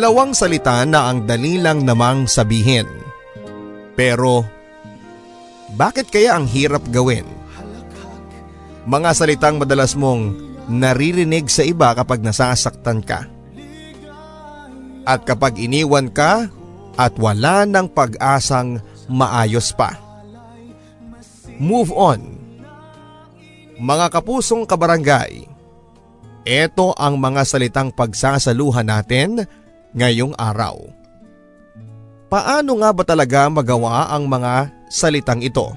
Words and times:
Dalawang 0.00 0.32
salita 0.32 0.80
na 0.88 1.12
ang 1.12 1.28
dali 1.28 1.60
lang 1.60 1.84
namang 1.84 2.24
sabihin. 2.24 2.88
Pero, 3.92 4.48
bakit 5.76 6.08
kaya 6.08 6.40
ang 6.40 6.48
hirap 6.48 6.88
gawin? 6.88 7.28
Mga 8.88 9.12
salitang 9.12 9.60
madalas 9.60 9.92
mong 9.92 10.40
naririnig 10.72 11.52
sa 11.52 11.68
iba 11.68 11.92
kapag 11.92 12.24
nasasaktan 12.24 13.04
ka. 13.04 13.28
At 15.04 15.28
kapag 15.28 15.60
iniwan 15.60 16.08
ka 16.08 16.48
at 16.96 17.12
wala 17.20 17.68
ng 17.68 17.92
pag-asang 17.92 18.80
maayos 19.04 19.68
pa. 19.76 20.00
Move 21.60 21.92
on. 21.92 22.40
Mga 23.76 24.16
kapusong 24.16 24.64
kabarangay, 24.64 25.44
ito 26.48 26.88
ang 26.96 27.20
mga 27.20 27.44
salitang 27.44 27.92
pagsasaluhan 27.92 28.88
natin 28.88 29.44
ngayong 29.96 30.34
araw. 30.38 31.00
Paano 32.30 32.78
nga 32.78 32.90
ba 32.94 33.02
talaga 33.02 33.50
magawa 33.50 34.14
ang 34.14 34.30
mga 34.30 34.70
salitang 34.86 35.42
ito? 35.42 35.74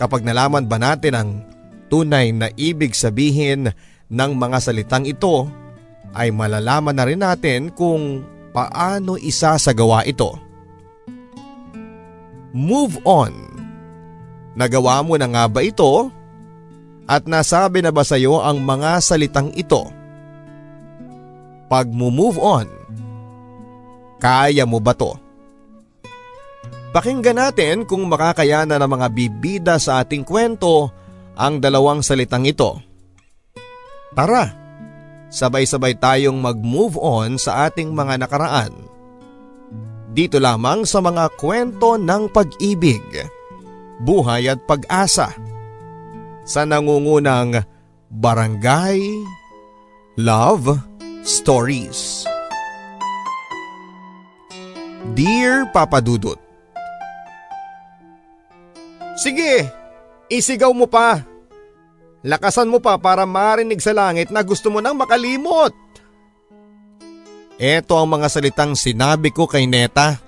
Kapag 0.00 0.24
nalaman 0.24 0.64
ba 0.64 0.80
natin 0.80 1.12
ang 1.12 1.30
tunay 1.92 2.32
na 2.32 2.48
ibig 2.56 2.96
sabihin 2.96 3.68
ng 4.08 4.32
mga 4.38 4.58
salitang 4.62 5.04
ito, 5.04 5.50
ay 6.16 6.32
malalaman 6.32 6.96
na 6.96 7.04
rin 7.04 7.20
natin 7.20 7.68
kung 7.68 8.24
paano 8.56 9.20
isasagawa 9.20 10.08
ito. 10.08 10.32
Move 12.56 12.96
on. 13.04 13.32
Nagawa 14.56 15.04
mo 15.04 15.20
na 15.20 15.28
nga 15.28 15.44
ba 15.44 15.60
ito? 15.60 16.08
At 17.04 17.28
nasabi 17.28 17.84
na 17.84 17.92
ba 17.92 18.00
sa 18.04 18.16
iyo 18.16 18.40
ang 18.40 18.64
mga 18.64 19.00
salitang 19.04 19.52
ito? 19.52 19.92
Pag 21.68 21.92
move 21.92 22.40
on, 22.40 22.77
kaya 24.18 24.66
mo 24.66 24.82
ba 24.82 24.94
to? 24.94 25.14
Pakinggan 26.88 27.38
natin 27.38 27.86
kung 27.86 28.08
makakayana 28.08 28.80
ng 28.80 28.90
mga 28.90 29.06
bibida 29.12 29.74
sa 29.78 30.02
ating 30.02 30.24
kwento 30.24 30.90
ang 31.38 31.62
dalawang 31.62 32.02
salitang 32.02 32.48
ito. 32.48 32.80
Tara, 34.16 34.50
sabay-sabay 35.28 36.00
tayong 36.00 36.40
mag-move 36.40 36.98
on 36.98 37.36
sa 37.36 37.70
ating 37.70 37.92
mga 37.92 38.26
nakaraan. 38.26 38.74
Dito 40.10 40.40
lamang 40.40 40.88
sa 40.88 40.98
mga 41.04 41.30
kwento 41.36 41.94
ng 42.00 42.32
pag-ibig, 42.32 43.04
buhay 44.02 44.50
at 44.50 44.58
pag-asa 44.64 45.30
sa 46.48 46.64
nangungunang 46.64 47.62
Barangay 48.08 49.04
Love 50.16 50.80
Stories. 51.22 52.37
Dear 55.16 55.68
Papa 55.72 56.02
Dudut 56.02 56.40
Sige, 59.18 59.66
isigaw 60.30 60.70
mo 60.70 60.86
pa. 60.86 61.26
Lakasan 62.22 62.70
mo 62.70 62.78
pa 62.78 62.94
para 63.02 63.26
marinig 63.26 63.82
sa 63.82 63.90
langit 63.90 64.30
na 64.30 64.46
gusto 64.46 64.70
mo 64.70 64.78
nang 64.78 64.94
makalimot. 64.94 65.74
Ito 67.58 67.98
ang 67.98 68.14
mga 68.14 68.30
salitang 68.30 68.78
sinabi 68.78 69.34
ko 69.34 69.50
kay 69.50 69.66
Neta. 69.66 70.22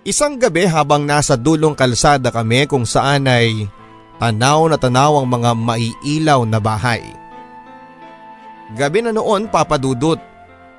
Isang 0.00 0.40
gabi 0.40 0.64
habang 0.64 1.04
nasa 1.04 1.36
dulong 1.36 1.76
kalsada 1.76 2.32
kami 2.32 2.64
kung 2.64 2.88
saan 2.88 3.28
ay 3.28 3.68
tanaw 4.16 4.64
na 4.64 4.80
tanaw 4.80 5.20
ang 5.20 5.28
mga 5.28 5.52
maiilaw 5.52 6.40
na 6.48 6.56
bahay. 6.56 7.04
Gabi 8.72 9.04
na 9.04 9.12
noon 9.12 9.52
papadudot. 9.52 10.16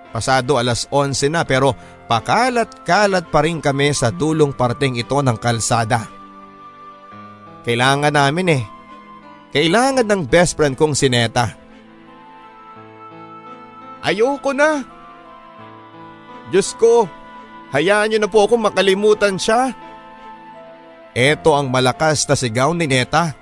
Pasado 0.09 0.57
alas 0.57 0.89
11 0.89 1.29
na 1.29 1.45
pero 1.45 1.77
pakalat-kalat 2.07 3.27
pa 3.27 3.39
rin 3.43 3.59
kami 3.59 3.91
sa 3.91 4.09
dulong 4.09 4.55
parteng 4.55 4.95
ito 4.95 5.19
ng 5.19 5.37
kalsada. 5.37 6.07
Kailangan 7.67 8.15
namin 8.15 8.63
eh. 8.63 8.63
Kailangan 9.51 10.07
ng 10.07 10.21
best 10.23 10.55
friend 10.55 10.79
kong 10.79 10.95
si 10.95 11.11
Neta. 11.11 11.51
Ayoko 13.99 14.55
na. 14.55 14.87
Diyos 16.47 16.71
ko, 16.79 17.11
hayaan 17.75 18.07
niyo 18.15 18.19
na 18.23 18.31
po 18.31 18.47
akong 18.47 18.63
makalimutan 18.63 19.35
siya. 19.35 19.75
Ito 21.11 21.59
ang 21.59 21.67
malakas 21.67 22.23
na 22.29 22.39
sigaw 22.39 22.71
ni 22.71 22.87
Neta. 22.87 23.35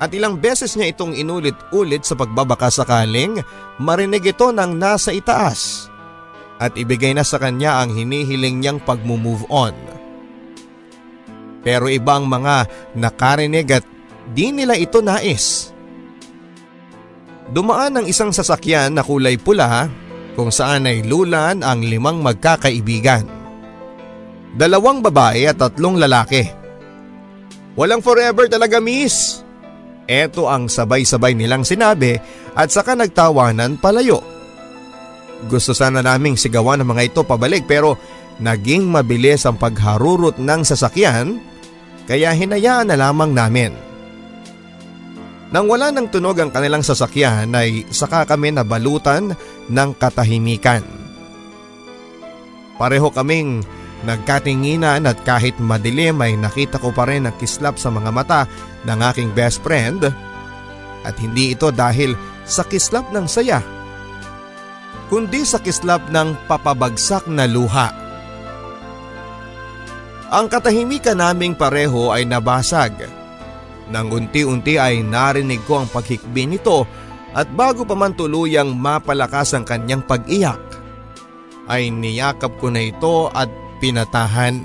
At 0.00 0.16
ilang 0.16 0.40
beses 0.40 0.72
niya 0.72 0.96
itong 0.96 1.12
inulit-ulit 1.12 2.08
sa 2.08 2.16
pagbabaka 2.16 2.72
sakaling 2.72 3.44
marinig 3.76 4.32
ito 4.32 4.48
ng 4.48 4.72
nasa 4.72 5.12
itaas. 5.12 5.89
At 6.60 6.76
ibigay 6.76 7.16
na 7.16 7.24
sa 7.24 7.40
kanya 7.40 7.80
ang 7.80 7.96
hinihiling 7.96 8.60
niyang 8.60 8.84
pag-move 8.84 9.48
on. 9.48 9.72
Pero 11.64 11.88
ibang 11.88 12.28
mga 12.28 12.68
nakarinig 12.96 13.68
at 13.80 13.84
di 14.28 14.52
nila 14.52 14.76
ito 14.76 15.00
nais. 15.00 15.72
Dumaan 17.50 17.98
ang 17.98 18.06
isang 18.06 18.30
sasakyan 18.30 18.92
na 18.92 19.00
kulay 19.00 19.40
pula 19.40 19.88
kung 20.36 20.52
saan 20.52 20.86
ay 20.86 21.02
lulan 21.02 21.64
ang 21.64 21.80
limang 21.80 22.20
magkakaibigan. 22.20 23.24
Dalawang 24.54 25.00
babae 25.00 25.48
at 25.48 25.58
tatlong 25.58 25.96
lalaki. 25.98 26.44
Walang 27.74 28.04
forever 28.04 28.46
talaga 28.46 28.78
miss. 28.82 29.42
Ito 30.10 30.50
ang 30.50 30.66
sabay-sabay 30.66 31.38
nilang 31.38 31.62
sinabi 31.62 32.18
at 32.52 32.68
saka 32.68 32.98
nagtawanan 32.98 33.78
palayo. 33.78 34.39
Gusto 35.48 35.72
sana 35.72 36.04
naming 36.04 36.36
sigawan 36.36 36.84
ng 36.84 36.88
mga 36.88 37.02
ito 37.14 37.20
pabalik 37.24 37.64
pero 37.64 37.96
naging 38.40 38.84
mabilis 38.84 39.48
ang 39.48 39.56
pagharurot 39.56 40.36
ng 40.36 40.60
sasakyan 40.64 41.40
kaya 42.04 42.34
hinayaan 42.34 42.90
na 42.90 42.96
lamang 42.98 43.32
namin. 43.32 43.72
Nang 45.50 45.66
wala 45.66 45.90
nang 45.90 46.06
tunog 46.10 46.38
ang 46.38 46.50
kanilang 46.52 46.84
sasakyan 46.84 47.50
ay 47.56 47.88
saka 47.90 48.22
kami 48.22 48.54
nabalutan 48.54 49.34
ng 49.66 49.90
katahimikan. 49.98 50.82
Pareho 52.78 53.10
kaming 53.12 53.60
nagkatinginan 54.06 55.04
at 55.04 55.20
kahit 55.26 55.58
madilim 55.60 56.22
ay 56.24 56.38
nakita 56.38 56.80
ko 56.80 56.94
pa 56.94 57.04
rin 57.04 57.28
ang 57.28 57.36
kislap 57.36 57.76
sa 57.76 57.92
mga 57.92 58.10
mata 58.14 58.40
ng 58.88 58.98
aking 59.12 59.30
best 59.36 59.60
friend 59.60 60.08
at 61.04 61.14
hindi 61.20 61.52
ito 61.52 61.68
dahil 61.68 62.16
sa 62.48 62.64
kislap 62.64 63.12
ng 63.12 63.26
saya 63.28 63.79
kundi 65.10 65.42
sa 65.42 65.58
kislap 65.58 66.06
ng 66.08 66.46
papabagsak 66.46 67.26
na 67.26 67.44
luha. 67.50 67.90
Ang 70.30 70.46
katahimikan 70.46 71.18
naming 71.18 71.58
pareho 71.58 72.14
ay 72.14 72.22
nabasag. 72.22 72.94
Nang 73.90 74.14
unti-unti 74.14 74.78
ay 74.78 75.02
narinig 75.02 75.66
ko 75.66 75.82
ang 75.82 75.90
paghikbi 75.90 76.46
nito 76.46 76.86
at 77.34 77.50
bago 77.50 77.82
pa 77.82 77.98
man 77.98 78.14
tuluyang 78.14 78.78
mapalakas 78.78 79.58
ang 79.58 79.66
kanyang 79.66 80.06
pag-iyak, 80.06 80.62
ay 81.66 81.90
niyakap 81.90 82.54
ko 82.62 82.70
na 82.70 82.86
ito 82.86 83.26
at 83.34 83.50
pinatahan. 83.82 84.62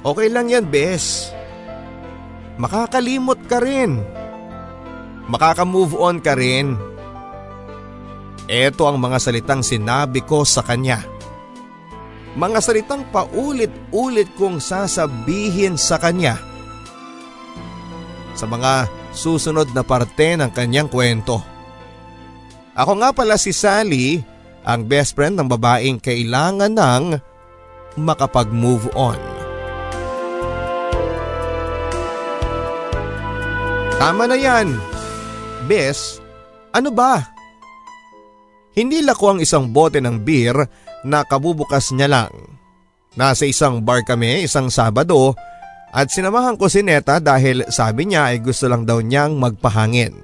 Okay 0.00 0.28
lang 0.32 0.48
yan, 0.48 0.68
Bes. 0.68 1.32
Makakalimot 2.60 3.40
ka 3.48 3.60
rin. 3.60 4.00
Makaka-move 5.28 5.96
on 5.96 6.20
ka 6.20 6.36
rin. 6.36 6.89
Ito 8.50 8.82
ang 8.82 8.98
mga 8.98 9.22
salitang 9.22 9.62
sinabi 9.62 10.26
ko 10.26 10.42
sa 10.42 10.66
kanya. 10.66 11.06
Mga 12.34 12.58
salitang 12.58 13.06
paulit-ulit 13.14 14.26
kong 14.34 14.58
sasabihin 14.58 15.78
sa 15.78 16.02
kanya. 16.02 16.34
Sa 18.34 18.50
mga 18.50 18.90
susunod 19.14 19.70
na 19.70 19.86
parte 19.86 20.34
ng 20.34 20.50
kanyang 20.50 20.90
kwento. 20.90 21.38
Ako 22.74 22.98
nga 22.98 23.14
pala 23.14 23.38
si 23.38 23.54
Sally, 23.54 24.18
ang 24.66 24.82
best 24.82 25.14
friend 25.14 25.38
ng 25.38 25.46
babaeng 25.46 26.02
kailangan 26.02 26.74
ng 26.74 27.04
makapag-move 28.02 28.90
on. 28.98 29.18
Tama 33.94 34.26
na 34.26 34.34
yan. 34.34 34.74
Bes, 35.70 36.18
ano 36.74 36.90
ba? 36.90 37.39
Hindi 38.80 39.04
lako 39.04 39.36
ang 39.36 39.40
isang 39.44 39.68
bote 39.68 40.00
ng 40.00 40.24
beer 40.24 40.56
na 41.04 41.20
kabubukas 41.20 41.92
niya 41.92 42.08
lang. 42.08 42.32
Nasa 43.12 43.44
isang 43.44 43.84
bar 43.84 44.00
kami 44.08 44.48
isang 44.48 44.72
Sabado 44.72 45.36
at 45.92 46.08
sinamahan 46.08 46.56
ko 46.56 46.64
si 46.64 46.80
Neta 46.80 47.20
dahil 47.20 47.68
sabi 47.68 48.08
niya 48.08 48.32
ay 48.32 48.40
gusto 48.40 48.72
lang 48.72 48.88
daw 48.88 49.04
niyang 49.04 49.36
magpahangin. 49.36 50.16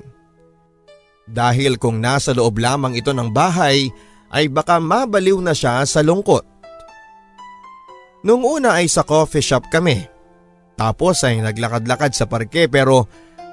Dahil 1.29 1.77
kung 1.77 2.01
nasa 2.01 2.33
loob 2.33 2.57
lamang 2.57 2.97
ito 2.97 3.13
ng 3.13 3.29
bahay 3.29 3.93
ay 4.33 4.49
baka 4.49 4.81
mabaliw 4.81 5.37
na 5.45 5.53
siya 5.53 5.85
sa 5.85 6.01
lungkot. 6.01 6.49
Nung 8.25 8.41
una 8.41 8.81
ay 8.81 8.89
sa 8.89 9.05
coffee 9.05 9.45
shop 9.45 9.69
kami. 9.69 10.01
Tapos 10.81 11.21
ay 11.29 11.45
naglakad-lakad 11.45 12.17
sa 12.17 12.25
parke 12.25 12.73
pero 12.73 13.05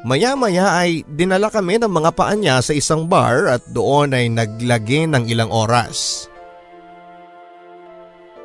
maya-maya 0.03 0.83
ay 0.83 1.07
dinala 1.07 1.47
kami 1.47 1.79
ng 1.79 1.91
mga 1.91 2.11
paan 2.11 2.43
niya 2.43 2.59
sa 2.59 2.75
isang 2.75 3.07
bar 3.07 3.47
at 3.47 3.63
doon 3.71 4.11
ay 4.11 4.27
naglagi 4.27 5.07
ng 5.07 5.27
ilang 5.31 5.49
oras. 5.49 6.27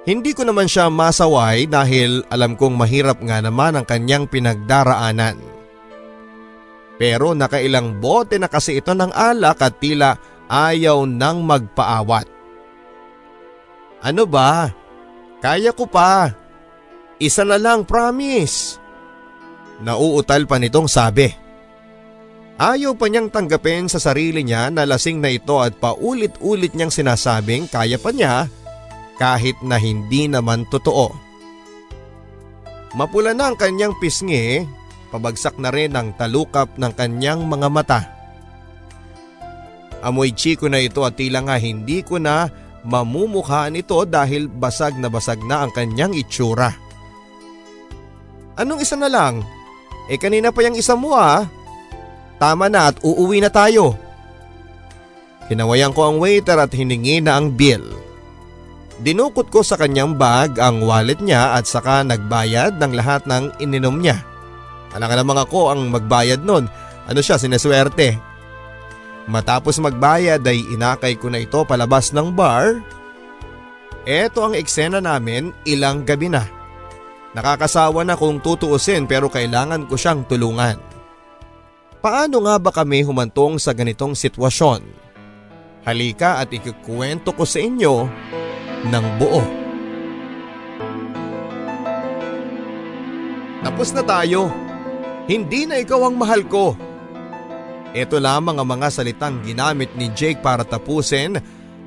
Hindi 0.08 0.32
ko 0.32 0.46
naman 0.46 0.70
siya 0.70 0.88
masaway 0.88 1.69
dahil 1.69 2.25
alam 2.32 2.56
kong 2.56 2.81
mahirap 2.81 3.20
nga 3.20 3.44
naman 3.44 3.76
ang 3.76 3.84
kanyang 3.84 4.25
pinagdaraanan. 4.25 5.37
Pero 6.96 7.37
nakailang 7.37 8.00
bote 8.00 8.40
na 8.40 8.49
kasi 8.49 8.81
ito 8.81 8.96
ng 8.96 9.12
alak 9.12 9.61
at 9.61 9.76
tila 9.76 10.16
ayaw 10.49 11.04
nang 11.04 11.44
magpaawat. 11.44 12.25
Ano 14.00 14.25
ba? 14.25 14.72
Kaya 15.44 15.76
ko 15.76 15.84
pa. 15.84 16.32
Isa 17.20 17.44
na 17.44 17.61
lang 17.61 17.84
promise. 17.84 18.78
Nauutal 19.82 20.46
pa 20.49 20.56
nitong 20.58 20.88
sabi. 20.90 21.48
Ayaw 22.58 22.99
pa 22.99 23.06
niyang 23.06 23.31
tanggapin 23.31 23.87
sa 23.87 24.02
sarili 24.02 24.43
niya 24.43 24.66
na 24.75 24.82
lasing 24.82 25.22
na 25.22 25.31
ito 25.31 25.62
at 25.62 25.78
paulit-ulit 25.78 26.75
niyang 26.75 26.90
sinasabing 26.90 27.70
kaya 27.70 27.94
pa 28.02 28.10
niya 28.10 28.50
kahit 29.14 29.62
na 29.62 29.78
hindi 29.78 30.26
naman 30.26 30.66
totoo. 30.66 31.14
Mapula 32.99 33.31
na 33.31 33.55
ang 33.55 33.56
kanyang 33.58 33.94
pisngi, 34.02 34.66
pabagsak 35.14 35.55
na 35.62 35.70
rin 35.70 35.94
ang 35.94 36.19
talukap 36.19 36.75
ng 36.75 36.93
kanyang 36.99 37.46
mga 37.46 37.69
mata. 37.70 38.00
Amoy 40.02 40.34
chiko 40.34 40.66
na 40.66 40.82
ito 40.82 41.06
at 41.06 41.14
tila 41.14 41.46
nga 41.46 41.62
hindi 41.62 42.02
ko 42.02 42.19
na 42.19 42.50
mamumukhaan 42.82 43.78
ito 43.78 44.02
dahil 44.02 44.50
basag 44.50 44.99
na 44.99 45.06
basag 45.06 45.43
na 45.46 45.62
ang 45.62 45.70
kanyang 45.70 46.14
itsura. 46.14 46.75
Anong 48.58 48.82
isa 48.82 48.99
na 48.99 49.06
lang? 49.06 49.46
Eh 50.11 50.19
kanina 50.19 50.50
pa 50.50 50.66
yung 50.66 50.75
isa 50.75 50.99
mo 50.99 51.14
ah. 51.14 51.46
Tama 52.38 52.70
na 52.70 52.94
at 52.94 53.02
uuwi 53.02 53.43
na 53.43 53.50
tayo. 53.50 53.99
Kinawayan 55.50 55.90
ko 55.90 56.06
ang 56.06 56.17
waiter 56.23 56.58
at 56.58 56.70
hiningi 56.70 57.19
na 57.19 57.38
ang 57.38 57.50
bill. 57.50 57.82
Dinukot 58.99 59.50
ko 59.50 59.62
sa 59.62 59.79
kanyang 59.79 60.19
bag 60.19 60.58
ang 60.58 60.82
wallet 60.82 61.23
niya 61.23 61.55
at 61.55 61.67
saka 61.67 62.02
nagbayad 62.02 62.79
ng 62.79 62.93
lahat 62.94 63.23
ng 63.26 63.58
ininom 63.62 64.02
niya. 64.02 64.23
Alam 64.94 65.08
ka 65.11 65.17
namang 65.19 65.40
ako 65.46 65.61
ang 65.70 65.81
magbayad 65.90 66.43
nun. 66.43 66.67
Ano 67.06 67.20
siya, 67.23 67.38
sineswerte. 67.38 68.19
Matapos 69.29 69.79
magbayad 69.79 70.40
ay 70.43 70.64
inakay 70.73 71.14
ko 71.20 71.29
na 71.29 71.40
ito 71.40 71.62
palabas 71.62 72.11
ng 72.11 72.32
bar. 72.32 72.81
Ito 74.08 74.40
ang 74.50 74.55
eksena 74.56 75.05
namin 75.05 75.52
ilang 75.69 76.02
gabi 76.02 76.32
na. 76.32 76.43
Nakakasawa 77.37 78.08
na 78.08 78.17
kung 78.17 78.40
tutuusin 78.40 79.05
pero 79.05 79.29
kailangan 79.29 79.85
ko 79.85 80.00
siyang 80.00 80.25
tulungan. 80.25 80.80
Paano 81.99 82.47
nga 82.47 82.57
ba 82.62 82.71
kami 82.71 83.02
humantong 83.02 83.59
sa 83.59 83.75
ganitong 83.75 84.14
sitwasyon? 84.14 84.87
Halika 85.83 86.38
at 86.38 86.55
ikukwento 86.55 87.35
ko 87.35 87.43
sa 87.43 87.59
inyo 87.59 87.95
ng 88.87 89.07
buo. 89.19 89.43
Tapos 93.67 93.90
na 93.90 94.02
tayo. 94.07 94.47
Hindi 95.28 95.69
na 95.69 95.76
ikaw 95.83 96.09
ang 96.09 96.17
mahal 96.17 96.47
ko. 96.49 96.73
Ito 97.93 98.17
lamang 98.17 98.57
ang 98.57 98.69
mga 98.78 98.88
salitang 98.88 99.45
ginamit 99.45 99.93
ni 99.93 100.09
Jake 100.17 100.40
para 100.40 100.64
tapusin 100.64 101.37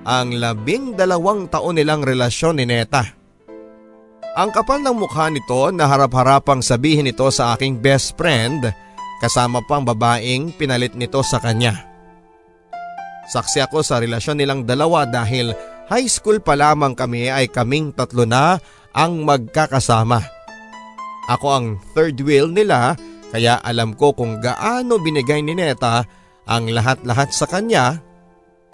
ang 0.06 0.30
labing 0.34 0.94
dalawang 0.94 1.50
taon 1.50 1.78
nilang 1.78 2.06
relasyon 2.06 2.62
ni 2.62 2.70
Neta. 2.70 3.02
Ang 4.38 4.54
kapal 4.54 4.86
ng 4.86 4.94
mukha 4.94 5.28
nito 5.34 5.74
na 5.74 5.90
harap-harapang 5.90 6.62
sabihin 6.62 7.10
ito 7.10 7.28
sa 7.34 7.58
aking 7.58 7.82
best 7.82 8.14
friend 8.14 8.70
kasama 9.22 9.62
pang 9.62 9.86
babaeng 9.86 10.50
pinalit 10.58 10.98
nito 10.98 11.22
sa 11.22 11.38
kanya. 11.38 11.86
Saksi 13.30 13.62
ako 13.62 13.86
sa 13.86 14.02
relasyon 14.02 14.42
nilang 14.42 14.66
dalawa 14.66 15.06
dahil 15.06 15.54
high 15.88 16.10
school 16.10 16.42
pa 16.42 16.58
lamang 16.58 16.98
kami 16.98 17.30
ay 17.30 17.46
kaming 17.48 17.94
tatlo 17.94 18.26
na 18.26 18.58
ang 18.92 19.22
magkakasama. 19.22 20.20
Ako 21.30 21.48
ang 21.48 21.68
third 21.94 22.18
wheel 22.26 22.50
nila 22.50 22.98
kaya 23.32 23.62
alam 23.62 23.96
ko 23.96 24.12
kung 24.12 24.44
gaano 24.44 25.00
binigay 25.00 25.40
ni 25.40 25.56
Neta 25.56 26.04
ang 26.50 26.68
lahat-lahat 26.68 27.32
sa 27.32 27.48
kanya 27.48 28.04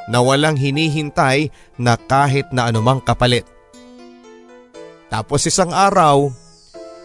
na 0.08 0.24
walang 0.24 0.58
hinihintay 0.58 1.52
na 1.78 2.00
kahit 2.00 2.50
na 2.56 2.72
anumang 2.72 3.04
kapalit. 3.04 3.46
Tapos 5.12 5.46
isang 5.46 5.70
araw, 5.76 6.32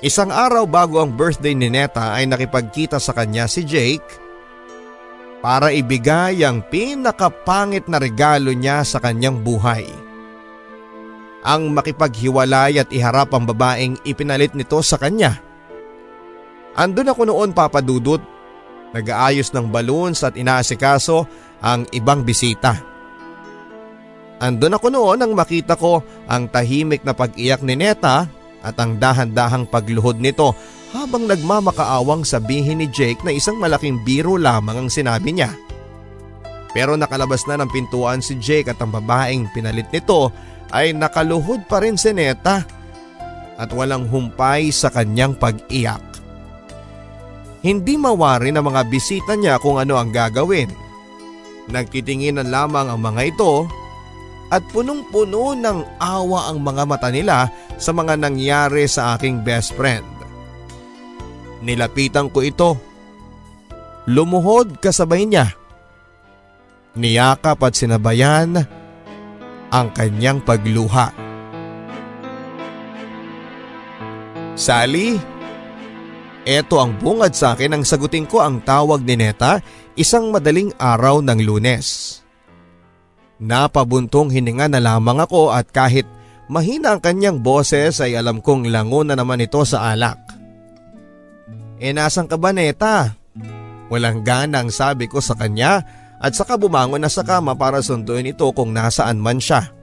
isang 0.02 0.34
araw 0.34 0.66
bago 0.66 0.98
ang 0.98 1.14
birthday 1.14 1.54
ni 1.54 1.70
Neta 1.70 2.18
ay 2.18 2.26
nakipagkita 2.26 2.98
sa 2.98 3.14
kanya 3.14 3.46
si 3.46 3.62
Jake 3.62 4.18
para 5.38 5.70
ibigay 5.70 6.42
ang 6.42 6.62
pinakapangit 6.66 7.86
na 7.86 8.02
regalo 8.02 8.50
niya 8.50 8.82
sa 8.82 8.98
kanyang 8.98 9.42
buhay. 9.42 9.86
Ang 11.42 11.74
makipaghiwalay 11.74 12.78
at 12.78 12.90
iharap 12.94 13.34
ang 13.34 13.46
babaeng 13.46 13.98
ipinalit 14.06 14.54
nito 14.54 14.78
sa 14.82 14.94
kanya. 14.98 15.38
Andun 16.78 17.10
ako 17.10 17.26
noon 17.26 17.50
papadudot, 17.50 18.22
nag-aayos 18.94 19.50
ng 19.50 19.66
balloons 19.66 20.22
at 20.22 20.38
inaasikaso 20.38 21.26
ang 21.58 21.86
ibang 21.90 22.22
bisita. 22.22 22.78
Andun 24.38 24.78
ako 24.78 24.86
noon 24.90 25.18
nang 25.18 25.34
makita 25.34 25.74
ko 25.74 26.02
ang 26.30 26.46
tahimik 26.50 27.02
na 27.02 27.14
pag-iyak 27.14 27.62
ni 27.66 27.74
Neta 27.74 28.41
at 28.62 28.78
ang 28.78 28.96
dahan-dahang 28.96 29.66
pagluhod 29.66 30.22
nito 30.22 30.54
habang 30.94 31.26
nagmamakaawang 31.26 32.22
sabihin 32.22 32.80
ni 32.80 32.86
Jake 32.88 33.20
na 33.26 33.34
isang 33.34 33.58
malaking 33.58 34.00
biro 34.06 34.38
lamang 34.38 34.86
ang 34.86 34.88
sinabi 34.88 35.34
niya. 35.34 35.50
Pero 36.72 36.96
nakalabas 36.96 37.44
na 37.44 37.60
ng 37.60 37.68
pintuan 37.68 38.24
si 38.24 38.40
Jake 38.40 38.72
at 38.72 38.80
ang 38.80 38.92
babaeng 38.92 39.50
pinalit 39.52 39.88
nito 39.92 40.32
ay 40.72 40.96
nakaluhod 40.96 41.68
pa 41.68 41.84
rin 41.84 42.00
si 42.00 42.16
Neta 42.16 42.64
at 43.60 43.68
walang 43.76 44.08
humpay 44.08 44.72
sa 44.72 44.88
kanyang 44.88 45.36
pag-iyak. 45.36 46.00
Hindi 47.62 47.94
mawari 47.94 48.50
ng 48.50 48.64
mga 48.64 48.82
bisita 48.88 49.32
niya 49.36 49.60
kung 49.60 49.78
ano 49.78 50.00
ang 50.00 50.10
gagawin. 50.10 50.72
Nagtitinginan 51.70 52.50
lamang 52.50 52.90
ang 52.90 52.98
mga 52.98 53.36
ito 53.36 53.70
at 54.52 54.60
punong-puno 54.68 55.56
ng 55.56 55.96
awa 55.96 56.52
ang 56.52 56.60
mga 56.60 56.84
mata 56.84 57.08
nila 57.08 57.48
sa 57.80 57.96
mga 57.96 58.20
nangyari 58.20 58.84
sa 58.84 59.16
aking 59.16 59.40
best 59.40 59.72
friend. 59.72 60.04
Nilapitan 61.64 62.28
ko 62.28 62.44
ito. 62.44 62.76
Lumuhod 64.04 64.76
kasabay 64.76 65.24
niya. 65.24 65.56
Niyakap 66.92 67.64
at 67.64 67.72
sinabayan 67.72 68.60
ang 69.72 69.88
kanyang 69.96 70.44
pagluha. 70.44 71.16
Sally, 74.52 75.16
eto 76.44 76.76
ang 76.76 76.92
bungad 77.00 77.32
sa 77.32 77.56
akin 77.56 77.80
ang 77.80 77.84
sagutin 77.88 78.28
ko 78.28 78.44
ang 78.44 78.60
tawag 78.60 79.00
ni 79.00 79.16
Neta 79.16 79.64
isang 79.96 80.28
madaling 80.28 80.76
araw 80.76 81.24
ng 81.24 81.40
lunes. 81.40 82.21
Napabuntong 83.42 84.30
hininga 84.30 84.70
na 84.70 84.78
lamang 84.78 85.18
ako 85.18 85.50
at 85.50 85.66
kahit 85.74 86.06
mahina 86.46 86.94
ang 86.94 87.02
kanyang 87.02 87.42
boses 87.42 87.98
ay 87.98 88.14
alam 88.14 88.38
kong 88.38 88.70
lango 88.70 89.02
na 89.02 89.18
naman 89.18 89.42
ito 89.42 89.58
sa 89.66 89.90
alak. 89.90 90.22
E 91.82 91.90
nasan 91.90 92.30
ka 92.30 92.38
ba 92.38 92.54
neta? 92.54 93.18
Walang 93.90 94.22
gana 94.22 94.62
ang 94.62 94.70
sabi 94.70 95.10
ko 95.10 95.18
sa 95.18 95.34
kanya 95.34 95.82
at 96.22 96.38
saka 96.38 96.54
bumangon 96.54 97.02
na 97.02 97.10
sa 97.10 97.26
kama 97.26 97.58
para 97.58 97.82
sunduin 97.82 98.30
ito 98.30 98.46
kung 98.54 98.70
nasaan 98.70 99.18
man 99.18 99.42
siya. 99.42 99.74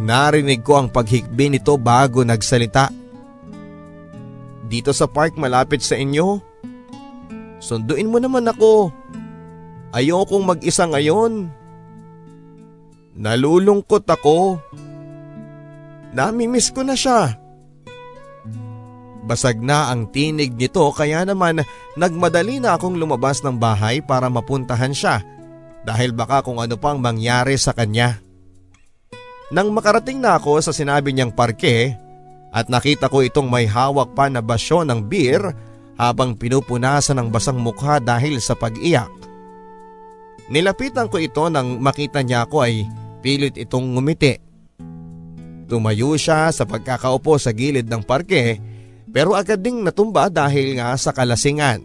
Narinig 0.00 0.64
ko 0.64 0.80
ang 0.80 0.88
paghikbi 0.88 1.52
nito 1.52 1.76
bago 1.76 2.24
nagsalita. 2.24 2.88
Dito 4.64 4.96
sa 4.96 5.04
park 5.04 5.36
malapit 5.36 5.84
sa 5.84 6.00
inyo. 6.00 6.40
Sunduin 7.60 8.08
mo 8.08 8.16
naman 8.16 8.48
ako. 8.48 8.88
Ayokong 9.92 10.42
mag-isa 10.48 10.88
ngayon. 10.88 11.63
Nalulungkot 13.14 14.02
ako. 14.10 14.58
Namimiss 16.14 16.74
ko 16.74 16.82
na 16.82 16.98
siya. 16.98 17.38
Basag 19.24 19.62
na 19.62 19.88
ang 19.88 20.10
tinig 20.12 20.52
nito 20.52 20.84
kaya 20.92 21.24
naman 21.24 21.64
nagmadali 21.96 22.60
na 22.60 22.76
akong 22.76 22.98
lumabas 22.98 23.40
ng 23.40 23.56
bahay 23.56 24.04
para 24.04 24.28
mapuntahan 24.28 24.92
siya 24.92 25.24
dahil 25.86 26.12
baka 26.12 26.44
kung 26.44 26.60
ano 26.60 26.76
pang 26.76 27.00
mangyari 27.00 27.56
sa 27.56 27.72
kanya. 27.72 28.20
Nang 29.48 29.72
makarating 29.72 30.20
na 30.20 30.36
ako 30.36 30.60
sa 30.60 30.72
sinabi 30.76 31.14
niyang 31.14 31.32
parke 31.32 31.96
at 32.52 32.66
nakita 32.68 33.08
ko 33.08 33.24
itong 33.24 33.48
may 33.48 33.64
hawak 33.64 34.12
pa 34.12 34.28
na 34.28 34.44
basyo 34.44 34.84
ng 34.84 35.06
beer 35.08 35.40
habang 35.94 36.34
pinupunasan 36.34 37.16
ng 37.22 37.28
basang 37.30 37.62
mukha 37.62 38.02
dahil 38.02 38.42
sa 38.42 38.58
pag-iyak. 38.58 39.10
Nilapitan 40.52 41.08
ko 41.08 41.16
ito 41.16 41.48
nang 41.48 41.80
makita 41.80 42.20
niya 42.20 42.44
ako 42.44 42.66
ay 42.66 42.84
pilit 43.24 43.56
itong 43.56 43.96
ngumiti. 43.96 44.36
Tumayo 45.64 46.12
siya 46.20 46.52
sa 46.52 46.68
pagkakaupo 46.68 47.40
sa 47.40 47.56
gilid 47.56 47.88
ng 47.88 48.04
parke 48.04 48.60
pero 49.08 49.32
agad 49.32 49.64
ding 49.64 49.80
natumba 49.80 50.28
dahil 50.28 50.76
nga 50.76 50.92
sa 51.00 51.16
kalasingan. 51.16 51.80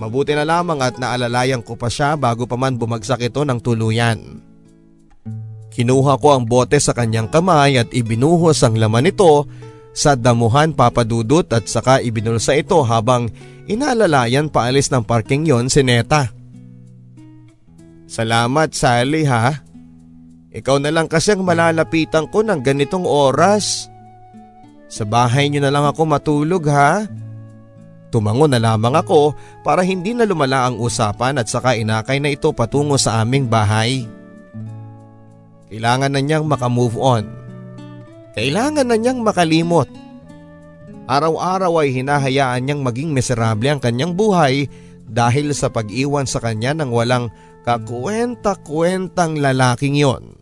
Mabuti 0.00 0.32
na 0.32 0.48
lamang 0.48 0.80
at 0.80 0.96
naalalayan 0.96 1.60
ko 1.60 1.76
pa 1.76 1.92
siya 1.92 2.16
bago 2.16 2.48
pa 2.48 2.56
man 2.56 2.80
bumagsak 2.80 3.20
ito 3.20 3.44
ng 3.44 3.60
tuluyan. 3.60 4.40
Kinuha 5.68 6.16
ko 6.16 6.40
ang 6.40 6.48
bote 6.48 6.80
sa 6.80 6.96
kanyang 6.96 7.28
kamay 7.28 7.76
at 7.76 7.92
ibinuhos 7.92 8.64
ang 8.64 8.80
laman 8.80 9.12
nito 9.12 9.44
sa 9.92 10.16
damuhan 10.16 10.72
papadudot 10.72 11.44
at 11.52 11.68
saka 11.68 12.00
ibinulsa 12.00 12.56
ito 12.56 12.80
habang 12.80 13.28
inalalayan 13.68 14.48
paalis 14.48 14.88
ng 14.88 15.04
parking 15.04 15.44
yon 15.44 15.68
si 15.68 15.84
Neta. 15.84 16.32
Salamat 18.08 18.74
Sally 18.74 19.28
ha. 19.28 19.62
Ikaw 20.50 20.82
na 20.82 20.90
lang 20.90 21.06
kasi 21.06 21.30
ang 21.30 21.46
malalapitan 21.46 22.26
ko 22.26 22.42
ng 22.42 22.58
ganitong 22.58 23.06
oras. 23.06 23.86
Sa 24.90 25.06
bahay 25.06 25.46
niyo 25.46 25.62
na 25.62 25.70
lang 25.70 25.86
ako 25.86 26.02
matulog 26.02 26.66
ha. 26.66 27.06
Tumango 28.10 28.50
na 28.50 28.58
lamang 28.58 28.98
ako 28.98 29.38
para 29.62 29.86
hindi 29.86 30.10
na 30.10 30.26
lumala 30.26 30.66
ang 30.66 30.82
usapan 30.82 31.38
at 31.38 31.46
saka 31.46 31.78
inakay 31.78 32.18
na 32.18 32.34
ito 32.34 32.50
patungo 32.50 32.98
sa 32.98 33.22
aming 33.22 33.46
bahay. 33.46 34.02
Kailangan 35.70 36.10
na 36.10 36.18
niyang 36.18 36.42
makamove 36.50 36.98
on. 36.98 37.30
Kailangan 38.34 38.90
na 38.90 38.98
niyang 38.98 39.22
makalimot. 39.22 39.86
Araw-araw 41.06 41.86
ay 41.86 41.94
hinahayaan 41.94 42.66
niyang 42.66 42.82
maging 42.82 43.14
miserable 43.14 43.70
ang 43.70 43.78
kanyang 43.78 44.18
buhay 44.18 44.66
dahil 45.06 45.54
sa 45.54 45.70
pag-iwan 45.70 46.26
sa 46.26 46.42
kanya 46.42 46.74
ng 46.74 46.90
walang 46.90 47.30
kakwenta-kwentang 47.62 49.38
lalaking 49.38 49.94
yon. 49.94 50.39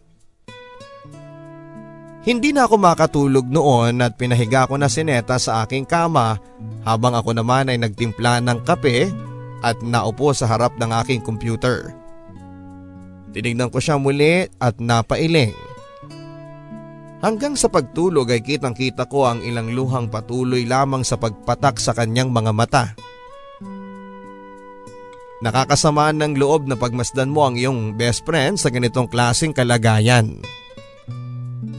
Hindi 2.28 2.52
na 2.52 2.68
ako 2.68 2.76
makatulog 2.76 3.48
noon 3.48 4.04
at 4.04 4.20
pinahiga 4.20 4.68
ko 4.68 4.76
na 4.76 4.92
si 4.92 5.00
Neta 5.00 5.40
sa 5.40 5.64
aking 5.64 5.88
kama 5.88 6.36
habang 6.84 7.16
ako 7.16 7.32
naman 7.32 7.72
ay 7.72 7.80
nagtimpla 7.80 8.44
ng 8.44 8.68
kape 8.68 9.08
at 9.64 9.80
naupo 9.80 10.36
sa 10.36 10.44
harap 10.44 10.76
ng 10.76 10.92
aking 11.00 11.24
computer. 11.24 11.96
Tinignan 13.32 13.72
ko 13.72 13.80
siya 13.80 13.96
muli 13.96 14.44
at 14.60 14.76
napailing. 14.76 15.56
Hanggang 17.24 17.56
sa 17.56 17.72
pagtulog 17.72 18.28
ay 18.28 18.44
kitang 18.44 18.76
kita 18.76 19.08
ko 19.08 19.24
ang 19.24 19.40
ilang 19.40 19.72
luhang 19.72 20.12
patuloy 20.12 20.68
lamang 20.68 21.08
sa 21.08 21.16
pagpatak 21.16 21.80
sa 21.80 21.96
kanyang 21.96 22.28
mga 22.28 22.52
mata. 22.52 22.84
Nakakasamaan 25.40 26.20
ng 26.20 26.36
loob 26.36 26.68
na 26.68 26.76
pagmasdan 26.76 27.32
mo 27.32 27.48
ang 27.48 27.56
iyong 27.56 27.96
best 27.96 28.28
friend 28.28 28.60
sa 28.60 28.68
ganitong 28.68 29.08
klaseng 29.08 29.56
kalagayan. 29.56 30.44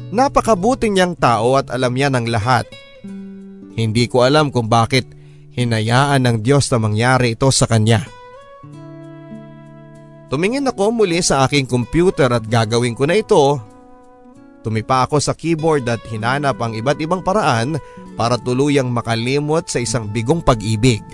Napakabuti 0.09 0.89
niyang 0.89 1.13
tao 1.13 1.53
at 1.53 1.69
alam 1.69 1.93
niya 1.93 2.09
ng 2.09 2.25
lahat. 2.33 2.65
Hindi 3.77 4.09
ko 4.09 4.25
alam 4.25 4.49
kung 4.49 4.65
bakit 4.65 5.05
hinayaan 5.53 6.25
ng 6.25 6.37
Diyos 6.41 6.65
na 6.73 6.81
mangyari 6.81 7.37
ito 7.37 7.45
sa 7.53 7.69
kanya. 7.69 8.01
Tumingin 10.29 10.65
ako 10.65 10.93
muli 10.93 11.21
sa 11.21 11.45
aking 11.45 11.69
computer 11.69 12.29
at 12.33 12.45
gagawin 12.45 12.97
ko 12.97 13.05
na 13.05 13.17
ito. 13.17 13.61
Tumipa 14.65 15.05
ako 15.05 15.21
sa 15.21 15.37
keyboard 15.37 15.85
at 15.89 16.01
hinanap 16.09 16.57
ang 16.57 16.73
iba't 16.73 16.99
ibang 16.99 17.21
paraan 17.21 17.77
para 18.17 18.35
tuluyang 18.41 18.89
makalimot 18.89 19.69
sa 19.69 19.77
isang 19.77 20.09
bigong 20.09 20.41
pag-ibig. 20.41 21.05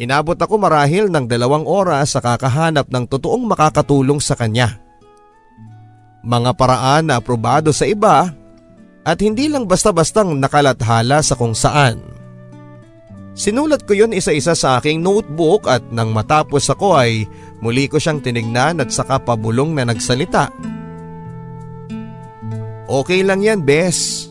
Inabot 0.00 0.36
ako 0.36 0.56
marahil 0.56 1.12
ng 1.12 1.28
dalawang 1.28 1.68
oras 1.68 2.16
sa 2.16 2.24
kakahanap 2.24 2.88
ng 2.88 3.04
totoong 3.04 3.44
makakatulong 3.44 4.20
sa 4.20 4.32
kanya 4.32 4.89
mga 6.20 6.50
paraan 6.56 7.08
na 7.08 7.20
aprobado 7.20 7.72
sa 7.72 7.88
iba 7.88 8.32
at 9.04 9.18
hindi 9.24 9.48
lang 9.48 9.64
basta-bastang 9.64 10.36
nakalathala 10.36 11.24
sa 11.24 11.34
kung 11.36 11.56
saan. 11.56 12.00
Sinulat 13.32 13.88
ko 13.88 13.96
yon 13.96 14.12
isa-isa 14.12 14.52
sa 14.52 14.76
aking 14.76 15.00
notebook 15.00 15.64
at 15.64 15.80
nang 15.88 16.12
matapos 16.12 16.68
ako 16.68 16.98
ay 16.98 17.24
muli 17.64 17.88
ko 17.88 17.96
siyang 17.96 18.20
tinignan 18.20 18.84
at 18.84 18.92
saka 18.92 19.16
pabulong 19.16 19.72
na 19.72 19.88
nagsalita. 19.88 20.52
Okay 22.90 23.22
lang 23.22 23.40
yan, 23.40 23.62
Bes. 23.62 24.28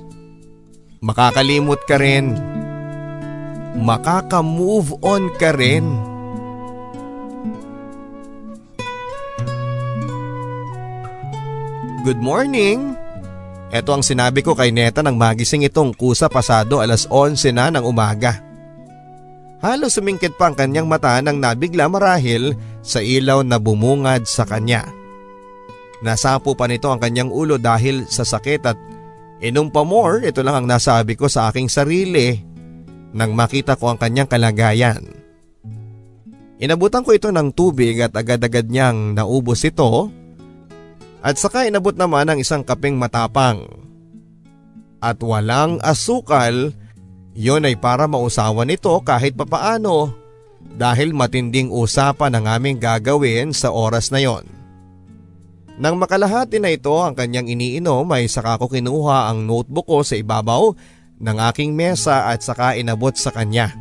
Makakalimot 1.00 1.80
ka 1.88 1.96
rin. 1.96 2.36
Makaka-move 3.80 5.00
on 5.00 5.32
ka 5.40 5.56
rin. 5.56 6.09
Good 12.00 12.24
morning! 12.24 12.96
Ito 13.76 13.92
ang 13.92 14.00
sinabi 14.00 14.40
ko 14.40 14.56
kay 14.56 14.72
Neta 14.72 15.04
nang 15.04 15.20
magising 15.20 15.68
itong 15.68 15.92
kusa 15.92 16.32
pasado 16.32 16.80
alas 16.80 17.04
11 17.12 17.52
na 17.52 17.68
ng 17.76 17.84
umaga. 17.84 18.40
Halos 19.60 20.00
sumingkit 20.00 20.40
pa 20.40 20.48
ang 20.48 20.56
kanyang 20.56 20.88
mata 20.88 21.20
nang 21.20 21.44
nabigla 21.44 21.92
marahil 21.92 22.56
sa 22.80 23.04
ilaw 23.04 23.44
na 23.44 23.60
bumungad 23.60 24.24
sa 24.24 24.48
kanya. 24.48 24.88
Nasapo 26.00 26.56
pa 26.56 26.72
nito 26.72 26.88
ang 26.88 27.04
kanyang 27.04 27.36
ulo 27.36 27.60
dahil 27.60 28.08
sa 28.08 28.24
sakit 28.24 28.62
at 28.64 28.80
inong 29.44 29.68
pa 29.68 29.84
more 29.84 30.24
ito 30.24 30.40
lang 30.40 30.64
ang 30.64 30.68
nasabi 30.72 31.20
ko 31.20 31.28
sa 31.28 31.52
aking 31.52 31.68
sarili 31.68 32.40
nang 33.12 33.36
makita 33.36 33.76
ko 33.76 33.92
ang 33.92 34.00
kanyang 34.00 34.32
kalagayan. 34.32 35.04
Inabutan 36.64 37.04
ko 37.04 37.12
ito 37.12 37.28
ng 37.28 37.52
tubig 37.52 38.00
at 38.00 38.16
agad-agad 38.16 38.72
niyang 38.72 39.20
naubos 39.20 39.68
ito 39.68 40.16
at 41.20 41.36
saka 41.36 41.68
inabot 41.68 41.96
naman 41.96 42.28
ang 42.28 42.40
isang 42.40 42.64
kapeng 42.64 42.96
matapang. 42.96 43.68
at 45.00 45.16
walang 45.24 45.80
asukal, 45.80 46.76
yon 47.32 47.64
ay 47.64 47.80
para 47.80 48.04
mausawan 48.04 48.68
ito 48.68 48.92
kahit 49.00 49.32
papaano 49.32 50.12
dahil 50.76 51.16
matinding 51.16 51.72
usapan 51.72 52.36
ang 52.36 52.46
aming 52.60 52.76
gagawin 52.76 53.56
sa 53.56 53.72
oras 53.72 54.12
na 54.12 54.20
yon. 54.20 54.44
Nang 55.80 55.96
makalahati 55.96 56.60
na 56.60 56.76
ito 56.76 56.92
ang 57.00 57.16
kanyang 57.16 57.48
iniinom 57.48 58.04
ay 58.12 58.28
saka 58.28 58.60
ko 58.60 58.68
kinuha 58.68 59.32
ang 59.32 59.48
notebook 59.48 59.88
ko 59.88 60.04
sa 60.04 60.20
ibabaw 60.20 60.76
ng 61.20 61.38
aking 61.52 61.72
mesa 61.72 62.28
at 62.28 62.44
saka 62.44 62.76
inabot 62.76 63.16
sa 63.16 63.32
kanya. 63.32 63.72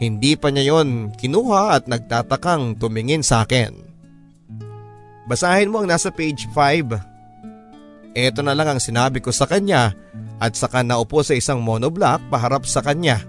Hindi 0.00 0.36
pa 0.40 0.48
niya 0.48 0.72
yon 0.72 1.12
kinuha 1.12 1.76
at 1.76 1.84
nagtatakang 1.88 2.80
tumingin 2.80 3.20
sa 3.20 3.44
akin. 3.44 3.85
Basahin 5.26 5.70
mo 5.70 5.82
ang 5.82 5.90
nasa 5.90 6.14
page 6.14 6.46
5. 6.54 8.16
Ito 8.16 8.40
na 8.40 8.54
lang 8.54 8.72
ang 8.72 8.80
sinabi 8.80 9.20
ko 9.20 9.34
sa 9.34 9.44
kanya 9.44 9.92
at 10.40 10.54
saka 10.54 10.80
naupo 10.80 11.20
sa 11.20 11.36
isang 11.36 11.60
monoblock 11.60 12.22
paharap 12.32 12.64
sa 12.64 12.80
kanya. 12.80 13.20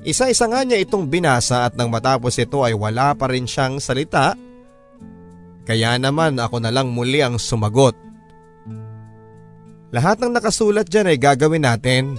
Isa-isa 0.00 0.48
nga 0.48 0.64
niya 0.64 0.80
itong 0.80 1.08
binasa 1.08 1.68
at 1.68 1.76
nang 1.76 1.92
matapos 1.92 2.36
ito 2.40 2.64
ay 2.64 2.72
wala 2.72 3.12
pa 3.16 3.28
rin 3.28 3.44
siyang 3.44 3.76
salita 3.82 4.32
kaya 5.70 5.94
naman 6.02 6.34
ako 6.40 6.58
na 6.58 6.74
lang 6.74 6.90
muli 6.90 7.22
ang 7.22 7.38
sumagot. 7.38 7.94
Lahat 9.94 10.18
ng 10.18 10.34
nakasulat 10.34 10.90
dyan 10.90 11.10
ay 11.10 11.18
gagawin 11.18 11.62
natin 11.62 12.18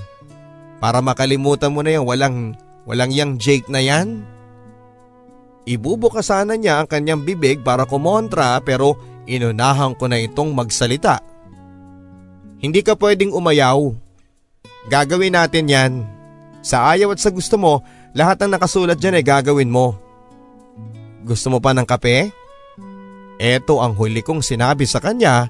para 0.79 1.03
makalimutan 1.03 1.71
mo 1.71 1.83
na 1.83 1.95
yung 1.95 2.07
walang, 2.07 2.55
walang 2.87 3.11
yang 3.11 3.35
Jake 3.35 3.67
na 3.67 3.83
yan. 3.83 4.23
Ibubuka 5.65 6.25
sana 6.25 6.57
niya 6.57 6.81
ang 6.81 6.87
kanyang 6.89 7.21
bibig 7.21 7.61
para 7.61 7.85
kumontra 7.85 8.57
pero 8.65 8.97
inunahan 9.29 9.93
ko 9.93 10.09
na 10.09 10.17
itong 10.17 10.51
magsalita. 10.57 11.21
Hindi 12.61 12.81
ka 12.81 12.97
pwedeng 12.97 13.33
umayaw. 13.33 13.93
Gagawin 14.89 15.37
natin 15.37 15.69
yan. 15.69 15.93
Sa 16.61 16.93
ayaw 16.93 17.13
at 17.13 17.21
sa 17.21 17.33
gusto 17.33 17.57
mo, 17.57 17.81
lahat 18.13 18.41
ng 18.41 18.53
nakasulat 18.57 18.97
dyan 18.97 19.17
ay 19.17 19.25
gagawin 19.25 19.69
mo. 19.69 19.97
Gusto 21.21 21.53
mo 21.53 21.57
pa 21.61 21.73
ng 21.73 21.85
kape? 21.85 22.33
Ito 23.41 23.81
ang 23.81 23.97
huli 23.97 24.21
kong 24.21 24.45
sinabi 24.45 24.85
sa 24.85 25.01
kanya 25.01 25.49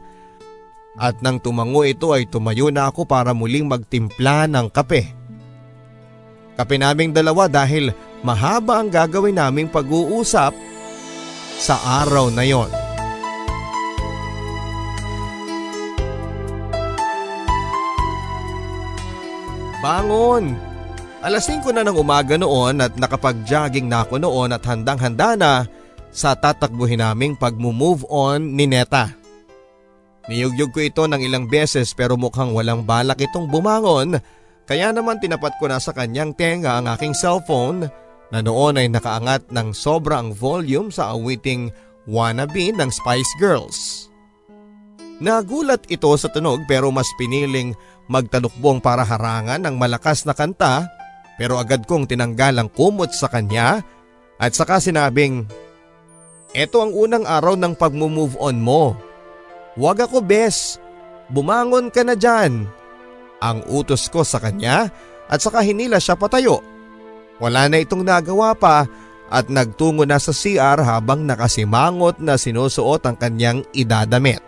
at 0.95 1.19
nang 1.23 1.39
tumango 1.39 1.87
ito 1.87 2.11
ay 2.11 2.27
tumayo 2.27 2.67
na 2.71 2.91
ako 2.91 3.07
para 3.07 3.31
muling 3.31 3.67
magtimpla 3.67 4.47
ng 4.47 4.67
kape. 4.71 5.07
Kape 6.55 6.75
naming 6.75 7.15
dalawa 7.15 7.47
dahil 7.47 7.95
mahaba 8.21 8.81
ang 8.81 8.89
gagawin 8.89 9.37
naming 9.37 9.69
pag-uusap 9.69 10.53
sa 11.61 11.75
araw 12.05 12.29
na 12.33 12.45
yon. 12.45 12.69
Bangon! 19.81 20.53
Alas 21.21 21.45
5 21.49 21.69
na 21.73 21.85
ng 21.85 21.97
umaga 21.97 22.37
noon 22.37 22.81
at 22.81 22.97
nakapag-jogging 22.97 23.85
na 23.85 24.05
ako 24.05 24.17
noon 24.21 24.53
at 24.53 24.61
handang-handa 24.65 25.37
na 25.37 25.51
sa 26.09 26.33
tatakbuhin 26.33 27.01
naming 27.01 27.37
pag-move 27.37 28.05
on 28.09 28.57
ni 28.57 28.65
Neta. 28.65 29.13
Niyugyug 30.29 30.69
ko 30.73 30.81
ito 30.81 31.03
ng 31.05 31.21
ilang 31.21 31.49
beses 31.49 31.93
pero 31.97 32.13
mukhang 32.13 32.53
walang 32.53 32.85
balak 32.85 33.21
itong 33.25 33.49
bumangon 33.49 34.21
kaya 34.69 34.93
naman 34.93 35.17
tinapat 35.17 35.57
ko 35.57 35.65
na 35.65 35.81
sa 35.81 35.93
kanyang 35.93 36.33
tenga 36.37 36.77
ang 36.77 36.85
aking 36.93 37.17
cellphone 37.17 37.89
na 38.31 38.39
noon 38.39 38.79
ay 38.79 38.88
nakaangat 38.88 39.51
ng 39.51 39.75
sobra 39.75 40.23
ang 40.23 40.31
volume 40.31 40.89
sa 40.89 41.11
awiting 41.13 41.69
Wannabe 42.07 42.73
ng 42.73 42.89
Spice 42.89 43.31
Girls. 43.38 44.07
Nagulat 45.21 45.85
ito 45.91 46.09
sa 46.17 46.33
tunog 46.33 46.65
pero 46.65 46.89
mas 46.89 47.05
piniling 47.19 47.77
magtalukbong 48.09 48.81
para 48.81 49.05
harangan 49.05 49.61
ng 49.61 49.75
malakas 49.77 50.25
na 50.25 50.33
kanta 50.33 50.89
pero 51.38 51.61
agad 51.61 51.85
kong 51.85 52.09
tinanggal 52.09 52.57
ang 52.57 52.70
kumot 52.74 53.13
sa 53.13 53.29
kanya 53.29 53.85
at 54.41 54.57
saka 54.57 54.81
sinabing 54.81 55.46
ito 56.51 56.81
ang 56.81 56.91
unang 56.91 57.24
araw 57.24 57.53
ng 57.55 57.77
pag-move 57.77 58.35
on 58.41 58.57
mo. 58.59 58.98
Huwag 59.79 60.03
ako 60.03 60.20
bes, 60.20 60.81
bumangon 61.31 61.87
ka 61.94 62.03
na 62.03 62.17
dyan. 62.17 62.67
Ang 63.39 63.63
utos 63.72 64.11
ko 64.11 64.25
sa 64.25 64.41
kanya 64.41 64.91
at 65.31 65.39
saka 65.39 65.63
hinila 65.63 66.01
siya 66.01 66.20
patayo. 66.20 66.71
Wala 67.41 67.65
na 67.65 67.81
itong 67.81 68.05
nagawa 68.05 68.53
pa 68.53 68.85
at 69.31 69.49
nagtungo 69.49 70.05
na 70.05 70.21
sa 70.21 70.29
CR 70.29 70.77
habang 70.85 71.25
nakasimangot 71.25 72.21
na 72.21 72.37
sinusuot 72.37 73.01
ang 73.09 73.17
kanyang 73.17 73.65
idadamit. 73.73 74.43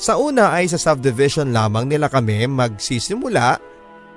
Sa 0.00 0.16
una 0.16 0.54
ay 0.54 0.70
sa 0.70 0.78
subdivision 0.80 1.50
lamang 1.52 1.90
nila 1.90 2.08
kami 2.08 2.46
magsisimula 2.48 3.60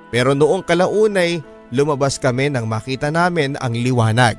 pero 0.08 0.32
noong 0.32 0.62
kalaunay 0.62 1.42
lumabas 1.74 2.22
kami 2.22 2.48
nang 2.48 2.70
makita 2.70 3.10
namin 3.10 3.58
ang 3.58 3.74
liwanag. 3.74 4.38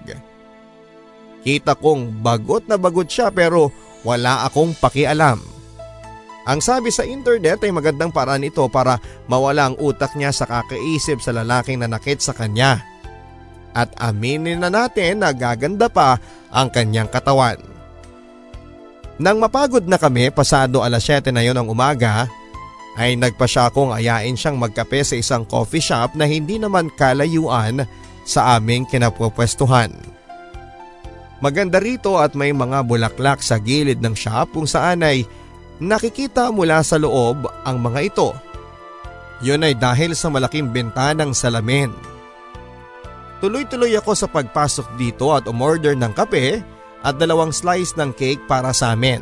Kita 1.45 1.77
kong 1.77 2.25
bagot 2.25 2.65
na 2.65 2.79
bagot 2.79 3.11
siya 3.11 3.29
pero 3.29 3.69
wala 4.01 4.47
akong 4.47 4.73
pakialam. 4.73 5.54
Ang 6.45 6.61
sabi 6.61 6.93
sa 6.93 7.01
internet 7.01 7.65
ay 7.65 7.73
magandang 7.73 8.13
paraan 8.13 8.45
ito 8.45 8.61
para 8.69 9.01
mawala 9.25 9.73
ang 9.73 9.75
utak 9.81 10.13
niya 10.13 10.29
sa 10.29 10.45
kakaisip 10.45 11.17
sa 11.17 11.33
lalaking 11.33 11.81
nanakit 11.81 12.21
sa 12.21 12.37
kanya. 12.37 12.85
At 13.73 13.89
aminin 13.97 14.61
na 14.61 14.69
natin 14.69 15.25
na 15.25 15.33
gaganda 15.33 15.89
pa 15.89 16.21
ang 16.53 16.69
kanyang 16.69 17.09
katawan. 17.09 17.57
Nang 19.17 19.41
mapagod 19.41 19.89
na 19.89 19.97
kami 19.97 20.29
pasado 20.29 20.85
alas 20.85 21.03
7 21.07 21.33
na 21.33 21.41
yon 21.41 21.57
ng 21.57 21.71
umaga, 21.71 22.29
ay 22.95 23.19
nagpa 23.19 23.43
siya 23.49 23.67
akong 23.67 23.91
ayain 23.91 24.39
siyang 24.39 24.55
magkape 24.55 25.03
sa 25.03 25.19
isang 25.19 25.43
coffee 25.43 25.83
shop 25.83 26.15
na 26.15 26.23
hindi 26.23 26.55
naman 26.55 26.87
kalayuan 26.95 27.83
sa 28.23 28.55
aming 28.55 28.87
kinapupwestuhan. 28.87 29.91
Maganda 31.43 31.83
rito 31.83 32.15
at 32.15 32.31
may 32.31 32.55
mga 32.55 32.87
bulaklak 32.87 33.43
sa 33.43 33.59
gilid 33.59 33.99
ng 33.99 34.15
shop 34.15 34.55
kung 34.55 34.63
saan 34.63 35.03
ay 35.03 35.27
nakikita 35.79 36.51
mula 36.51 36.79
sa 36.85 36.95
loob 36.95 37.47
ang 37.67 37.77
mga 37.83 37.99
ito. 38.11 38.29
Yun 39.43 39.67
ay 39.67 39.75
dahil 39.75 40.15
sa 40.15 40.31
malaking 40.31 40.71
bentanang 40.71 41.35
salamin. 41.35 41.91
Tuloy-tuloy 43.43 43.91
ako 43.99 44.11
sa 44.15 44.27
pagpasok 44.31 44.95
dito 44.95 45.35
at 45.35 45.43
umorder 45.45 45.91
ng 45.93 46.15
kape 46.15 46.63
at 47.03 47.15
dalawang 47.19 47.51
slice 47.51 47.93
ng 47.99 48.15
cake 48.15 48.41
para 48.47 48.71
sa 48.71 48.95
amin. 48.95 49.19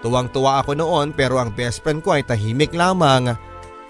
Tuwang-tuwa 0.00 0.62
ako 0.62 0.78
noon 0.78 1.10
pero 1.10 1.42
ang 1.42 1.50
best 1.50 1.82
friend 1.82 2.04
ko 2.04 2.14
ay 2.14 2.22
tahimik 2.22 2.70
lamang 2.70 3.34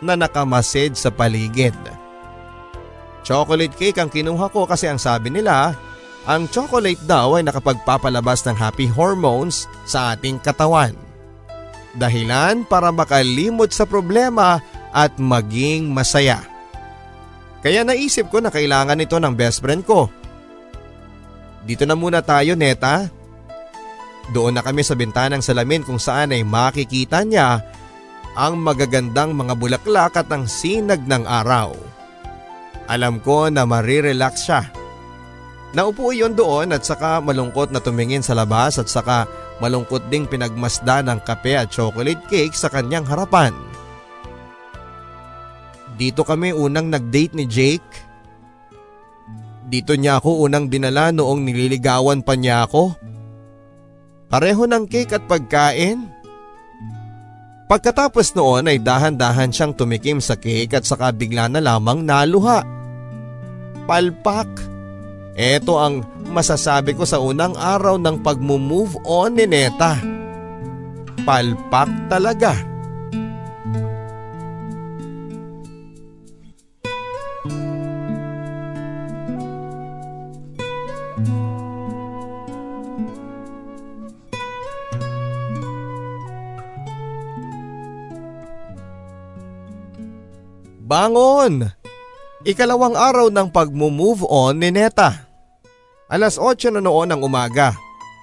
na 0.01 0.15
nakamasid 0.17 0.97
sa 0.97 1.13
paligid. 1.13 1.77
Chocolate 3.25 3.77
cake 3.77 3.99
ang 4.01 4.09
kinuha 4.09 4.49
ko 4.49 4.65
kasi 4.65 4.89
ang 4.89 5.01
sabi 5.01 5.29
nila 5.29 5.77
ang 6.25 6.49
chocolate 6.49 7.01
daw 7.05 7.37
ay 7.37 7.45
nakapagpapalabas 7.45 8.41
ng 8.49 8.57
happy 8.57 8.89
hormones 8.89 9.69
sa 9.85 10.17
ating 10.17 10.41
katawan. 10.41 11.04
Dahilan 11.95 12.67
para 12.67 12.91
makalimot 12.91 13.71
sa 13.71 13.87
problema 13.87 14.59
at 14.91 15.15
maging 15.19 15.91
masaya. 15.91 16.43
Kaya 17.63 17.87
naisip 17.87 18.29
ko 18.29 18.43
na 18.43 18.51
kailangan 18.51 19.01
ito 19.01 19.17
ng 19.17 19.35
best 19.35 19.63
friend 19.63 19.87
ko. 19.87 20.11
Dito 21.65 21.89
na 21.89 21.97
muna 21.97 22.21
tayo 22.21 22.59
neta. 22.59 23.09
Doon 24.35 24.59
na 24.59 24.63
kami 24.65 24.85
sa 24.85 24.99
bintanang 24.99 25.41
salamin 25.41 25.85
kung 25.85 25.97
saan 25.97 26.35
ay 26.35 26.45
makikita 26.45 27.25
niya 27.25 27.63
ang 28.37 28.59
magagandang 28.61 29.33
mga 29.33 29.55
bulaklak 29.57 30.13
at 30.19 30.29
ang 30.29 30.45
sinag 30.45 31.07
ng 31.07 31.25
araw. 31.25 31.73
Alam 32.91 33.23
ko 33.23 33.49
na 33.49 33.65
marirelax 33.65 34.45
siya 34.45 34.85
Naupo 35.75 36.15
iyon 36.15 36.39
doon 36.39 36.71
at 36.71 36.87
saka 36.87 37.19
malungkot 37.19 37.75
na 37.75 37.83
tumingin 37.83 38.23
sa 38.23 38.39
labas 38.39 38.79
at 38.79 38.87
saka 38.87 39.27
malungkot 39.63 40.11
ding 40.11 40.27
pinagmasda 40.27 41.05
ng 41.07 41.23
kape 41.23 41.55
at 41.55 41.71
chocolate 41.71 42.21
cake 42.27 42.55
sa 42.55 42.71
kanyang 42.71 43.07
harapan. 43.07 43.55
Dito 45.95 46.27
kami 46.27 46.51
unang 46.51 46.91
nag-date 46.91 47.39
ni 47.39 47.47
Jake. 47.47 47.93
Dito 49.71 49.95
niya 49.95 50.19
ako 50.19 50.45
unang 50.45 50.67
dinala 50.67 51.15
noong 51.15 51.47
nililigawan 51.47 52.27
pa 52.27 52.35
niya 52.35 52.67
ako. 52.67 52.99
Pareho 54.27 54.67
ng 54.67 54.91
cake 54.91 55.15
at 55.15 55.25
pagkain. 55.31 56.11
Pagkatapos 57.71 58.35
noon 58.35 58.69
ay 58.69 58.83
dahan-dahan 58.83 59.55
siyang 59.55 59.73
tumikim 59.73 60.19
sa 60.19 60.35
cake 60.35 60.75
at 60.75 60.85
saka 60.85 61.15
bigla 61.15 61.47
na 61.47 61.63
lamang 61.63 62.03
naluha. 62.03 62.67
Palpak. 63.87 64.51
Palpak. 64.51 64.74
Ito 65.35 65.75
ang 65.83 66.07
masasabi 66.31 66.95
ko 66.95 67.03
sa 67.03 67.19
unang 67.19 67.59
araw 67.59 67.99
ng 67.99 68.23
pag-move 68.23 68.95
on 69.03 69.35
ni 69.35 69.51
Neta. 69.51 69.99
Palpak 71.27 71.91
talaga. 72.07 72.55
Bangon! 90.85 91.75
Ikalawang 92.45 92.95
araw 92.95 93.33
ng 93.33 93.49
pag-move 93.51 94.23
on 94.31 94.63
ni 94.63 94.71
Neta. 94.71 95.24
Alas 96.09 96.37
8 96.37 96.75
na 96.77 96.85
noon 96.85 97.17
ng 97.17 97.23
umaga. 97.25 97.73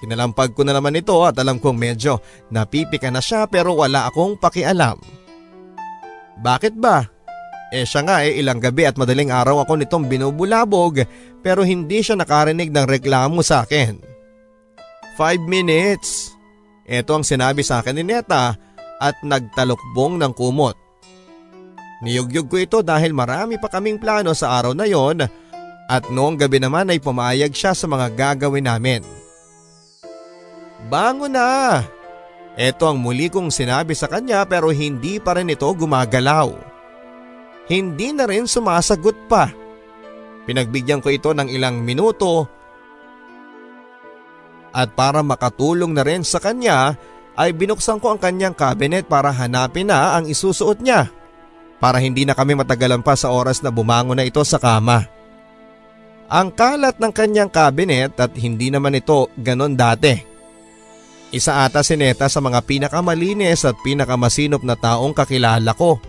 Kinalampag 0.01 0.53
ko 0.57 0.65
na 0.65 0.73
naman 0.73 0.97
ito 0.97 1.13
at 1.25 1.37
alam 1.37 1.61
kong 1.61 1.77
medyo 1.77 2.21
napipika 2.49 3.09
na 3.13 3.21
siya 3.21 3.45
pero 3.45 3.77
wala 3.77 4.09
akong 4.09 4.37
pakialam. 4.37 4.97
Bakit 6.41 6.73
ba? 6.77 7.05
Eh 7.71 7.85
siya 7.85 8.01
nga 8.03 8.25
eh 8.25 8.37
ilang 8.41 8.57
gabi 8.57 8.89
at 8.89 8.97
madaling 8.97 9.29
araw 9.29 9.63
ako 9.63 9.77
nitong 9.77 10.09
binubulabog 10.09 11.05
pero 11.45 11.61
hindi 11.61 12.01
siya 12.01 12.17
nakarinig 12.17 12.73
ng 12.73 12.85
reklamo 12.85 13.45
sa 13.45 13.61
akin. 13.65 13.97
Five 15.17 15.41
minutes. 15.45 16.33
Ito 16.89 17.21
ang 17.21 17.25
sinabi 17.25 17.61
sa 17.61 17.79
akin 17.79 18.01
ni 18.01 18.03
Neta 18.03 18.57
at 18.97 19.15
nagtalokbong 19.21 20.17
ng 20.17 20.33
kumot. 20.33 20.75
Niyugyug 22.01 22.49
ko 22.49 22.57
ito 22.57 22.77
dahil 22.81 23.13
marami 23.13 23.61
pa 23.61 23.69
kaming 23.69 24.01
plano 24.01 24.33
sa 24.33 24.57
araw 24.57 24.73
na 24.73 24.89
yon 24.89 25.21
at 25.91 26.07
noong 26.07 26.39
gabi 26.39 26.63
naman 26.63 26.87
ay 26.87 27.03
pumayag 27.03 27.51
siya 27.51 27.75
sa 27.75 27.83
mga 27.83 28.15
gagawin 28.15 28.63
namin. 28.63 29.03
Bango 30.87 31.27
na! 31.27 31.83
Ito 32.55 32.95
ang 32.95 33.03
muli 33.03 33.27
kong 33.27 33.51
sinabi 33.51 33.91
sa 33.91 34.07
kanya 34.07 34.47
pero 34.47 34.71
hindi 34.71 35.19
pa 35.19 35.35
rin 35.35 35.51
ito 35.51 35.67
gumagalaw. 35.67 36.55
Hindi 37.67 38.15
na 38.15 38.23
rin 38.23 38.47
sumasagot 38.47 39.27
pa. 39.27 39.51
Pinagbigyan 40.47 41.03
ko 41.03 41.11
ito 41.11 41.35
ng 41.35 41.51
ilang 41.51 41.83
minuto 41.83 42.47
at 44.71 44.95
para 44.95 45.19
makatulong 45.19 45.91
na 45.91 46.03
rin 46.07 46.23
sa 46.23 46.39
kanya 46.39 46.95
ay 47.35 47.51
binuksan 47.51 47.99
ko 47.99 48.15
ang 48.15 48.19
kanyang 48.19 48.55
cabinet 48.55 49.07
para 49.07 49.31
hanapin 49.31 49.91
na 49.91 50.15
ang 50.15 50.27
isusuot 50.27 50.79
niya 50.79 51.11
para 51.79 51.99
hindi 51.99 52.23
na 52.23 52.31
kami 52.31 52.55
matagalan 52.55 53.03
pa 53.03 53.15
sa 53.15 53.31
oras 53.31 53.59
na 53.59 53.71
bumangon 53.71 54.15
na 54.15 54.27
ito 54.27 54.39
sa 54.47 54.59
kama. 54.59 55.20
Ang 56.31 56.55
kalat 56.55 56.95
ng 56.95 57.11
kanyang 57.11 57.51
cabinet 57.51 58.15
at 58.15 58.31
hindi 58.39 58.71
naman 58.71 58.95
ito 58.95 59.27
ganon 59.35 59.75
dati. 59.75 60.15
Isa 61.35 61.67
ata 61.67 61.83
si 61.83 61.99
Neta 61.99 62.31
sa 62.31 62.39
mga 62.39 62.63
pinakamalinis 62.63 63.67
at 63.67 63.75
pinakamasinop 63.83 64.63
na 64.63 64.79
taong 64.79 65.11
kakilala 65.11 65.75
ko. 65.75 65.99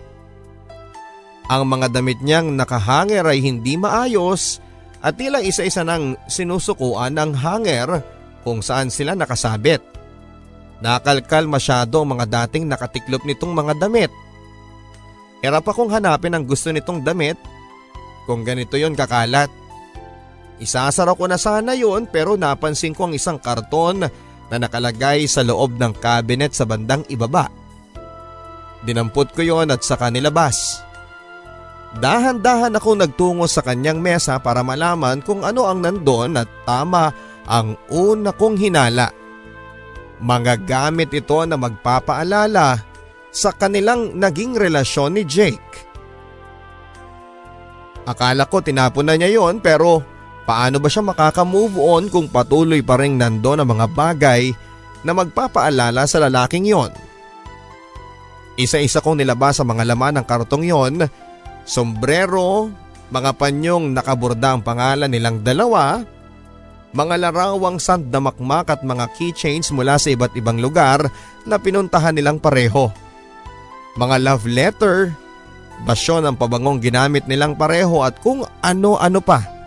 Ang 1.50 1.62
mga 1.66 1.90
damit 1.90 2.22
niyang 2.22 2.54
nakahanger 2.54 3.26
ay 3.26 3.42
hindi 3.42 3.74
maayos 3.74 4.62
at 5.02 5.18
tila 5.18 5.42
isa-isa 5.42 5.82
nang 5.82 6.14
sinusukuan 6.30 7.18
ng 7.18 7.34
hanger 7.34 8.02
kung 8.46 8.62
saan 8.62 8.94
sila 8.94 9.18
nakasabit. 9.18 9.82
Nakalkal 10.82 11.50
masyado 11.50 12.02
ang 12.02 12.14
mga 12.14 12.46
dating 12.46 12.70
nakatiklop 12.70 13.26
nitong 13.26 13.54
mga 13.54 13.74
damit. 13.74 14.10
Hirap 15.42 15.66
akong 15.66 15.90
hanapin 15.90 16.34
ang 16.34 16.46
gusto 16.46 16.70
nitong 16.70 17.02
damit 17.02 17.38
kung 18.26 18.46
ganito 18.46 18.78
yon 18.78 18.94
kakalat. 18.94 19.61
Isasara 20.62 21.18
ko 21.18 21.26
na 21.26 21.34
sana 21.34 21.74
yon 21.74 22.06
pero 22.06 22.38
napansin 22.38 22.94
ko 22.94 23.10
ang 23.10 23.18
isang 23.18 23.42
karton 23.42 24.06
na 24.46 24.56
nakalagay 24.56 25.26
sa 25.26 25.42
loob 25.42 25.74
ng 25.74 25.98
cabinet 25.98 26.54
sa 26.54 26.62
bandang 26.62 27.02
ibaba. 27.10 27.50
Dinampot 28.86 29.34
ko 29.34 29.42
yon 29.42 29.74
at 29.74 29.82
saka 29.82 30.06
nilabas. 30.06 30.86
Dahan-dahan 31.98 32.78
ako 32.78 32.90
nagtungo 32.94 33.50
sa 33.50 33.60
kanyang 33.66 33.98
mesa 33.98 34.38
para 34.38 34.62
malaman 34.62 35.18
kung 35.20 35.42
ano 35.42 35.66
ang 35.66 35.82
nandon 35.82 36.38
at 36.38 36.48
tama 36.62 37.10
ang 37.44 37.74
una 37.90 38.30
kong 38.30 38.56
hinala. 38.56 39.10
Mga 40.22 40.62
gamit 40.62 41.10
ito 41.10 41.42
na 41.42 41.58
magpapaalala 41.58 42.78
sa 43.34 43.50
kanilang 43.50 44.14
naging 44.14 44.54
relasyon 44.54 45.18
ni 45.18 45.26
Jake. 45.26 45.90
Akala 48.06 48.46
ko 48.46 48.62
tinapon 48.62 49.10
na 49.10 49.18
niya 49.18 49.42
yon 49.42 49.58
pero 49.58 50.11
Paano 50.42 50.82
ba 50.82 50.90
siya 50.90 51.06
makaka-move 51.06 51.78
on 51.78 52.10
kung 52.10 52.26
patuloy 52.26 52.82
pa 52.82 52.98
rin 52.98 53.14
nandoon 53.14 53.62
ang 53.62 53.68
mga 53.78 53.86
bagay 53.94 54.50
na 55.06 55.14
magpapaalala 55.14 56.02
sa 56.06 56.18
lalaking 56.18 56.66
yon? 56.66 56.90
Isa-isa 58.58 59.00
kong 59.00 59.22
nilabas 59.22 59.62
sa 59.62 59.64
mga 59.64 59.86
laman 59.86 60.18
ng 60.20 60.26
kartong 60.26 60.66
yon, 60.66 60.94
sombrero, 61.62 62.68
mga 63.14 63.38
panyong 63.38 63.94
nakaburda 63.94 64.58
ang 64.58 64.62
pangalan 64.66 65.08
nilang 65.08 65.40
dalawa, 65.46 66.02
mga 66.92 67.16
larawang 67.22 67.80
sandamakmak 67.80 68.68
at 68.68 68.80
mga 68.84 69.08
keychains 69.16 69.72
mula 69.72 69.96
sa 69.96 70.12
iba't 70.12 70.36
ibang 70.36 70.60
lugar 70.60 71.08
na 71.48 71.56
pinuntahan 71.56 72.12
nilang 72.12 72.36
pareho. 72.36 72.92
Mga 73.96 74.16
love 74.20 74.44
letter, 74.44 74.96
basyon 75.88 76.28
ang 76.28 76.36
pabangong 76.36 76.80
ginamit 76.80 77.24
nilang 77.24 77.56
pareho 77.56 78.04
at 78.04 78.20
kung 78.20 78.44
ano-ano 78.60 79.20
pa. 79.24 79.61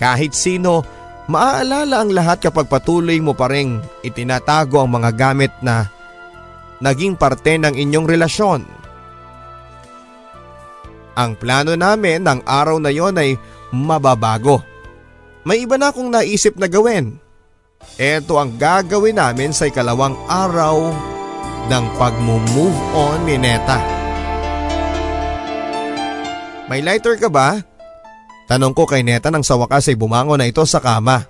Kahit 0.00 0.32
sino, 0.32 0.80
maaalala 1.28 2.00
ang 2.00 2.10
lahat 2.16 2.40
kapag 2.40 2.72
patuloy 2.72 3.20
mo 3.20 3.36
pa 3.36 3.52
rin 3.52 3.84
itinatago 4.00 4.80
ang 4.80 4.96
mga 4.96 5.10
gamit 5.12 5.52
na 5.60 5.84
naging 6.80 7.20
parte 7.20 7.60
ng 7.60 7.76
inyong 7.76 8.08
relasyon. 8.08 8.64
Ang 11.20 11.36
plano 11.36 11.76
namin 11.76 12.24
ng 12.24 12.40
araw 12.48 12.80
na 12.80 12.88
yon 12.88 13.20
ay 13.20 13.36
mababago. 13.76 14.64
May 15.44 15.68
iba 15.68 15.76
na 15.76 15.92
akong 15.92 16.08
naisip 16.08 16.56
na 16.56 16.64
gawin. 16.64 17.20
Ito 18.00 18.40
ang 18.40 18.56
gagawin 18.56 19.20
namin 19.20 19.52
sa 19.52 19.68
ikalawang 19.68 20.16
araw 20.32 20.80
ng 21.68 21.84
pag-move 22.00 22.78
on 22.96 23.28
ni 23.28 23.36
Neta. 23.36 23.80
May 26.72 26.80
lighter 26.80 27.20
ka 27.20 27.28
ba? 27.28 27.69
Tanong 28.50 28.74
ko 28.74 28.82
kay 28.82 29.06
Neta 29.06 29.30
nang 29.30 29.46
sa 29.46 29.54
wakas 29.54 29.86
ay 29.86 29.94
bumangon 29.94 30.42
na 30.42 30.50
ito 30.50 30.66
sa 30.66 30.82
kama. 30.82 31.22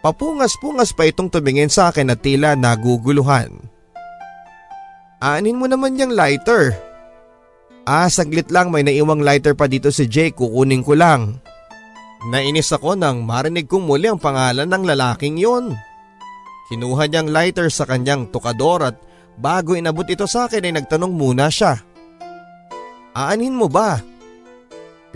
Papungas-pungas 0.00 0.96
pa 0.96 1.04
itong 1.04 1.28
tumingin 1.28 1.68
sa 1.68 1.92
akin 1.92 2.08
at 2.08 2.24
tila 2.24 2.56
naguguluhan. 2.56 3.52
Anin 5.20 5.60
mo 5.60 5.68
naman 5.68 6.00
yung 6.00 6.16
lighter. 6.16 6.72
Ah, 7.84 8.08
saglit 8.08 8.48
lang 8.48 8.72
may 8.72 8.80
naiwang 8.80 9.20
lighter 9.20 9.52
pa 9.52 9.68
dito 9.68 9.92
si 9.92 10.08
Jake, 10.08 10.40
kukunin 10.40 10.80
ko 10.80 10.96
lang. 10.96 11.36
Nainis 12.32 12.72
ako 12.72 12.96
nang 12.96 13.20
marinig 13.20 13.68
kong 13.68 13.84
muli 13.84 14.08
ang 14.08 14.16
pangalan 14.16 14.72
ng 14.72 14.84
lalaking 14.88 15.36
yon. 15.36 15.76
Kinuha 16.72 17.12
niyang 17.12 17.28
lighter 17.28 17.68
sa 17.68 17.84
kanyang 17.84 18.32
tukador 18.32 18.88
at 18.88 18.96
bago 19.36 19.76
inabot 19.76 20.08
ito 20.08 20.24
sa 20.24 20.48
akin 20.48 20.64
ay 20.64 20.72
nagtanong 20.80 21.12
muna 21.12 21.52
siya. 21.52 21.76
Aanin 23.12 23.52
mo 23.52 23.68
ba? 23.68 24.15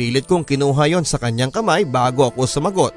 Pilit 0.01 0.25
kong 0.25 0.49
kinuha 0.49 0.89
yon 0.89 1.05
sa 1.05 1.21
kanyang 1.21 1.53
kamay 1.53 1.85
bago 1.85 2.25
ako 2.25 2.49
sumagot. 2.49 2.97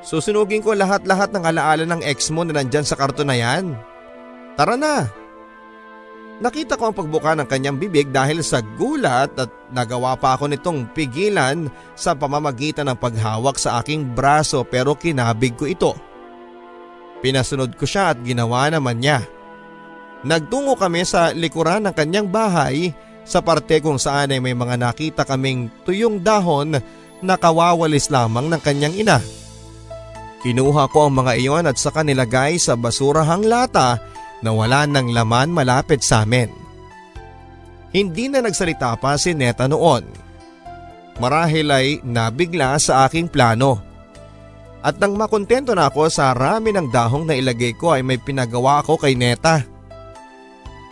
Susunugin 0.00 0.64
ko 0.64 0.72
lahat-lahat 0.72 1.36
ng 1.36 1.44
alaala 1.44 1.84
ng 1.84 2.00
ex 2.00 2.32
mo 2.32 2.48
na 2.48 2.56
nandyan 2.56 2.88
sa 2.88 2.96
karton 2.96 3.28
na 3.28 3.36
yan. 3.36 3.76
Tara 4.56 4.80
na! 4.80 5.04
Nakita 6.40 6.80
ko 6.80 6.88
ang 6.88 6.96
pagbuka 6.96 7.36
ng 7.36 7.44
kanyang 7.44 7.76
bibig 7.76 8.08
dahil 8.08 8.40
sa 8.40 8.64
gulat 8.64 9.36
at 9.36 9.52
nagawa 9.68 10.16
pa 10.16 10.32
ako 10.32 10.48
nitong 10.48 10.96
pigilan 10.96 11.68
sa 11.92 12.16
pamamagitan 12.16 12.88
ng 12.88 12.96
paghawak 12.96 13.60
sa 13.60 13.84
aking 13.84 14.16
braso 14.16 14.64
pero 14.64 14.96
kinabig 14.96 15.60
ko 15.60 15.68
ito. 15.68 15.92
Pinasunod 17.20 17.76
ko 17.76 17.84
siya 17.84 18.16
at 18.16 18.18
ginawa 18.24 18.72
naman 18.72 18.96
niya. 18.96 19.28
Nagtungo 20.24 20.80
kami 20.80 21.04
sa 21.04 21.36
likuran 21.36 21.84
ng 21.84 21.92
kanyang 21.92 22.32
bahay 22.32 22.96
sa 23.24 23.38
parte 23.44 23.78
kung 23.78 24.00
saan 24.00 24.34
ay 24.34 24.40
may 24.42 24.56
mga 24.56 24.76
nakita 24.80 25.22
kaming 25.22 25.70
tuyong 25.86 26.20
dahon 26.20 26.80
na 27.20 27.34
kawawalis 27.36 28.08
lamang 28.08 28.48
ng 28.48 28.60
kanyang 28.60 28.96
ina. 28.96 29.18
Kinuha 30.40 30.88
ko 30.88 31.08
ang 31.08 31.20
mga 31.20 31.32
iyon 31.36 31.64
at 31.68 31.76
saka 31.76 32.00
nilagay 32.00 32.56
sa 32.56 32.72
basurahang 32.72 33.44
lata 33.44 34.00
na 34.40 34.50
wala 34.56 34.88
ng 34.88 35.12
laman 35.12 35.52
malapit 35.52 36.00
sa 36.00 36.24
amin. 36.24 36.48
Hindi 37.92 38.32
na 38.32 38.40
nagsalita 38.40 38.96
pa 38.96 39.20
si 39.20 39.36
Neta 39.36 39.68
noon. 39.68 40.06
Marahil 41.20 41.68
ay 41.68 41.86
nabigla 42.00 42.80
sa 42.80 43.04
aking 43.04 43.28
plano. 43.28 43.82
At 44.80 44.96
nang 44.96 45.12
makontento 45.12 45.76
na 45.76 45.92
ako 45.92 46.08
sa 46.08 46.32
rami 46.32 46.72
ng 46.72 46.88
dahong 46.88 47.28
na 47.28 47.36
ilagay 47.36 47.76
ko 47.76 47.92
ay 47.92 48.00
may 48.00 48.16
pinagawa 48.16 48.80
ako 48.80 48.96
kay 48.96 49.12
Neta. 49.12 49.60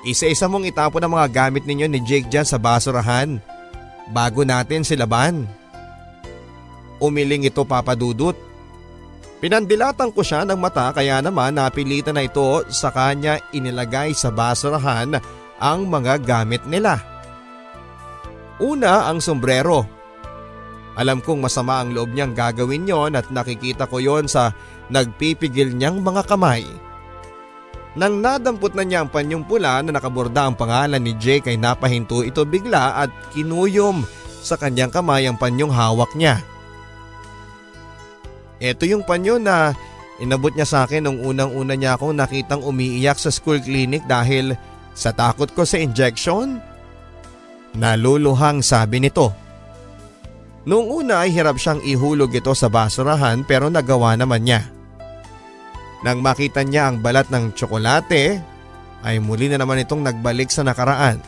Isa-isa 0.07 0.47
mong 0.47 0.71
itapon 0.71 1.03
ang 1.03 1.19
mga 1.19 1.27
gamit 1.31 1.67
ninyo 1.67 1.91
ni 1.91 1.99
Jake 2.07 2.31
dyan 2.31 2.47
sa 2.47 2.55
basurahan 2.55 3.43
bago 4.15 4.47
natin 4.47 4.87
silaban. 4.87 5.43
Umiling 7.03 7.51
ito 7.51 7.67
papadudot. 7.67 8.35
Pinandilatan 9.39 10.11
ko 10.11 10.23
siya 10.23 10.43
ng 10.43 10.59
mata 10.59 10.91
kaya 10.91 11.23
naman 11.23 11.55
napilitan 11.55 12.19
na 12.19 12.27
ito 12.27 12.67
sa 12.71 12.91
kanya 12.91 13.39
inilagay 13.55 14.11
sa 14.15 14.35
basurahan 14.35 15.19
ang 15.59 15.81
mga 15.87 16.23
gamit 16.23 16.63
nila. 16.67 16.99
Una 18.59 19.07
ang 19.07 19.23
sombrero. 19.23 19.87
Alam 20.99 21.23
kong 21.23 21.47
masama 21.47 21.79
ang 21.79 21.95
loob 21.95 22.11
niyang 22.11 22.35
gagawin 22.35 22.91
yon 22.91 23.15
at 23.15 23.31
nakikita 23.31 23.87
ko 23.87 24.03
yon 24.03 24.27
sa 24.27 24.51
nagpipigil 24.91 25.71
niyang 25.71 26.03
mga 26.03 26.27
kamay. 26.27 26.67
Nang 27.99 28.23
nadampot 28.23 28.79
na 28.79 28.87
niya 28.87 29.03
ang 29.03 29.11
panyong 29.11 29.43
pula 29.43 29.83
na 29.83 29.91
nakaborda 29.91 30.47
ang 30.47 30.55
pangalan 30.55 31.03
ni 31.03 31.19
Jake 31.19 31.51
ay 31.51 31.59
napahinto 31.59 32.23
ito 32.23 32.47
bigla 32.47 32.95
at 32.95 33.11
kinuyom 33.35 34.07
sa 34.39 34.55
kanyang 34.55 34.95
kamay 34.95 35.27
ang 35.27 35.35
panyong 35.35 35.75
hawak 35.75 36.15
niya. 36.15 36.39
Ito 38.63 38.87
yung 38.87 39.03
panyo 39.03 39.43
na 39.43 39.75
inabot 40.23 40.55
niya 40.55 40.63
sa 40.67 40.87
akin 40.87 41.11
nung 41.11 41.19
unang-una 41.27 41.75
niya 41.75 41.99
akong 41.99 42.15
nakitang 42.15 42.63
umiiyak 42.63 43.19
sa 43.19 43.35
school 43.35 43.59
clinic 43.59 44.07
dahil 44.07 44.55
sa 44.95 45.11
takot 45.11 45.51
ko 45.51 45.67
sa 45.67 45.83
injection. 45.83 46.63
Naluluhang 47.75 48.63
sabi 48.63 49.03
nito. 49.03 49.35
Noong 50.71 51.03
una 51.03 51.27
ay 51.27 51.35
hirap 51.35 51.59
siyang 51.59 51.83
ihulog 51.83 52.31
ito 52.31 52.55
sa 52.55 52.71
basurahan 52.71 53.43
pero 53.43 53.67
nagawa 53.67 54.15
naman 54.15 54.47
niya. 54.47 54.78
Nang 56.07 56.23
makita 56.23 56.63
niya 56.63 56.91
ang 56.91 57.03
balat 57.03 57.27
ng 57.31 57.55
tsokolate, 57.59 58.39
ay 59.03 59.19
muli 59.23 59.51
na 59.51 59.59
naman 59.59 59.83
itong 59.83 60.03
nagbalik 60.03 60.51
sa 60.51 60.67
nakaraan. 60.67 61.19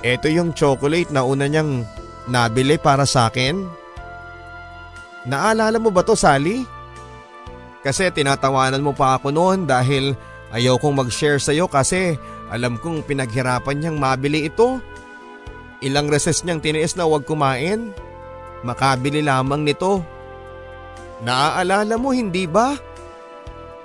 Ito 0.00 0.32
yung 0.32 0.56
chocolate 0.56 1.12
na 1.12 1.26
una 1.26 1.44
niyang 1.44 1.84
nabili 2.30 2.80
para 2.80 3.04
sa 3.04 3.28
akin. 3.28 3.68
Naalala 5.28 5.76
mo 5.76 5.92
ba 5.92 6.00
to 6.00 6.16
Sally? 6.16 6.64
Kasi 7.84 8.08
tinatawanan 8.08 8.80
mo 8.80 8.96
pa 8.96 9.20
ako 9.20 9.28
noon 9.28 9.68
dahil 9.68 10.16
ayaw 10.56 10.80
kong 10.80 11.04
mag-share 11.04 11.36
sa 11.36 11.52
iyo 11.52 11.68
kasi 11.68 12.16
alam 12.48 12.80
kong 12.80 13.04
pinaghirapan 13.04 13.76
niyang 13.76 14.00
mabili 14.00 14.48
ito. 14.48 14.80
Ilang 15.84 16.08
reses 16.08 16.44
niyang 16.44 16.64
tiniis 16.64 16.96
na 16.96 17.04
huwag 17.04 17.28
kumain. 17.28 17.92
Makabili 18.64 19.20
lamang 19.24 19.64
nito. 19.64 20.04
Naaalala 21.20 21.94
mo 22.00 22.10
hindi 22.16 22.48
ba? 22.48 22.76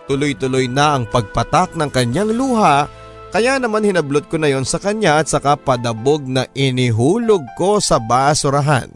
Tuloy-tuloy 0.06 0.70
na 0.70 0.96
ang 0.96 1.10
pagpatak 1.10 1.74
ng 1.76 1.90
kanyang 1.90 2.32
luha 2.32 2.88
kaya 3.36 3.60
naman 3.60 3.84
hinablot 3.84 4.32
ko 4.32 4.40
na 4.40 4.48
yon 4.48 4.64
sa 4.64 4.80
kanya 4.80 5.20
at 5.20 5.28
saka 5.28 5.60
padabog 5.60 6.24
na 6.24 6.48
inihulog 6.56 7.44
ko 7.60 7.84
sa 7.84 8.00
basurahan. 8.00 8.88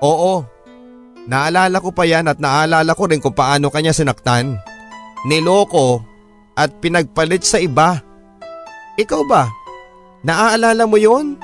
Oo, 0.00 0.40
naalala 1.28 1.84
ko 1.84 1.92
pa 1.92 2.08
yan 2.08 2.32
at 2.32 2.40
naalala 2.40 2.96
ko 2.96 3.04
rin 3.04 3.20
kung 3.20 3.36
paano 3.36 3.68
kanya 3.68 3.92
sinaktan. 3.92 4.56
Niloko 5.28 6.00
at 6.56 6.80
pinagpalit 6.80 7.44
sa 7.44 7.60
iba. 7.60 8.00
Ikaw 8.96 9.22
ba? 9.28 9.52
Naaalala 10.24 10.88
mo 10.88 10.96
yon? 10.96 11.36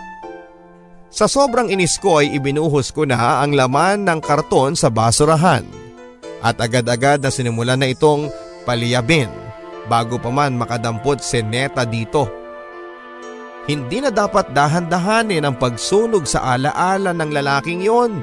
Sa 1.11 1.27
sobrang 1.27 1.67
inis 1.67 1.99
ko 1.99 2.23
ay 2.23 2.39
ibinuhos 2.39 2.95
ko 2.95 3.03
na 3.03 3.43
ang 3.43 3.51
laman 3.51 4.07
ng 4.07 4.23
karton 4.23 4.79
sa 4.79 4.87
basurahan 4.95 5.67
at 6.39 6.57
agad-agad 6.63 7.19
na 7.19 7.35
sinimulan 7.35 7.83
na 7.83 7.91
itong 7.91 8.31
paliyabin 8.63 9.29
bago 9.91 10.23
pa 10.23 10.31
man 10.31 10.55
makadampot 10.55 11.19
si 11.19 11.43
Neta 11.43 11.83
dito. 11.83 12.31
Hindi 13.67 14.07
na 14.07 14.15
dapat 14.15 14.55
dahan-dahanin 14.55 15.45
ang 15.45 15.59
pagsunog 15.59 16.25
sa 16.31 16.57
alaala 16.57 17.11
ng 17.11 17.31
lalaking 17.35 17.83
yon. 17.83 18.23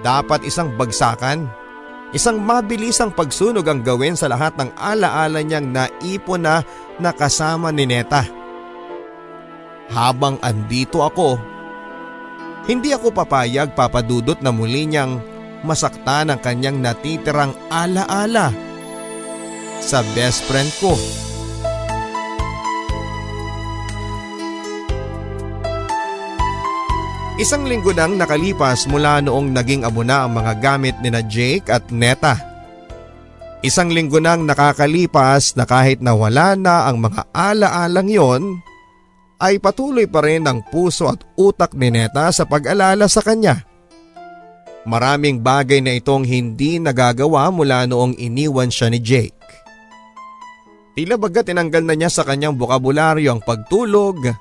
Dapat 0.00 0.48
isang 0.48 0.72
bagsakan, 0.80 1.46
isang 2.16 2.40
mabilisang 2.40 3.12
pagsunog 3.12 3.64
ang 3.68 3.84
gawin 3.84 4.16
sa 4.16 4.32
lahat 4.32 4.56
ng 4.56 4.72
alaala 4.80 5.44
niyang 5.44 5.70
naipon 5.70 6.42
na 6.42 6.64
nakasama 6.96 7.68
ni 7.68 7.84
Neta. 7.84 8.24
Habang 9.92 10.42
andito 10.42 11.06
ako, 11.06 11.55
hindi 12.66 12.90
ako 12.90 13.14
papayag 13.14 13.78
papadudot 13.78 14.38
na 14.42 14.50
muli 14.50 14.90
niyang 14.90 15.22
masaktan 15.62 16.34
ang 16.34 16.42
kanyang 16.42 16.82
natitirang 16.82 17.54
alaala 17.70 18.50
sa 19.78 20.02
best 20.14 20.42
friend 20.50 20.70
ko. 20.82 20.98
Isang 27.36 27.68
linggo 27.68 27.92
nang 27.92 28.16
nakalipas 28.16 28.88
mula 28.88 29.20
noong 29.20 29.52
naging 29.52 29.84
abo 29.84 30.00
na 30.00 30.24
ang 30.24 30.32
mga 30.32 30.52
gamit 30.56 30.96
ni 31.04 31.12
na 31.12 31.20
Jake 31.20 31.68
at 31.68 31.92
Neta. 31.92 32.40
Isang 33.60 33.92
linggo 33.92 34.16
nang 34.24 34.48
nakakalipas 34.48 35.52
na 35.52 35.68
kahit 35.68 36.00
nawala 36.00 36.56
na 36.56 36.88
ang 36.88 36.96
mga 36.96 37.28
alaalang 37.36 38.08
yon, 38.08 38.42
ay 39.36 39.60
patuloy 39.60 40.08
pa 40.08 40.24
rin 40.24 40.48
ang 40.48 40.64
puso 40.64 41.08
at 41.12 41.20
utak 41.36 41.76
ni 41.76 41.92
Neta 41.92 42.32
sa 42.32 42.48
pag-alala 42.48 43.04
sa 43.08 43.20
kanya. 43.20 43.64
Maraming 44.86 45.42
bagay 45.42 45.82
na 45.82 45.98
itong 45.98 46.22
hindi 46.22 46.78
nagagawa 46.78 47.50
mula 47.50 47.84
noong 47.90 48.16
iniwan 48.16 48.70
siya 48.70 48.88
ni 48.88 49.02
Jake. 49.02 49.34
Tila 50.96 51.20
baga 51.20 51.44
tinanggal 51.44 51.84
na 51.84 51.92
niya 51.98 52.08
sa 52.08 52.24
kanyang 52.24 52.56
bukabularyo 52.56 53.28
ang 53.28 53.42
pagtulog, 53.44 54.32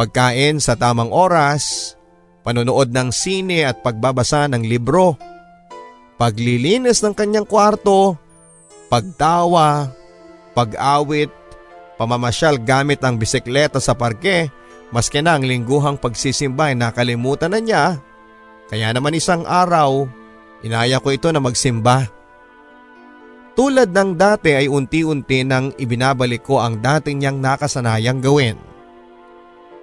pagkain 0.00 0.56
sa 0.56 0.78
tamang 0.78 1.12
oras, 1.12 1.92
panonood 2.40 2.88
ng 2.88 3.12
sine 3.12 3.68
at 3.68 3.84
pagbabasa 3.84 4.48
ng 4.48 4.64
libro, 4.64 5.20
paglilinis 6.16 7.04
ng 7.04 7.12
kanyang 7.12 7.44
kwarto, 7.44 8.16
pagtawa, 8.88 9.92
pag-awit, 10.56 11.28
pamamasyal 12.00 12.56
gamit 12.56 13.04
ang 13.04 13.20
bisikleta 13.20 13.76
sa 13.76 13.92
parke, 13.92 14.48
maski 14.88 15.20
na 15.20 15.36
ang 15.36 15.44
lingguhang 15.44 16.00
pagsisimba 16.00 16.72
ay 16.72 16.76
nakalimutan 16.80 17.52
na 17.52 17.60
niya. 17.60 17.84
Kaya 18.72 18.88
naman 18.96 19.12
isang 19.12 19.44
araw, 19.44 20.08
inaya 20.64 20.96
ko 20.96 21.12
ito 21.12 21.28
na 21.28 21.44
magsimba. 21.44 22.08
Tulad 23.52 23.92
ng 23.92 24.16
dati 24.16 24.56
ay 24.56 24.72
unti-unti 24.72 25.44
nang 25.44 25.76
ibinabalik 25.76 26.40
ko 26.40 26.64
ang 26.64 26.80
dating 26.80 27.20
niyang 27.20 27.36
nakasanayang 27.44 28.24
gawin. 28.24 28.56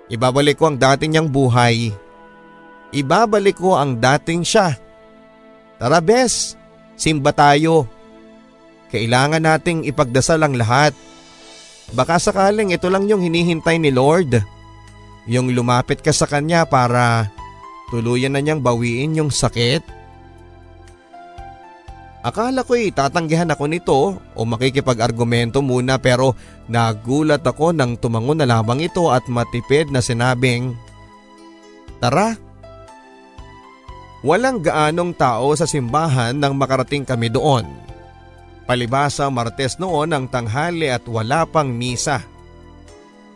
Ibabalik 0.10 0.58
ko 0.58 0.74
ang 0.74 0.82
dating 0.82 1.14
niyang 1.14 1.30
buhay. 1.30 1.94
Ibabalik 2.98 3.62
ko 3.62 3.78
ang 3.78 4.02
dating 4.02 4.42
siya. 4.42 4.74
Tara 5.78 6.02
bes, 6.02 6.58
simba 6.98 7.30
tayo. 7.30 7.86
Kailangan 8.90 9.44
nating 9.44 9.86
ipagdasal 9.86 10.42
ang 10.42 10.58
lahat. 10.58 10.96
Baka 11.96 12.20
sakaling 12.20 12.76
ito 12.76 12.92
lang 12.92 13.08
yung 13.08 13.24
hinihintay 13.24 13.80
ni 13.80 13.94
Lord. 13.94 14.44
Yung 15.28 15.52
lumapit 15.52 16.04
ka 16.04 16.12
sa 16.12 16.28
kanya 16.28 16.68
para 16.68 17.32
tuluyan 17.92 18.36
na 18.36 18.44
niyang 18.44 18.60
bawiin 18.60 19.16
yung 19.16 19.32
sakit. 19.32 19.96
Akala 22.28 22.68
ko'y 22.68 22.92
tatanggihan 22.92 23.48
ako 23.48 23.64
nito 23.72 24.00
o 24.20 24.40
makikipag-argumento 24.44 25.64
muna 25.64 25.96
pero 25.96 26.36
nagulat 26.68 27.40
ako 27.40 27.72
nang 27.72 27.96
tumango 27.96 28.36
na 28.36 28.44
lamang 28.44 28.84
ito 28.84 29.08
at 29.08 29.24
matipid 29.32 29.88
na 29.88 30.04
sinabing, 30.04 30.76
Tara! 32.04 32.36
Walang 34.28 34.60
gaanong 34.60 35.16
tao 35.16 35.56
sa 35.56 35.64
simbahan 35.64 36.36
nang 36.36 36.58
makarating 36.60 37.08
kami 37.08 37.32
doon. 37.32 37.64
Palibasa 38.68 39.32
Martes 39.32 39.80
noon 39.80 40.12
ang 40.12 40.28
tanghali 40.28 40.92
at 40.92 41.08
wala 41.08 41.48
pang 41.48 41.72
misa. 41.72 42.20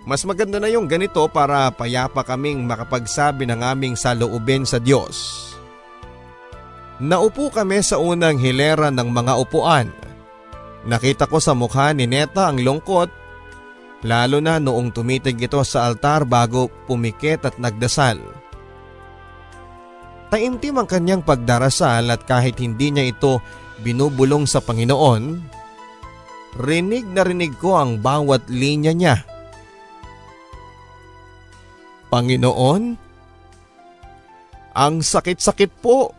Mas 0.04 0.28
maganda 0.28 0.60
na 0.60 0.67
yung 0.67 0.91
ganito 0.91 1.24
para 1.32 1.72
payapa 1.72 2.28
kaming 2.28 2.67
makapagsabi 2.67 3.48
ng 3.48 3.63
aming 3.63 3.96
saloobin 3.96 4.67
sa 4.67 4.76
Diyos. 4.82 5.48
Naupo 7.00 7.48
kami 7.50 7.80
sa 7.80 7.98
unang 7.98 8.38
hilera 8.38 8.91
ng 8.91 9.08
mga 9.08 9.34
upuan. 9.39 9.88
Nakita 10.84 11.26
ko 11.32 11.39
sa 11.39 11.56
mukha 11.56 11.96
ni 11.96 12.06
Neta 12.06 12.52
ang 12.52 12.60
lungkot 12.60 13.22
lalo 14.02 14.41
na 14.41 14.58
noong 14.58 14.89
tumitig 14.94 15.38
ito 15.38 15.62
sa 15.62 15.86
altar 15.86 16.26
bago 16.26 16.70
pumikit 16.89 17.46
at 17.46 17.56
nagdasal. 17.62 18.17
Taimtim 20.32 20.80
ang 20.80 20.88
kanyang 20.88 21.22
pagdarasal 21.22 22.08
at 22.08 22.24
kahit 22.24 22.56
hindi 22.63 22.89
niya 22.89 23.12
ito 23.12 23.44
binubulong 23.82 24.46
sa 24.46 24.62
Panginoon, 24.62 25.41
rinig 26.62 27.06
na 27.10 27.22
rinig 27.26 27.54
ko 27.58 27.78
ang 27.78 28.00
bawat 28.00 28.48
linya 28.48 28.94
niya. 28.94 29.26
Panginoon, 32.12 32.84
ang 34.76 34.96
sakit-sakit 35.00 35.72
po. 35.80 36.12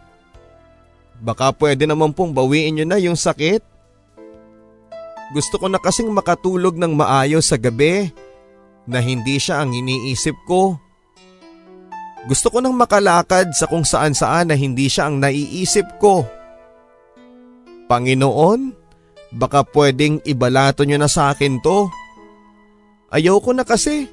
Baka 1.23 1.55
pwede 1.57 1.87
naman 1.87 2.13
pong 2.17 2.35
bawiin 2.35 2.81
nyo 2.81 2.87
na 2.89 2.99
yung 2.99 3.17
sakit. 3.17 3.63
Gusto 5.33 5.57
ko 5.57 5.71
na 5.71 5.81
kasing 5.81 6.13
makatulog 6.13 6.77
ng 6.77 6.93
maayos 6.93 7.49
sa 7.49 7.57
gabi 7.57 8.13
na 8.85 9.01
hindi 9.01 9.41
siya 9.41 9.65
ang 9.65 9.73
iniisip 9.73 10.35
ko. 10.45 10.77
Gusto 12.29 12.53
ko 12.53 12.59
nang 12.61 12.77
makalakad 12.77 13.51
sa 13.57 13.67
kung 13.67 13.83
saan 13.83 14.15
saan 14.15 14.51
na 14.53 14.57
hindi 14.59 14.87
siya 14.87 15.09
ang 15.09 15.19
naiisip 15.23 15.99
ko. 15.99 16.27
Panginoon, 17.93 18.73
baka 19.37 19.69
pwedeng 19.77 20.25
ibalato 20.25 20.81
nyo 20.89 20.97
na 20.97 21.13
sa 21.13 21.37
akin 21.37 21.61
to. 21.61 21.93
Ayaw 23.13 23.37
ko 23.45 23.53
na 23.53 23.69
kasi. 23.69 24.09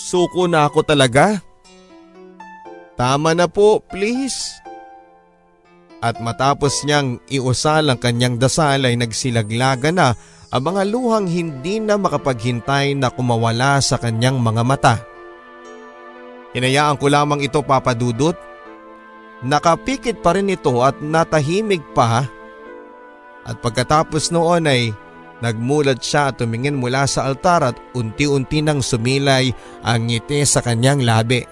Suko 0.00 0.48
na 0.48 0.64
ako 0.64 0.80
talaga. 0.88 1.44
Tama 2.96 3.36
na 3.36 3.44
po, 3.44 3.84
please. 3.84 4.56
At 6.00 6.16
matapos 6.24 6.80
niyang 6.88 7.20
iusal 7.28 7.92
ang 7.92 8.00
kanyang 8.00 8.40
dasal 8.40 8.88
ay 8.88 8.96
nagsilaglaga 8.96 9.92
na 9.92 10.16
ang 10.48 10.62
mga 10.64 10.88
luhang 10.88 11.28
hindi 11.28 11.76
na 11.76 12.00
makapaghintay 12.00 12.96
na 12.96 13.12
kumawala 13.12 13.84
sa 13.84 14.00
kanyang 14.00 14.40
mga 14.40 14.62
mata. 14.64 14.96
Hinayaan 16.56 16.96
ko 16.96 17.12
lamang 17.12 17.44
ito 17.44 17.60
papadudot. 17.60 18.49
Nakapikit 19.40 20.20
pa 20.20 20.36
rin 20.36 20.52
ito 20.52 20.84
at 20.84 21.00
natahimik 21.00 21.80
pa. 21.96 22.28
At 23.48 23.56
pagkatapos 23.64 24.28
noon 24.36 24.68
ay 24.68 24.92
nagmulat 25.40 26.04
siya 26.04 26.28
at 26.28 26.44
tumingin 26.44 26.76
mula 26.76 27.08
sa 27.08 27.24
altar 27.24 27.72
at 27.72 27.76
unti-unti 27.96 28.60
nang 28.60 28.84
sumilay 28.84 29.48
ang 29.80 30.12
ngiti 30.12 30.44
sa 30.44 30.60
kanyang 30.60 31.00
labi. 31.00 31.48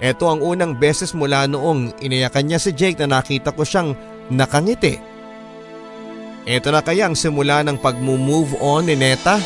Ito 0.00 0.24
ang 0.28 0.40
unang 0.40 0.76
beses 0.76 1.12
mula 1.12 1.44
noong 1.48 2.00
inayakan 2.00 2.48
niya 2.48 2.60
si 2.60 2.72
Jake 2.72 3.00
na 3.04 3.20
nakita 3.20 3.52
ko 3.52 3.64
siyang 3.64 3.92
nakangiti. 4.32 4.96
Ito 6.48 6.68
na 6.72 6.80
kaya 6.80 7.08
ang 7.08 7.16
simula 7.16 7.60
ng 7.64 7.80
pag-move 7.80 8.56
on 8.64 8.88
ni 8.88 8.96
Neta? 8.96 9.40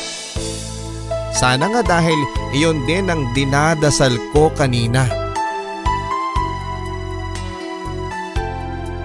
Sana 1.35 1.70
nga 1.70 1.83
dahil 1.83 2.18
iyon 2.55 2.83
din 2.87 3.11
ang 3.11 3.25
dinadasal 3.35 4.14
ko 4.35 4.51
kanina. 4.55 5.19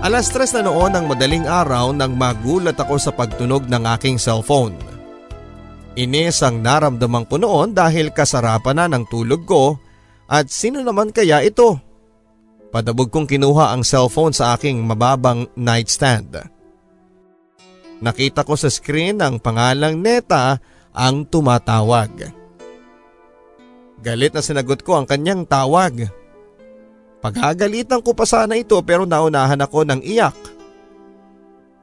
Alas 0.06 0.30
tres 0.30 0.54
na 0.54 0.62
noon 0.62 0.94
ng 0.94 1.10
madaling 1.10 1.50
araw 1.50 1.90
nang 1.90 2.14
magulat 2.14 2.78
ako 2.78 3.02
sa 3.02 3.10
pagtunog 3.10 3.66
ng 3.66 3.90
aking 3.98 4.22
cellphone. 4.22 4.78
Inis 5.98 6.46
ang 6.46 6.62
naramdaman 6.62 7.26
ko 7.26 7.42
noon 7.42 7.74
dahil 7.74 8.14
kasarapan 8.14 8.86
na 8.86 8.86
ng 8.86 9.10
tulog 9.10 9.50
ko 9.50 9.82
at 10.30 10.54
sino 10.54 10.86
naman 10.86 11.10
kaya 11.10 11.42
ito? 11.42 11.82
Padabog 12.70 13.10
kong 13.10 13.26
kinuha 13.26 13.74
ang 13.74 13.82
cellphone 13.82 14.30
sa 14.30 14.54
aking 14.54 14.78
mababang 14.86 15.50
nightstand. 15.58 16.38
Nakita 17.98 18.46
ko 18.46 18.54
sa 18.54 18.70
screen 18.70 19.26
ang 19.26 19.42
pangalang 19.42 20.06
Neta 20.06 20.62
ang 20.94 21.26
tumatawag. 21.26 22.30
Galit 24.06 24.38
na 24.38 24.46
sinagot 24.46 24.86
ko 24.86 25.02
ang 25.02 25.10
kanyang 25.10 25.50
tawag. 25.50 26.06
Pagagalitan 27.24 28.04
ko 28.04 28.14
pa 28.14 28.28
sana 28.28 28.56
ito 28.60 28.78
pero 28.86 29.04
naunahan 29.08 29.60
ako 29.60 29.86
ng 29.88 30.02
iyak. 30.06 30.38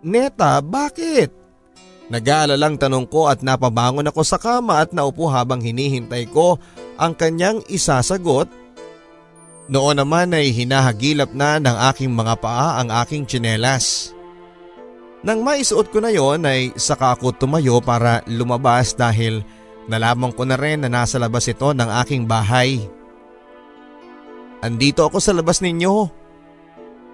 Neta, 0.03 0.59
bakit? 0.59 1.31
Nag-aalalang 2.12 2.77
tanong 2.77 3.07
ko 3.09 3.31
at 3.31 3.40
napabangon 3.40 4.05
ako 4.05 4.21
sa 4.27 4.37
kama 4.37 4.83
at 4.83 4.92
naupo 4.92 5.31
habang 5.33 5.64
hinihintay 5.64 6.29
ko 6.29 6.61
ang 7.01 7.16
kanyang 7.16 7.64
isasagot. 7.73 8.51
Noon 9.71 9.97
naman 9.97 10.35
ay 10.37 10.53
hinahagilap 10.53 11.33
na 11.33 11.57
ng 11.57 11.77
aking 11.95 12.12
mga 12.12 12.35
paa 12.42 12.83
ang 12.83 12.92
aking 12.92 13.25
tsinelas. 13.25 14.12
Nang 15.23 15.47
maisuot 15.47 15.88
ko 15.95 16.03
na 16.03 16.11
yon 16.11 16.42
ay 16.42 16.75
saka 16.75 17.14
ako 17.14 17.33
tumayo 17.38 17.79
para 17.79 18.27
lumabas 18.27 18.92
dahil 18.92 19.47
nalaman 19.87 20.35
ko 20.35 20.42
na 20.42 20.59
rin 20.59 20.83
na 20.83 20.90
nasa 20.90 21.16
labas 21.16 21.47
ito 21.47 21.71
ng 21.71 21.88
aking 22.03 22.27
bahay. 22.27 22.83
Andito 24.62 25.03
ako 25.03 25.18
sa 25.18 25.35
labas 25.35 25.59
ninyo. 25.59 26.07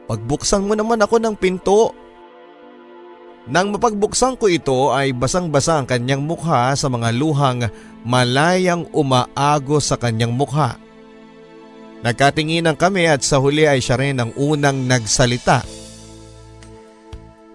Pagbuksan 0.05 0.69
mo 0.69 0.77
naman 0.77 1.01
ako 1.01 1.17
ng 1.17 1.33
pinto. 1.33 1.97
Nang 3.49 3.73
mapagbuksan 3.73 4.37
ko 4.37 4.53
ito 4.53 4.93
ay 4.93 5.17
basang-basa 5.17 5.81
ang 5.81 5.89
kanyang 5.89 6.21
mukha 6.21 6.77
sa 6.77 6.93
mga 6.93 7.09
luhang 7.17 7.73
malayang 8.05 8.85
umaago 8.93 9.81
sa 9.81 9.97
kanyang 9.97 10.37
mukha. 10.37 10.77
Nagkatinginan 12.05 12.77
kami 12.77 13.09
at 13.09 13.25
sa 13.25 13.41
huli 13.41 13.65
ay 13.65 13.81
siya 13.81 13.97
rin 13.97 14.21
ang 14.21 14.37
unang 14.37 14.85
nagsalita. 14.85 15.65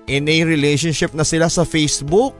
In 0.09 0.25
a 0.25 0.37
relationship 0.41 1.13
na 1.13 1.21
sila 1.21 1.47
sa 1.53 1.61
Facebook. 1.61 2.33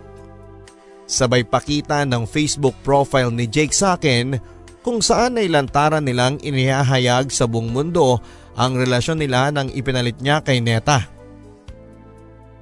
Sabay 1.06 1.46
pakita 1.46 2.02
ng 2.10 2.26
Facebook 2.26 2.74
profile 2.82 3.30
ni 3.30 3.46
Jake 3.46 3.78
sa 3.78 3.94
akin 3.94 4.42
kung 4.84 5.00
saan 5.00 5.40
ay 5.40 5.48
lantaran 5.48 6.04
nilang 6.04 6.38
inihahayag 6.44 7.32
sa 7.32 7.48
buong 7.48 7.72
mundo 7.72 8.20
ang 8.54 8.76
relasyon 8.76 9.24
nila 9.24 9.50
nang 9.50 9.72
ipinalit 9.72 10.20
niya 10.20 10.44
kay 10.44 10.60
Neta. 10.60 11.10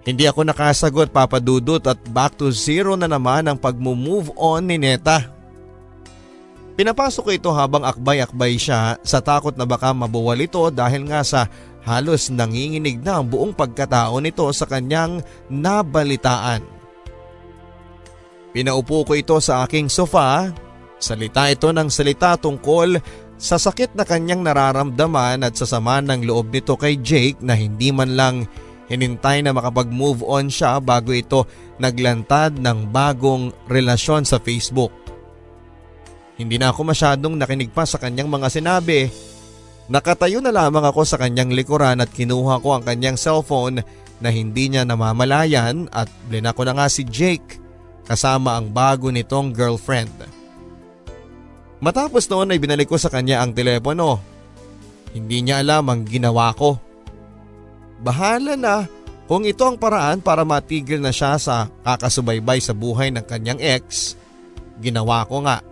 Hindi 0.01 0.25
ako 0.25 0.45
nakasagot 0.45 1.13
papadudot 1.13 1.81
at 1.85 1.99
back 2.09 2.37
to 2.37 2.49
zero 2.49 2.97
na 2.97 3.05
naman 3.05 3.45
ang 3.45 3.57
pag-move 3.57 4.33
on 4.37 4.69
ni 4.69 4.77
Neta. 4.77 5.29
Pinapasok 6.73 7.21
ko 7.21 7.31
ito 7.35 7.51
habang 7.53 7.85
akbay-akbay 7.85 8.57
siya 8.57 8.97
sa 9.05 9.21
takot 9.21 9.53
na 9.53 9.67
baka 9.67 9.93
mabuwal 9.93 10.39
ito 10.39 10.61
dahil 10.73 11.05
nga 11.05 11.21
sa 11.21 11.45
halos 11.85 12.33
nanginginig 12.33 13.01
na 13.01 13.21
ang 13.21 13.29
buong 13.29 13.53
pagkatao 13.53 14.17
nito 14.17 14.45
sa 14.49 14.65
kanyang 14.65 15.21
nabalitaan. 15.51 16.65
Pinaupo 18.51 19.05
ko 19.05 19.13
ito 19.13 19.37
sa 19.37 19.63
aking 19.63 19.87
sofa, 19.87 20.49
salita 21.01 21.49
ito 21.49 21.73
ng 21.73 21.89
salita 21.89 22.37
tungkol 22.37 23.01
sa 23.41 23.57
sakit 23.57 23.97
na 23.97 24.05
kanyang 24.05 24.45
nararamdaman 24.45 25.41
at 25.41 25.57
sa 25.57 25.65
sama 25.65 25.97
ng 25.99 26.23
loob 26.29 26.53
nito 26.53 26.77
kay 26.77 27.01
Jake 27.01 27.41
na 27.41 27.57
hindi 27.57 27.89
man 27.89 28.13
lang 28.13 28.45
Hinintay 28.91 29.39
na 29.39 29.55
makapag-move 29.55 30.19
on 30.27 30.51
siya 30.51 30.83
bago 30.83 31.15
ito 31.15 31.47
naglantad 31.79 32.59
ng 32.59 32.91
bagong 32.91 33.55
relasyon 33.71 34.27
sa 34.27 34.35
Facebook. 34.35 34.91
Hindi 36.35 36.59
na 36.59 36.75
ako 36.75 36.91
masyadong 36.91 37.39
nakinig 37.39 37.71
pa 37.71 37.87
sa 37.87 37.95
kanyang 37.95 38.27
mga 38.27 38.51
sinabi. 38.51 39.07
Nakatayo 39.87 40.43
na 40.43 40.51
lamang 40.51 40.83
ako 40.83 41.07
sa 41.07 41.15
kanyang 41.15 41.55
likuran 41.55 42.03
at 42.03 42.11
kinuha 42.11 42.59
ko 42.59 42.75
ang 42.75 42.83
kanyang 42.83 43.15
cellphone 43.15 43.79
na 44.19 44.27
hindi 44.27 44.67
niya 44.67 44.83
namamalayan 44.83 45.87
at 45.95 46.11
blinako 46.27 46.67
na 46.67 46.75
nga 46.75 46.91
si 46.91 47.07
Jake 47.07 47.63
kasama 48.03 48.59
ang 48.59 48.75
bago 48.75 49.07
nitong 49.07 49.55
girlfriend. 49.55 50.11
Matapos 51.81 52.29
noon 52.29 52.53
ay 52.53 52.61
binalik 52.61 52.93
ko 52.93 52.97
sa 53.01 53.09
kanya 53.09 53.41
ang 53.41 53.57
telepono. 53.57 54.21
Hindi 55.17 55.41
niya 55.41 55.65
alam 55.65 55.89
ang 55.89 56.05
ginawa 56.05 56.53
ko. 56.53 56.77
Bahala 58.05 58.53
na 58.53 58.85
kung 59.25 59.49
ito 59.49 59.65
ang 59.65 59.81
paraan 59.81 60.21
para 60.21 60.45
matigil 60.45 61.01
na 61.01 61.09
siya 61.09 61.41
sa 61.41 61.73
kakasubaybay 61.81 62.61
sa 62.61 62.77
buhay 62.77 63.09
ng 63.09 63.25
kanyang 63.25 63.57
ex, 63.57 64.13
ginawa 64.77 65.25
ko 65.25 65.41
nga. 65.41 65.65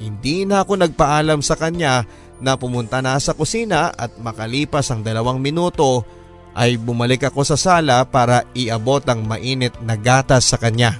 Hindi 0.00 0.48
na 0.48 0.64
ako 0.64 0.80
nagpaalam 0.80 1.44
sa 1.44 1.58
kanya 1.58 2.08
na 2.38 2.54
pumunta 2.54 3.02
na 3.02 3.18
sa 3.18 3.34
kusina 3.34 3.90
at 3.92 4.16
makalipas 4.16 4.88
ang 4.88 5.02
dalawang 5.02 5.42
minuto 5.42 6.06
ay 6.54 6.78
bumalik 6.78 7.28
ako 7.28 7.42
sa 7.42 7.58
sala 7.58 8.06
para 8.06 8.46
iabot 8.54 9.02
ang 9.10 9.26
mainit 9.26 9.74
na 9.82 9.98
gatas 9.98 10.48
sa 10.48 10.56
kanya. 10.56 10.96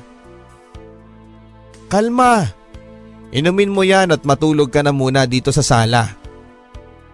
Kalma! 1.89 2.58
Inumin 3.29 3.69
mo 3.69 3.85
yan 3.85 4.09
at 4.09 4.25
matulog 4.25 4.73
ka 4.73 4.81
na 4.81 4.93
muna 4.93 5.29
dito 5.29 5.53
sa 5.53 5.61
sala. 5.61 6.17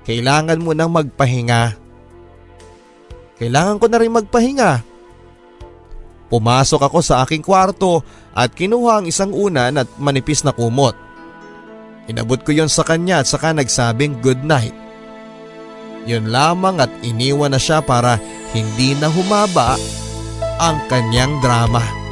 Kailangan 0.07 0.63
mo 0.63 0.71
nang 0.71 0.95
magpahinga. 0.95 1.75
Kailangan 3.41 3.81
ko 3.83 3.87
na 3.91 3.99
rin 3.99 4.15
magpahinga. 4.15 4.73
Pumasok 6.31 6.81
ako 6.87 6.99
sa 7.03 7.27
aking 7.27 7.43
kwarto 7.43 8.07
at 8.31 8.55
kinuha 8.55 9.03
ang 9.03 9.07
isang 9.11 9.35
unan 9.35 9.75
at 9.75 9.89
manipis 9.99 10.47
na 10.47 10.55
kumot. 10.55 10.95
Inabot 12.07 12.39
ko 12.45 12.53
yon 12.53 12.69
sa 12.69 12.85
kanya 12.85 13.25
at 13.25 13.27
saka 13.27 13.51
nagsabing 13.57 14.21
good 14.21 14.45
night. 14.45 14.77
Yun 16.05 16.29
lamang 16.29 16.85
at 16.85 16.93
iniwan 17.01 17.57
na 17.57 17.61
siya 17.61 17.81
para 17.81 18.21
hindi 18.53 18.93
na 18.93 19.09
humaba 19.09 19.81
ang 20.61 20.79
kanyang 20.93 21.41
drama. 21.41 22.04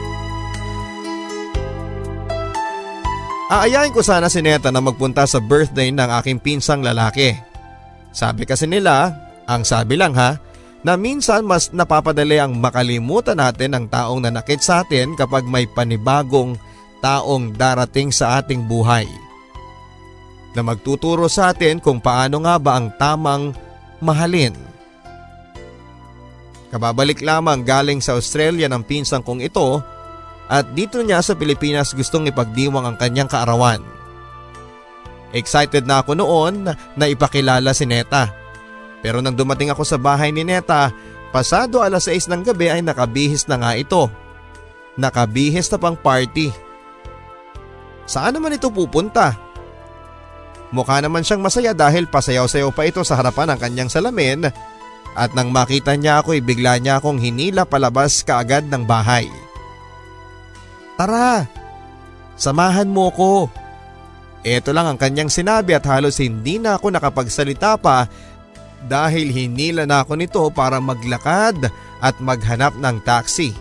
Aayain 3.53 3.93
ko 3.93 4.01
sana 4.01 4.33
si 4.33 4.41
Neta 4.41 4.73
na 4.73 4.81
magpunta 4.81 5.29
sa 5.29 5.37
birthday 5.37 5.93
ng 5.93 6.09
aking 6.25 6.41
pinsang 6.41 6.81
lalaki. 6.81 7.37
Sabi 8.09 8.49
kasi 8.49 8.65
nila, 8.65 9.13
ang 9.45 9.61
sabi 9.61 10.01
lang 10.01 10.17
ha, 10.17 10.41
na 10.81 10.97
minsan 10.97 11.45
mas 11.45 11.69
napapadali 11.69 12.41
ang 12.41 12.57
makalimutan 12.57 13.37
natin 13.37 13.77
ang 13.77 13.85
taong 13.93 14.25
nanakit 14.25 14.65
sa 14.65 14.81
atin 14.81 15.13
kapag 15.21 15.45
may 15.45 15.69
panibagong 15.69 16.57
taong 17.05 17.53
darating 17.53 18.09
sa 18.09 18.41
ating 18.41 18.65
buhay. 18.65 19.05
Na 20.57 20.65
magtuturo 20.65 21.29
sa 21.29 21.53
atin 21.53 21.77
kung 21.77 22.01
paano 22.01 22.49
nga 22.49 22.57
ba 22.57 22.81
ang 22.81 22.89
tamang 22.97 23.53
mahalin. 24.01 24.57
Kababalik 26.73 27.21
lamang 27.21 27.69
galing 27.69 28.01
sa 28.01 28.17
Australia 28.17 28.65
ng 28.73 28.81
pinsang 28.81 29.21
kong 29.21 29.45
ito 29.45 29.85
at 30.51 30.67
dito 30.75 31.03
niya 31.03 31.23
sa 31.23 31.39
Pilipinas 31.39 31.95
gustong 31.95 32.31
ipagdiwang 32.31 32.87
ang 32.87 32.97
kanyang 32.99 33.31
kaarawan. 33.31 33.83
Excited 35.33 35.89
na 35.89 36.05
ako 36.05 36.19
noon 36.19 36.71
na 36.73 37.05
ipakilala 37.09 37.73
si 37.73 37.89
Neta 37.89 38.43
pero 39.03 39.19
nang 39.19 39.35
dumating 39.35 39.75
ako 39.75 39.83
sa 39.83 39.99
bahay 39.99 40.31
ni 40.31 40.47
Neta, 40.47 40.95
pasado 41.35 41.83
alas 41.83 42.07
6 42.07 42.31
ng 42.31 42.43
gabi 42.47 42.71
ay 42.71 42.81
nakabihis 42.87 43.51
na 43.51 43.59
nga 43.59 43.75
ito. 43.75 44.07
Nakabihis 44.95 45.67
na 45.75 45.79
pang 45.83 45.99
party. 45.99 46.55
Saan 48.07 48.39
naman 48.39 48.55
ito 48.55 48.71
pupunta? 48.71 49.35
Mukha 50.71 51.03
naman 51.03 51.27
siyang 51.27 51.43
masaya 51.43 51.75
dahil 51.77 52.09
pasayaw-sayaw 52.09 52.71
pa 52.73 52.89
ito 52.89 53.03
sa 53.05 53.19
harapan 53.21 53.53
ng 53.53 53.59
kanyang 53.61 53.91
salamin 53.93 54.49
At 55.13 55.37
nang 55.37 55.53
makita 55.53 55.93
niya 55.93 56.25
ako, 56.25 56.41
ibigla 56.41 56.81
niya 56.81 56.97
akong 56.97 57.21
hinila 57.21 57.69
palabas 57.69 58.25
kaagad 58.25 58.73
ng 58.73 58.89
bahay. 58.89 59.29
Tara, 60.97 61.49
samahan 62.37 62.89
mo 62.89 63.09
ko. 63.13 63.49
Ito 64.43 64.75
lang 64.75 64.91
ang 64.91 64.99
kanyang 64.99 65.31
sinabi 65.31 65.79
at 65.79 65.87
halos 65.87 66.19
hindi 66.19 66.59
na 66.59 66.75
ako 66.75 66.91
nakapagsalita 66.91 67.79
pa 67.79 68.11
dahil 68.83 69.31
hinila 69.31 69.87
na 69.87 70.03
ako 70.03 70.19
nito 70.19 70.43
para 70.51 70.83
maglakad 70.83 71.71
at 72.03 72.15
maghanap 72.19 72.75
ng 72.75 72.97
taxi. 73.07 73.55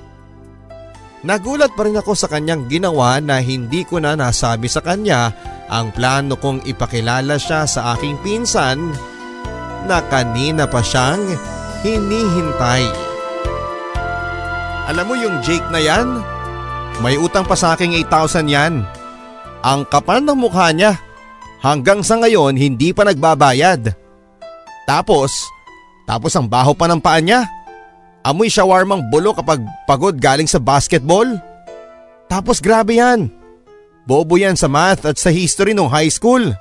Nagulat 1.21 1.77
pa 1.77 1.85
rin 1.85 2.01
ako 2.01 2.17
sa 2.17 2.25
kanyang 2.25 2.65
ginawa 2.65 3.21
na 3.21 3.37
hindi 3.37 3.85
ko 3.85 4.01
na 4.01 4.17
nasabi 4.17 4.65
sa 4.65 4.81
kanya 4.81 5.29
ang 5.69 5.93
plano 5.93 6.33
kong 6.33 6.65
ipakilala 6.65 7.37
siya 7.37 7.69
sa 7.69 7.93
aking 7.93 8.17
pinsan 8.25 8.89
na 9.85 10.01
kanina 10.09 10.65
pa 10.65 10.81
siyang 10.81 11.21
hinihintay. 11.85 12.89
Alam 14.89 15.05
mo 15.05 15.15
yung 15.15 15.37
Jake 15.45 15.69
na 15.69 15.77
yan? 15.77 16.40
May 16.99 17.15
utang 17.15 17.47
pa 17.47 17.55
sa 17.55 17.77
aking 17.77 17.95
8,000 18.03 18.51
yan. 18.51 18.73
Ang 19.63 19.81
kapal 19.87 20.19
ng 20.19 20.35
mukha 20.35 20.75
niya. 20.75 20.99
Hanggang 21.63 22.03
sa 22.03 22.19
ngayon 22.19 22.59
hindi 22.59 22.91
pa 22.91 23.07
nagbabayad. 23.07 23.95
Tapos, 24.83 25.31
tapos 26.03 26.35
ang 26.35 26.49
baho 26.49 26.75
pa 26.75 26.91
ng 26.91 26.99
paa 26.99 27.23
niya. 27.23 27.47
Amoy 28.21 28.51
shawarmang 28.51 29.07
bulo 29.07 29.31
kapag 29.31 29.63
pagod 29.87 30.19
galing 30.19 30.49
sa 30.49 30.59
basketball. 30.59 31.39
Tapos 32.27 32.59
grabe 32.59 32.99
yan. 32.99 33.31
Bobo 34.05 34.35
yan 34.35 34.57
sa 34.57 34.67
math 34.67 35.05
at 35.05 35.15
sa 35.15 35.31
history 35.31 35.71
nung 35.71 35.89
high 35.89 36.09
school. 36.09 36.51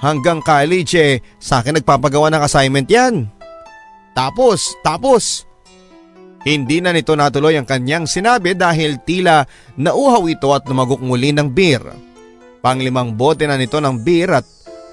Hanggang 0.00 0.40
college 0.40 0.96
eh, 0.96 1.20
sa 1.36 1.60
akin 1.60 1.80
nagpapagawa 1.80 2.32
ng 2.32 2.42
assignment 2.44 2.88
yan. 2.88 3.28
Tapos, 4.16 4.72
tapos. 4.80 5.49
Hindi 6.40 6.80
na 6.80 6.96
nito 6.96 7.12
natuloy 7.12 7.60
ang 7.60 7.68
kanyang 7.68 8.08
sinabi 8.08 8.56
dahil 8.56 9.04
tila 9.04 9.44
nauhaw 9.76 10.24
ito 10.24 10.48
at 10.56 10.64
lumagok 10.64 11.04
muli 11.04 11.36
ng 11.36 11.52
beer. 11.52 11.84
Panglimang 12.64 13.12
bote 13.12 13.44
na 13.44 13.60
nito 13.60 13.76
ng 13.76 14.00
beer 14.00 14.40
at 14.40 14.46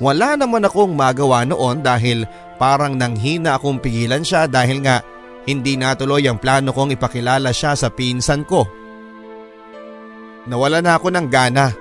wala 0.03 0.35
naman 0.35 0.67
akong 0.67 0.91
magawa 0.91 1.47
noon 1.47 1.79
dahil 1.79 2.27
parang 2.59 2.99
nanghina 2.99 3.55
akong 3.55 3.79
pigilan 3.79 4.27
siya 4.27 4.51
dahil 4.51 4.83
nga 4.83 4.99
hindi 5.47 5.79
natuloy 5.79 6.27
ang 6.27 6.35
plano 6.35 6.75
kong 6.75 6.99
ipakilala 6.99 7.55
siya 7.55 7.79
sa 7.79 7.87
pinsan 7.87 8.43
ko. 8.43 8.67
Nawala 10.51 10.83
na 10.83 10.99
ako 10.99 11.15
ng 11.15 11.27
gana. 11.31 11.71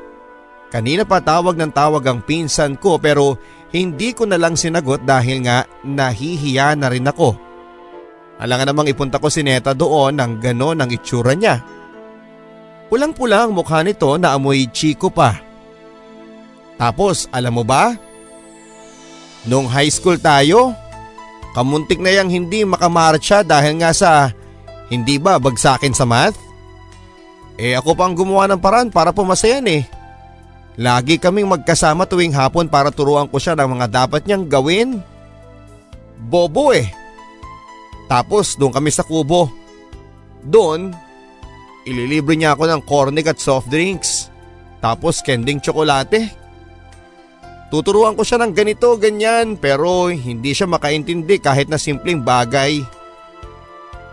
Kanina 0.70 1.02
pa 1.02 1.18
tawag 1.18 1.58
ng 1.58 1.74
tawag 1.74 2.06
ang 2.06 2.22
pinsan 2.22 2.78
ko 2.78 3.02
pero 3.02 3.38
hindi 3.74 4.14
ko 4.14 4.30
na 4.30 4.38
lang 4.38 4.54
sinagot 4.54 5.02
dahil 5.02 5.42
nga 5.42 5.66
nahihiya 5.82 6.78
na 6.78 6.86
rin 6.86 7.10
ako. 7.10 7.45
Alangan 8.36 8.68
namang 8.68 8.92
ipunta 8.92 9.16
ko 9.16 9.32
si 9.32 9.40
Neta 9.40 9.72
doon 9.72 10.20
ng 10.20 10.32
gano'n 10.40 10.84
ang 10.84 10.90
itsura 10.92 11.32
niya. 11.32 11.64
Pulang-pula 12.92 13.48
ang 13.48 13.56
mukha 13.56 13.80
nito 13.80 14.12
na 14.20 14.36
amoy 14.36 14.68
chiko 14.68 15.08
pa. 15.08 15.40
Tapos 16.76 17.26
alam 17.32 17.56
mo 17.56 17.64
ba? 17.64 17.96
Nung 19.48 19.64
high 19.64 19.88
school 19.88 20.20
tayo, 20.20 20.76
kamuntik 21.56 21.96
na 21.96 22.12
yang 22.12 22.28
hindi 22.28 22.62
makamarcha 22.68 23.40
dahil 23.40 23.80
nga 23.80 23.96
sa 23.96 24.28
hindi 24.92 25.16
ba 25.16 25.40
bagsakin 25.40 25.96
sa 25.96 26.04
math? 26.04 26.36
Eh 27.56 27.72
ako 27.72 27.96
pang 27.96 28.12
gumawa 28.12 28.52
ng 28.52 28.60
paraan 28.60 28.92
para 28.92 29.16
pumasayan 29.16 29.64
eh. 29.64 29.82
Lagi 30.76 31.16
kaming 31.16 31.48
magkasama 31.48 32.04
tuwing 32.04 32.36
hapon 32.36 32.68
para 32.68 32.92
turuan 32.92 33.24
ko 33.32 33.40
siya 33.40 33.56
ng 33.56 33.80
mga 33.80 33.86
dapat 33.88 34.28
niyang 34.28 34.44
gawin. 34.44 35.00
Bobo 36.28 36.76
eh. 36.76 36.92
Tapos 38.06 38.54
doon 38.54 38.72
kami 38.74 38.90
sa 38.94 39.02
kubo. 39.02 39.50
Doon, 40.46 40.94
ililibre 41.86 42.38
niya 42.38 42.54
ako 42.54 42.70
ng 42.70 42.82
cornic 42.86 43.26
at 43.30 43.42
soft 43.42 43.66
drinks. 43.70 44.30
Tapos 44.78 45.22
kending 45.22 45.58
tsokolate. 45.58 46.30
Tuturuan 47.66 48.14
ko 48.14 48.22
siya 48.22 48.38
ng 48.46 48.54
ganito, 48.54 48.94
ganyan 48.94 49.58
pero 49.58 50.06
hindi 50.06 50.54
siya 50.54 50.70
makaintindi 50.70 51.42
kahit 51.42 51.66
na 51.66 51.82
simpleng 51.82 52.22
bagay. 52.22 52.78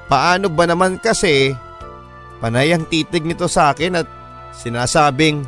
Paano 0.10 0.50
ba 0.50 0.66
naman 0.66 0.98
kasi 0.98 1.54
panay 2.42 2.74
ang 2.74 2.90
titig 2.90 3.22
nito 3.22 3.46
sa 3.46 3.72
akin 3.72 4.02
at 4.02 4.08
sinasabing 4.58 5.46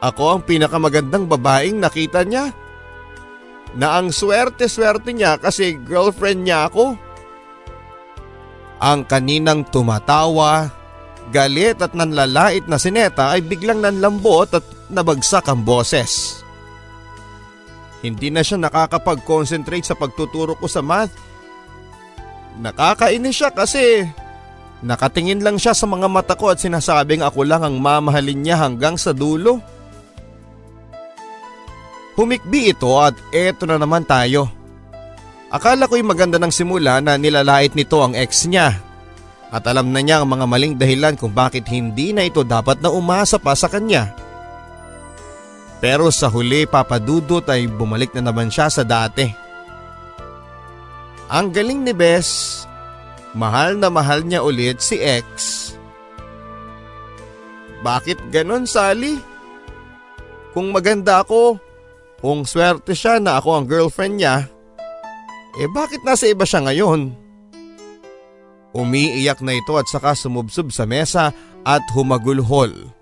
ako 0.00 0.38
ang 0.38 0.40
pinakamagandang 0.46 1.28
babaeng 1.28 1.82
nakita 1.82 2.24
niya. 2.24 2.54
Na 3.78 4.02
ang 4.02 4.10
swerte-swerte 4.10 5.14
niya 5.14 5.38
kasi 5.38 5.78
girlfriend 5.78 6.42
niya 6.42 6.66
ako. 6.66 6.98
Ang 8.80 9.04
kaninang 9.06 9.68
tumatawa, 9.68 10.72
galit 11.30 11.78
at 11.78 11.94
nanlalait 11.94 12.66
na 12.66 12.80
sineta 12.80 13.30
ay 13.30 13.44
biglang 13.44 13.84
nanlambot 13.84 14.50
at 14.50 14.64
nabagsak 14.90 15.46
ang 15.46 15.62
boses. 15.62 16.42
Hindi 18.00 18.32
na 18.32 18.40
siya 18.40 18.56
nakakapag-concentrate 18.58 19.84
sa 19.84 19.94
pagtuturo 19.94 20.56
ko 20.56 20.66
sa 20.66 20.80
math. 20.80 21.12
Nakakainis 22.58 23.36
siya 23.36 23.52
kasi 23.52 24.08
nakatingin 24.80 25.44
lang 25.44 25.60
siya 25.60 25.76
sa 25.76 25.84
mga 25.84 26.08
mata 26.08 26.34
ko 26.34 26.48
at 26.48 26.58
sinasabing 26.58 27.20
ako 27.20 27.44
lang 27.44 27.60
ang 27.60 27.76
mamahalin 27.76 28.40
niya 28.40 28.56
hanggang 28.56 28.96
sa 28.96 29.12
dulo. 29.12 29.60
Humikbi 32.20 32.76
ito 32.76 33.00
at 33.00 33.16
eto 33.32 33.64
na 33.64 33.80
naman 33.80 34.04
tayo. 34.04 34.44
Akala 35.48 35.88
ko'y 35.88 36.04
maganda 36.04 36.36
ng 36.36 36.52
simula 36.52 37.00
na 37.00 37.16
nilalait 37.16 37.72
nito 37.72 37.96
ang 37.96 38.12
ex 38.12 38.44
niya. 38.44 38.76
At 39.48 39.64
alam 39.64 39.88
na 39.88 40.04
niya 40.04 40.20
ang 40.20 40.28
mga 40.28 40.44
maling 40.44 40.76
dahilan 40.76 41.16
kung 41.16 41.32
bakit 41.32 41.64
hindi 41.72 42.12
na 42.12 42.28
ito 42.28 42.44
dapat 42.44 42.84
na 42.84 42.92
umasa 42.92 43.40
pa 43.40 43.56
sa 43.56 43.72
kanya. 43.72 44.12
Pero 45.80 46.12
sa 46.12 46.28
huli 46.28 46.68
papadudot 46.68 47.40
ay 47.48 47.64
bumalik 47.64 48.12
na 48.12 48.28
naman 48.28 48.52
siya 48.52 48.68
sa 48.68 48.84
dati. 48.84 49.24
Ang 51.32 51.56
galing 51.56 51.88
ni 51.88 51.96
Bess, 51.96 52.62
mahal 53.32 53.80
na 53.80 53.88
mahal 53.88 54.28
niya 54.28 54.44
ulit 54.44 54.84
si 54.84 55.00
ex. 55.00 55.24
Bakit 57.80 58.28
ganon 58.28 58.68
Sally? 58.68 59.16
Kung 60.52 60.68
maganda 60.68 61.24
ako, 61.24 61.69
kung 62.20 62.44
swerte 62.44 62.92
siya 62.92 63.16
na 63.18 63.40
ako 63.40 63.48
ang 63.60 63.64
girlfriend 63.66 64.20
niya, 64.20 64.44
eh 65.58 65.68
bakit 65.72 66.04
nasa 66.04 66.28
iba 66.28 66.44
siya 66.44 66.62
ngayon? 66.62 67.16
Umiiyak 68.70 69.42
na 69.42 69.58
ito 69.58 69.74
at 69.74 69.90
saka 69.90 70.14
sumubsob 70.14 70.70
sa 70.70 70.86
mesa 70.86 71.34
at 71.66 71.82
humagulhol. 71.90 72.92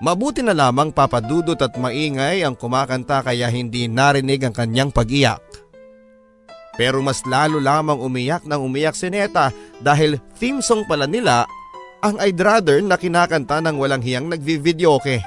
Mabuti 0.00 0.40
na 0.40 0.56
lamang 0.56 0.96
papadudot 0.96 1.60
at 1.60 1.76
maingay 1.76 2.40
ang 2.40 2.56
kumakanta 2.56 3.20
kaya 3.20 3.52
hindi 3.52 3.84
narinig 3.84 4.40
ang 4.48 4.54
kanyang 4.56 4.88
pag-iyak. 4.88 5.44
Pero 6.80 7.04
mas 7.04 7.20
lalo 7.28 7.60
lamang 7.60 8.00
umiyak 8.00 8.48
nang 8.48 8.64
umiyak 8.64 8.96
si 8.96 9.12
Neta 9.12 9.52
dahil 9.84 10.16
theme 10.40 10.64
song 10.64 10.88
pala 10.88 11.04
nila 11.04 11.44
ang 12.00 12.16
I'd 12.16 12.40
rather 12.40 12.80
na 12.80 12.96
kinakanta 12.96 13.60
ng 13.60 13.76
walang 13.76 14.00
hiyang 14.00 14.32
nagvivideoke. 14.32 15.20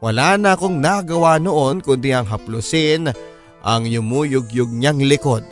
Wala 0.00 0.40
na 0.40 0.56
akong 0.56 0.80
nagawa 0.80 1.36
noon 1.36 1.84
kundi 1.84 2.16
ang 2.16 2.24
haplusin 2.24 3.12
ang 3.60 3.84
yumuyugyug 3.84 4.72
niyang 4.72 5.04
likod. 5.04 5.44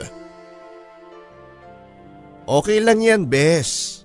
Okay 2.49 2.81
lang 2.81 3.05
yan, 3.05 3.29
Bes. 3.29 4.01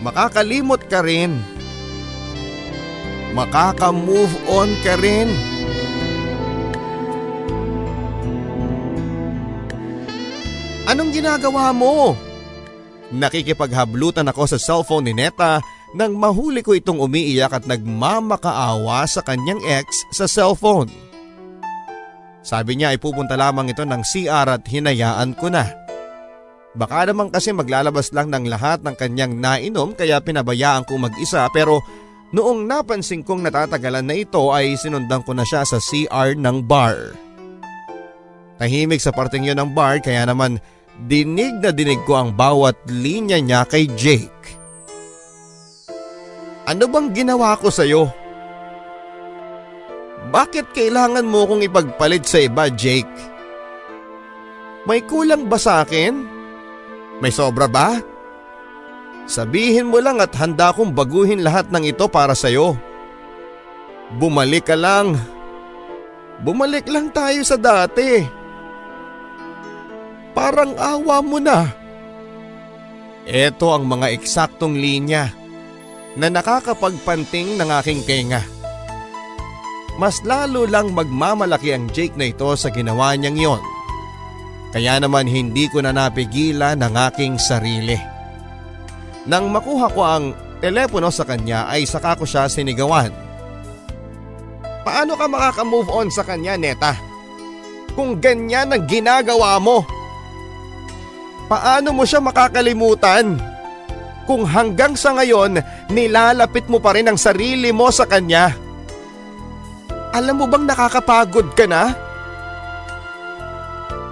Makakalimot 0.00 0.88
ka 0.88 1.04
rin. 1.04 1.36
Makaka-move 3.36 4.32
on 4.48 4.72
ka 4.80 4.96
rin. 4.96 5.28
Anong 10.88 11.12
ginagawa 11.12 11.70
mo? 11.76 12.16
Nakikipaghablutan 13.12 14.24
ako 14.32 14.48
sa 14.48 14.58
cellphone 14.58 15.12
ni 15.12 15.14
Neta 15.14 15.60
nang 15.90 16.14
mahuli 16.14 16.62
ko 16.62 16.74
itong 16.76 17.02
umiiyak 17.02 17.50
at 17.50 17.64
nagmamakaawa 17.66 19.02
sa 19.10 19.22
kanyang 19.26 19.58
ex 19.66 20.06
sa 20.14 20.30
cellphone. 20.30 20.90
Sabi 22.40 22.78
niya 22.78 22.94
ay 22.94 22.98
pupunta 23.02 23.36
lamang 23.36 23.68
ito 23.68 23.84
ng 23.84 24.00
CR 24.00 24.48
at 24.48 24.64
hinayaan 24.64 25.36
ko 25.36 25.52
na. 25.52 25.68
Baka 26.70 27.10
naman 27.10 27.34
kasi 27.34 27.50
maglalabas 27.50 28.14
lang 28.14 28.30
ng 28.30 28.46
lahat 28.46 28.86
ng 28.86 28.94
kanyang 28.94 29.42
nainom 29.42 29.90
kaya 29.92 30.22
pinabayaan 30.22 30.86
kong 30.86 31.10
mag-isa 31.10 31.50
pero 31.50 31.82
noong 32.30 32.62
napansin 32.64 33.26
kong 33.26 33.42
natatagalan 33.42 34.06
na 34.06 34.14
ito 34.14 34.54
ay 34.54 34.78
sinundan 34.78 35.26
ko 35.26 35.34
na 35.34 35.42
siya 35.42 35.66
sa 35.66 35.82
CR 35.82 36.38
ng 36.38 36.62
bar. 36.62 37.18
Tahimik 38.62 39.02
sa 39.02 39.10
parting 39.10 39.50
yun 39.50 39.58
ng 39.58 39.74
bar 39.74 39.98
kaya 39.98 40.22
naman 40.22 40.62
dinig 41.10 41.58
na 41.58 41.74
dinig 41.74 41.98
ko 42.06 42.22
ang 42.22 42.30
bawat 42.38 42.78
linya 42.86 43.42
niya 43.42 43.66
kay 43.66 43.90
Jake. 43.98 44.59
Ano 46.70 46.86
bang 46.86 47.10
ginawa 47.10 47.58
ko 47.58 47.66
sa'yo? 47.66 48.06
Bakit 50.30 50.70
kailangan 50.70 51.26
mo 51.26 51.42
kong 51.42 51.66
ipagpalit 51.66 52.22
sa 52.22 52.38
iba, 52.38 52.70
Jake? 52.70 53.10
May 54.86 55.02
kulang 55.02 55.50
ba 55.50 55.58
sa 55.58 55.82
akin? 55.82 56.14
May 57.18 57.34
sobra 57.34 57.66
ba? 57.66 57.98
Sabihin 59.26 59.90
mo 59.90 59.98
lang 59.98 60.22
at 60.22 60.30
handa 60.38 60.70
kong 60.70 60.94
baguhin 60.94 61.42
lahat 61.42 61.74
ng 61.74 61.90
ito 61.90 62.06
para 62.06 62.38
sa'yo. 62.38 62.78
Bumalik 64.14 64.70
ka 64.70 64.78
lang. 64.78 65.18
Bumalik 66.46 66.86
lang 66.86 67.10
tayo 67.10 67.42
sa 67.42 67.58
dati. 67.58 68.22
Parang 70.38 70.78
awa 70.78 71.18
mo 71.18 71.42
na. 71.42 71.66
Ito 73.26 73.74
ang 73.74 73.90
mga 73.90 74.14
eksaktong 74.14 74.78
linya 74.78 75.39
na 76.18 76.26
nakakapagpanting 76.30 77.58
ng 77.58 77.68
aking 77.82 78.02
tenga. 78.02 78.42
Mas 80.00 80.24
lalo 80.24 80.64
lang 80.64 80.96
magmamalaki 80.96 81.76
ang 81.76 81.92
Jake 81.92 82.16
na 82.16 82.32
ito 82.32 82.48
sa 82.56 82.72
ginawa 82.72 83.12
niyang 83.14 83.36
yon. 83.36 83.62
Kaya 84.70 85.02
naman 85.02 85.26
hindi 85.26 85.66
ko 85.66 85.82
na 85.82 85.90
napigilan 85.90 86.78
ang 86.78 86.94
aking 87.10 87.36
sarili. 87.36 87.98
Nang 89.26 89.50
makuha 89.50 89.86
ko 89.92 90.00
ang 90.00 90.24
telepono 90.62 91.10
sa 91.12 91.26
kanya 91.26 91.68
ay 91.68 91.84
saka 91.84 92.16
ko 92.16 92.24
siya 92.24 92.46
sinigawan. 92.46 93.12
Paano 94.80 95.12
ka 95.18 95.28
makaka-move 95.28 95.90
on 95.92 96.08
sa 96.08 96.24
kanya, 96.24 96.56
Neta? 96.56 96.96
Kung 97.92 98.16
ganyan 98.16 98.72
ang 98.72 98.88
ginagawa 98.88 99.60
mo. 99.60 99.84
Paano 101.50 101.92
mo 101.92 102.06
siya 102.06 102.22
makakalimutan? 102.22 103.36
Kung 104.30 104.46
hanggang 104.46 104.94
sa 104.94 105.10
ngayon 105.10 105.58
nilalapit 105.90 106.70
mo 106.70 106.78
pa 106.78 106.94
rin 106.94 107.10
ang 107.10 107.18
sarili 107.18 107.74
mo 107.74 107.90
sa 107.90 108.06
kanya. 108.06 108.54
Alam 110.14 110.38
mo 110.38 110.46
bang 110.46 110.70
nakakapagod 110.70 111.50
ka 111.58 111.66
na? 111.66 111.90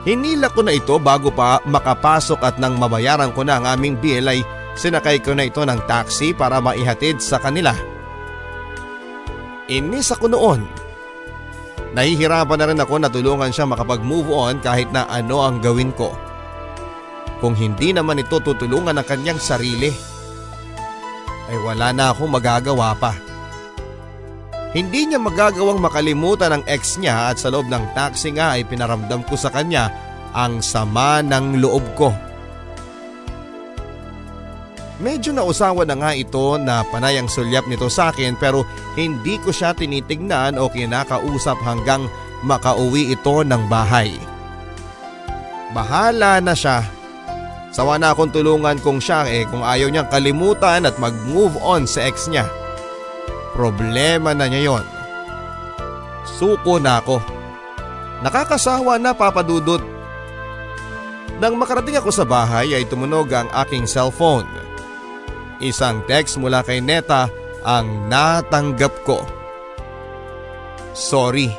Hinila 0.03 0.51
ko 0.51 0.67
na 0.67 0.75
ito 0.75 0.99
bago 0.99 1.31
pa 1.31 1.63
makapasok 1.63 2.43
at 2.43 2.59
nang 2.59 2.75
mabayaran 2.83 3.31
ko 3.31 3.47
na 3.47 3.63
ang 3.63 3.79
aming 3.79 3.95
bill 3.95 4.27
ay 4.27 4.43
sinakay 4.75 5.23
ko 5.23 5.39
na 5.39 5.47
ito 5.47 5.63
ng 5.63 5.87
taxi 5.87 6.35
para 6.35 6.59
maihatid 6.59 7.23
sa 7.23 7.39
kanila. 7.39 7.71
Inis 9.71 10.11
ako 10.11 10.35
noon. 10.35 10.67
Nahihirapan 11.95 12.59
na 12.59 12.67
rin 12.67 12.83
ako 12.83 12.95
na 12.99 13.07
tulungan 13.07 13.55
siya 13.55 13.71
makapag-move 13.71 14.35
on 14.35 14.59
kahit 14.67 14.91
na 14.91 15.07
ano 15.07 15.47
ang 15.47 15.63
gawin 15.63 15.95
ko. 15.95 16.11
Kung 17.39 17.55
hindi 17.55 17.95
naman 17.95 18.19
ito 18.19 18.43
tutulungan 18.43 18.99
ng 18.99 19.07
kanyang 19.07 19.39
sarili, 19.39 19.95
ay 21.49 21.57
wala 21.63 21.95
na 21.95 22.11
akong 22.11 22.29
magagawa 22.29 22.93
pa. 22.99 23.15
Hindi 24.77 25.09
niya 25.09 25.17
magagawang 25.23 25.81
makalimutan 25.81 26.61
ang 26.61 26.65
ex 26.69 27.01
niya 27.01 27.33
at 27.33 27.41
sa 27.41 27.49
loob 27.49 27.73
ng 27.73 27.97
taxi 27.97 28.37
nga 28.37 28.53
ay 28.59 28.69
pinaramdam 28.69 29.25
ko 29.25 29.33
sa 29.33 29.49
kanya 29.49 29.89
ang 30.37 30.61
sama 30.61 31.25
ng 31.25 31.57
loob 31.65 31.85
ko. 31.97 32.13
Medyo 34.99 35.31
nausawa 35.31 35.87
na 35.87 35.95
nga 35.95 36.11
ito 36.11 36.59
na 36.59 36.83
panay 36.83 37.23
ang 37.23 37.31
sulyap 37.31 37.71
nito 37.71 37.87
sa 37.87 38.11
akin 38.11 38.35
pero 38.35 38.67
hindi 38.99 39.39
ko 39.39 39.55
siya 39.55 39.73
tinitignan 39.73 40.59
o 40.59 40.67
kinakausap 40.67 41.57
hanggang 41.63 42.11
makauwi 42.43 43.15
ito 43.15 43.47
ng 43.47 43.63
bahay. 43.71 44.19
Bahala 45.71 46.43
na 46.43 46.53
siya. 46.53 46.98
Sawa 47.79 47.95
na 47.95 48.11
akong 48.11 48.35
tulungan 48.35 48.83
kung 48.83 48.99
siya 48.99 49.23
eh 49.31 49.47
kung 49.47 49.63
ayaw 49.63 49.87
niyang 49.87 50.11
kalimutan 50.11 50.83
at 50.83 50.99
mag-move 50.99 51.55
on 51.63 51.87
sa 51.87 52.11
ex 52.11 52.27
niya. 52.27 52.43
Problema 53.55 54.35
na 54.35 54.51
niya 54.51 54.67
yon. 54.67 54.85
Suko 56.27 56.83
na 56.83 56.99
ako. 56.99 57.23
Nakakasawa 58.27 58.99
na 58.99 59.15
papadudot. 59.15 59.79
Nang 61.39 61.55
makarating 61.55 61.95
ako 61.95 62.11
sa 62.11 62.27
bahay 62.27 62.75
ay 62.75 62.83
tumunog 62.83 63.31
ang 63.31 63.47
aking 63.63 63.87
cellphone. 63.87 64.51
Isang 65.63 66.03
text 66.11 66.35
mula 66.35 66.67
kay 66.67 66.83
Neta 66.83 67.31
ang 67.63 68.11
natanggap 68.11 69.07
ko. 69.07 69.23
Sorry. 70.99 71.55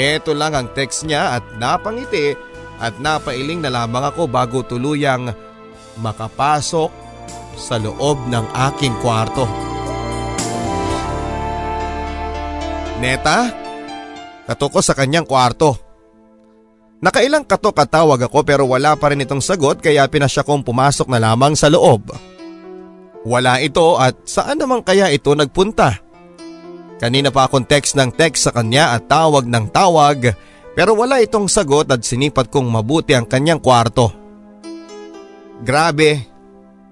Ito 0.00 0.32
lang 0.32 0.56
ang 0.56 0.72
text 0.72 1.04
niya 1.04 1.36
at 1.36 1.44
napangiti 1.60 2.40
at 2.78 2.98
napailing 2.98 3.62
na 3.62 3.70
lamang 3.70 4.10
ako 4.10 4.26
bago 4.26 4.62
tuluyang 4.66 5.30
makapasok 6.00 6.90
sa 7.54 7.78
loob 7.78 8.18
ng 8.26 8.46
aking 8.72 8.94
kwarto. 8.98 9.46
Neta, 12.98 13.52
katok 14.48 14.80
sa 14.82 14.96
kanyang 14.96 15.26
kwarto. 15.26 15.76
Nakailang 17.04 17.44
katok 17.44 17.84
katawag 17.84 18.26
ako 18.26 18.38
pero 18.48 18.64
wala 18.64 18.96
pa 18.96 19.12
rin 19.12 19.20
itong 19.20 19.44
sagot 19.44 19.84
kaya 19.84 20.08
pinasya 20.08 20.40
kong 20.40 20.64
pumasok 20.64 21.04
na 21.12 21.20
lamang 21.20 21.52
sa 21.52 21.68
loob. 21.68 22.08
Wala 23.28 23.60
ito 23.60 24.00
at 24.00 24.24
saan 24.24 24.56
naman 24.60 24.80
kaya 24.80 25.12
ito 25.12 25.32
nagpunta? 25.36 26.00
Kanina 26.96 27.28
pa 27.28 27.44
akong 27.44 27.68
text 27.68 27.98
ng 27.98 28.08
text 28.14 28.48
sa 28.48 28.52
kanya 28.56 28.96
at 28.96 29.04
tawag 29.04 29.44
ng 29.44 29.68
tawag 29.68 30.32
pero 30.74 30.98
wala 30.98 31.22
itong 31.22 31.46
sagot 31.46 31.86
at 31.94 32.02
sinipat 32.02 32.50
kong 32.50 32.66
mabuti 32.66 33.14
ang 33.14 33.30
kanyang 33.30 33.62
kwarto. 33.62 34.10
Grabe, 35.62 36.26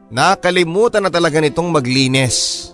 nakalimutan 0.08 1.02
na 1.02 1.10
talaga 1.10 1.42
nitong 1.42 1.68
maglinis. 1.74 2.70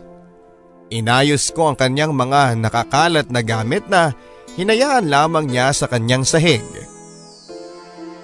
Inayos 0.92 1.48
ko 1.52 1.72
ang 1.72 1.76
kanyang 1.76 2.12
mga 2.12 2.60
nakakalat 2.60 3.28
na 3.32 3.40
gamit 3.40 3.88
na 3.88 4.12
hinayaan 4.56 5.08
lamang 5.08 5.48
niya 5.48 5.72
sa 5.72 5.88
kanyang 5.88 6.28
sahig. 6.28 6.64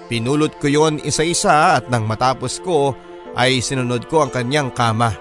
Pinulot 0.05 0.61
ko 0.61 0.69
yon 0.69 1.01
isa-isa 1.01 1.81
at 1.81 1.89
nang 1.89 2.05
matapos 2.05 2.61
ko 2.61 2.93
ay 3.33 3.65
sinunod 3.65 4.05
ko 4.05 4.25
ang 4.25 4.29
kanyang 4.29 4.69
kama. 4.69 5.13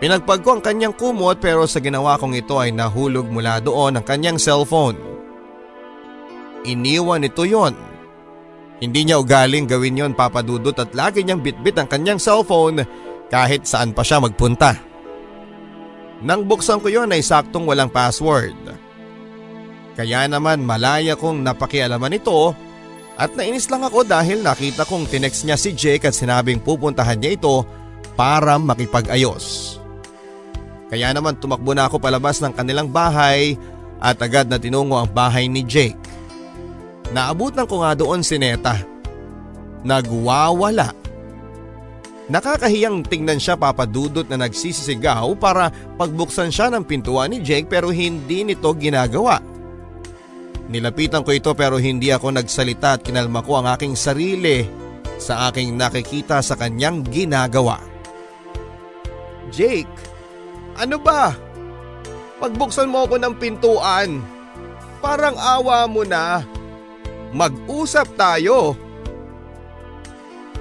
Pinagpag 0.00 0.40
ko 0.40 0.56
ang 0.56 0.62
kanyang 0.64 0.96
kumot 0.96 1.40
pero 1.40 1.68
sa 1.68 1.80
ginawa 1.80 2.16
kong 2.16 2.36
ito 2.36 2.56
ay 2.56 2.72
nahulog 2.72 3.28
mula 3.28 3.60
doon 3.60 4.00
ang 4.00 4.04
kanyang 4.04 4.40
cellphone. 4.40 4.96
Iniwan 6.64 7.24
nito 7.24 7.44
yon. 7.44 7.76
Hindi 8.80 9.06
niya 9.06 9.20
ugaling 9.20 9.68
gawin 9.68 10.00
yon 10.00 10.12
papadudot 10.16 10.74
at 10.76 10.92
lagi 10.96 11.22
niyang 11.22 11.44
bitbit 11.44 11.76
ang 11.78 11.88
kanyang 11.88 12.20
cellphone 12.20 12.82
kahit 13.28 13.68
saan 13.68 13.92
pa 13.92 14.02
siya 14.02 14.20
magpunta. 14.20 14.76
Nang 16.24 16.48
buksan 16.48 16.80
ko 16.80 16.88
yon 16.88 17.12
ay 17.12 17.20
saktong 17.20 17.68
walang 17.68 17.92
password. 17.92 18.56
Kaya 19.94 20.26
naman 20.26 20.66
malaya 20.66 21.14
kong 21.14 21.44
napakialaman 21.44 22.18
ito 22.18 22.56
at 23.14 23.30
nainis 23.38 23.70
lang 23.70 23.86
ako 23.86 24.02
dahil 24.02 24.42
nakita 24.42 24.82
kong 24.88 25.06
tinext 25.06 25.46
niya 25.46 25.54
si 25.54 25.70
Jake 25.70 26.08
at 26.08 26.16
sinabing 26.18 26.58
pupuntahan 26.58 27.14
niya 27.14 27.38
ito 27.38 27.62
para 28.18 28.58
makipag-ayos. 28.58 29.78
Kaya 30.90 31.14
naman 31.14 31.38
tumakbo 31.38 31.74
na 31.74 31.86
ako 31.86 32.02
palabas 32.02 32.42
ng 32.42 32.54
kanilang 32.54 32.90
bahay 32.90 33.54
at 34.02 34.18
agad 34.18 34.50
na 34.50 34.58
tinungo 34.58 34.98
ang 34.98 35.10
bahay 35.10 35.46
ni 35.46 35.62
Jake. 35.62 36.13
Naabutan 37.14 37.70
ko 37.70 37.86
nga 37.86 37.94
doon 37.94 38.26
si 38.26 38.34
Neta. 38.42 38.82
Nagwawala. 39.86 40.90
Nakakahiyang 42.26 43.06
tingnan 43.06 43.38
siya 43.38 43.54
papadudot 43.54 44.26
na 44.26 44.48
nagsisisigaw 44.48 45.30
para 45.38 45.70
pagbuksan 45.94 46.50
siya 46.50 46.72
ng 46.74 46.82
pintuan 46.82 47.30
ni 47.30 47.38
Jake 47.38 47.70
pero 47.70 47.94
hindi 47.94 48.42
nito 48.42 48.66
ginagawa. 48.74 49.38
Nilapitan 50.66 51.22
ko 51.22 51.30
ito 51.30 51.52
pero 51.52 51.76
hindi 51.76 52.08
ako 52.08 52.34
nagsalita 52.34 52.98
at 52.98 53.04
kinalma 53.04 53.44
ko 53.44 53.60
ang 53.60 53.68
aking 53.76 53.94
sarili 53.94 54.64
sa 55.20 55.52
aking 55.52 55.76
nakikita 55.76 56.40
sa 56.40 56.56
kanyang 56.56 57.04
ginagawa. 57.04 57.78
Jake, 59.52 59.92
ano 60.80 60.96
ba? 60.98 61.36
Pagbuksan 62.40 62.88
mo 62.88 63.04
ako 63.04 63.20
ng 63.20 63.34
pintuan. 63.36 64.24
Parang 65.04 65.36
awa 65.36 65.84
mo 65.84 66.02
na. 66.02 66.53
Mag-usap 67.34 68.14
tayo. 68.14 68.78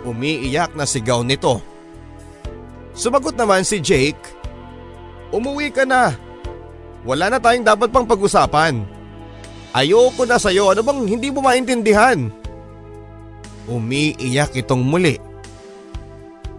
Umiiyak 0.01 0.73
na 0.73 0.89
sigaw 0.89 1.21
nito. 1.21 1.61
Sumagot 2.97 3.37
naman 3.37 3.61
si 3.61 3.77
Jake. 3.77 4.19
Umuwi 5.29 5.69
ka 5.69 5.85
na. 5.85 6.17
Wala 7.05 7.29
na 7.29 7.37
tayong 7.37 7.63
dapat 7.63 7.93
pang 7.93 8.09
pag-usapan. 8.09 8.81
Ayoko 9.69 10.25
na 10.25 10.41
sa'yo. 10.41 10.73
Ano 10.73 10.81
bang 10.81 11.05
hindi 11.05 11.29
mo 11.29 11.45
maintindihan? 11.45 12.33
Umiiyak 13.69 14.57
itong 14.57 14.81
muli. 14.81 15.21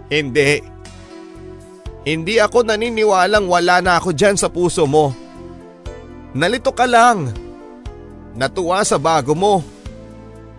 Hindi. 0.06 0.62
Hindi 2.06 2.34
ako 2.38 2.70
naniniwalang 2.70 3.50
wala 3.50 3.82
na 3.82 3.98
ako 3.98 4.14
dyan 4.14 4.38
sa 4.38 4.46
puso 4.46 4.86
mo. 4.86 5.10
Nalito 6.38 6.70
ka 6.70 6.86
lang. 6.86 7.34
Natuwa 8.34 8.82
sa 8.86 8.98
bago 8.98 9.34
mo. 9.34 9.73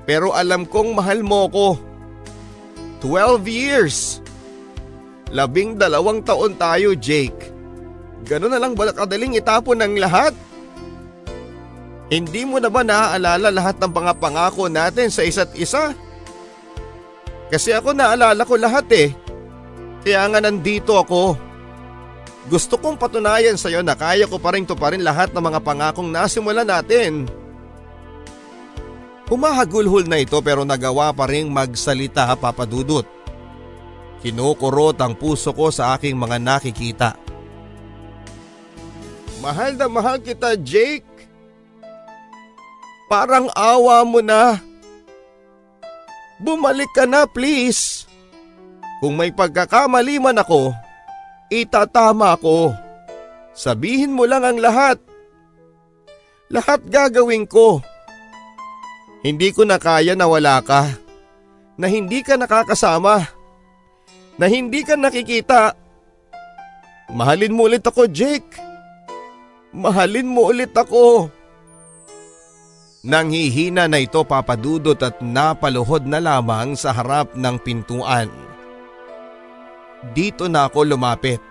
Pero 0.06 0.32
alam 0.32 0.70
kong 0.70 0.98
mahal 0.98 1.26
mo 1.26 1.50
ko. 1.50 1.68
12 3.02 3.46
years. 3.50 3.98
Labing 5.34 5.76
dalawang 5.82 6.22
taon 6.22 6.54
tayo, 6.56 6.94
Jake. 6.94 7.52
Ganun 8.26 8.54
na 8.54 8.62
lang 8.62 8.74
ba 8.74 8.90
kadaling 8.90 9.38
itapon 9.38 9.82
ng 9.82 10.02
lahat? 10.02 10.34
Hindi 12.10 12.46
mo 12.46 12.62
na 12.62 12.70
ba 12.70 12.86
naaalala 12.86 13.50
lahat 13.50 13.82
ng 13.82 13.92
mga 13.92 14.14
pangako 14.22 14.70
natin 14.70 15.10
sa 15.10 15.26
isa't 15.26 15.54
isa? 15.58 15.94
Kasi 17.50 17.74
ako 17.74 17.94
naalala 17.94 18.42
ko 18.46 18.58
lahat 18.58 18.86
eh. 18.94 19.10
Kaya 20.06 20.30
nga 20.30 20.40
nandito 20.42 20.98
ako. 21.02 21.38
Gusto 22.46 22.78
kong 22.78 23.02
patunayan 23.02 23.58
sa 23.58 23.74
iyo 23.74 23.82
na 23.82 23.98
kaya 23.98 24.30
ko 24.30 24.38
pa 24.38 24.54
rin 24.54 24.70
to 24.70 24.78
pa 24.78 24.94
rin 24.94 25.02
lahat 25.02 25.34
ng 25.34 25.42
mga 25.42 25.60
pangakong 25.66 26.14
nasimula 26.14 26.62
natin. 26.62 27.26
Humahagulhol 29.26 30.06
na 30.06 30.22
ito 30.22 30.38
pero 30.46 30.62
nagawa 30.62 31.10
pa 31.10 31.26
rin 31.26 31.50
magsalita 31.50 32.30
papadudot. 32.38 33.06
Kinukurot 34.22 34.98
ang 35.02 35.18
puso 35.18 35.54
ko 35.54 35.74
sa 35.74 35.98
aking 35.98 36.14
mga 36.14 36.38
nakikita. 36.42 37.18
Mahal 39.42 39.78
na 39.78 39.86
mahal 39.90 40.18
kita 40.22 40.58
Jake. 40.58 41.06
Parang 43.06 43.50
awa 43.54 44.02
mo 44.02 44.22
na. 44.22 44.58
Bumalik 46.42 46.90
ka 46.94 47.06
na 47.06 47.30
please. 47.30 48.10
Kung 48.98 49.14
may 49.14 49.30
pagkakamali 49.30 50.18
man 50.18 50.42
ako, 50.42 50.74
itatama 51.54 52.34
ko. 52.42 52.74
Sabihin 53.54 54.18
mo 54.18 54.26
lang 54.26 54.42
ang 54.42 54.58
lahat. 54.58 54.98
Lahat 56.50 56.82
gagawin 56.90 57.46
ko. 57.46 57.86
Hindi 59.26 59.50
ko 59.50 59.66
na 59.66 59.82
kaya 59.82 60.14
na 60.14 60.30
wala 60.30 60.62
ka. 60.62 60.86
Na 61.82 61.90
hindi 61.90 62.22
ka 62.22 62.38
nakakasama. 62.38 63.26
Na 64.38 64.46
hindi 64.46 64.86
ka 64.86 64.94
nakikita. 64.94 65.74
Mahalin 67.10 67.58
mo 67.58 67.66
ulit 67.66 67.82
ako, 67.82 68.06
Jake. 68.06 68.62
Mahalin 69.74 70.30
mo 70.30 70.54
ulit 70.54 70.78
ako. 70.78 71.34
Nanghihina 73.02 73.90
na 73.90 73.98
ito 73.98 74.22
papadudot 74.22 74.98
at 75.02 75.18
napaluhod 75.26 76.06
na 76.06 76.22
lamang 76.22 76.78
sa 76.78 76.94
harap 76.94 77.34
ng 77.34 77.58
pintuan. 77.66 78.30
Dito 80.14 80.46
na 80.46 80.70
ako 80.70 80.86
lumapit. 80.86 81.42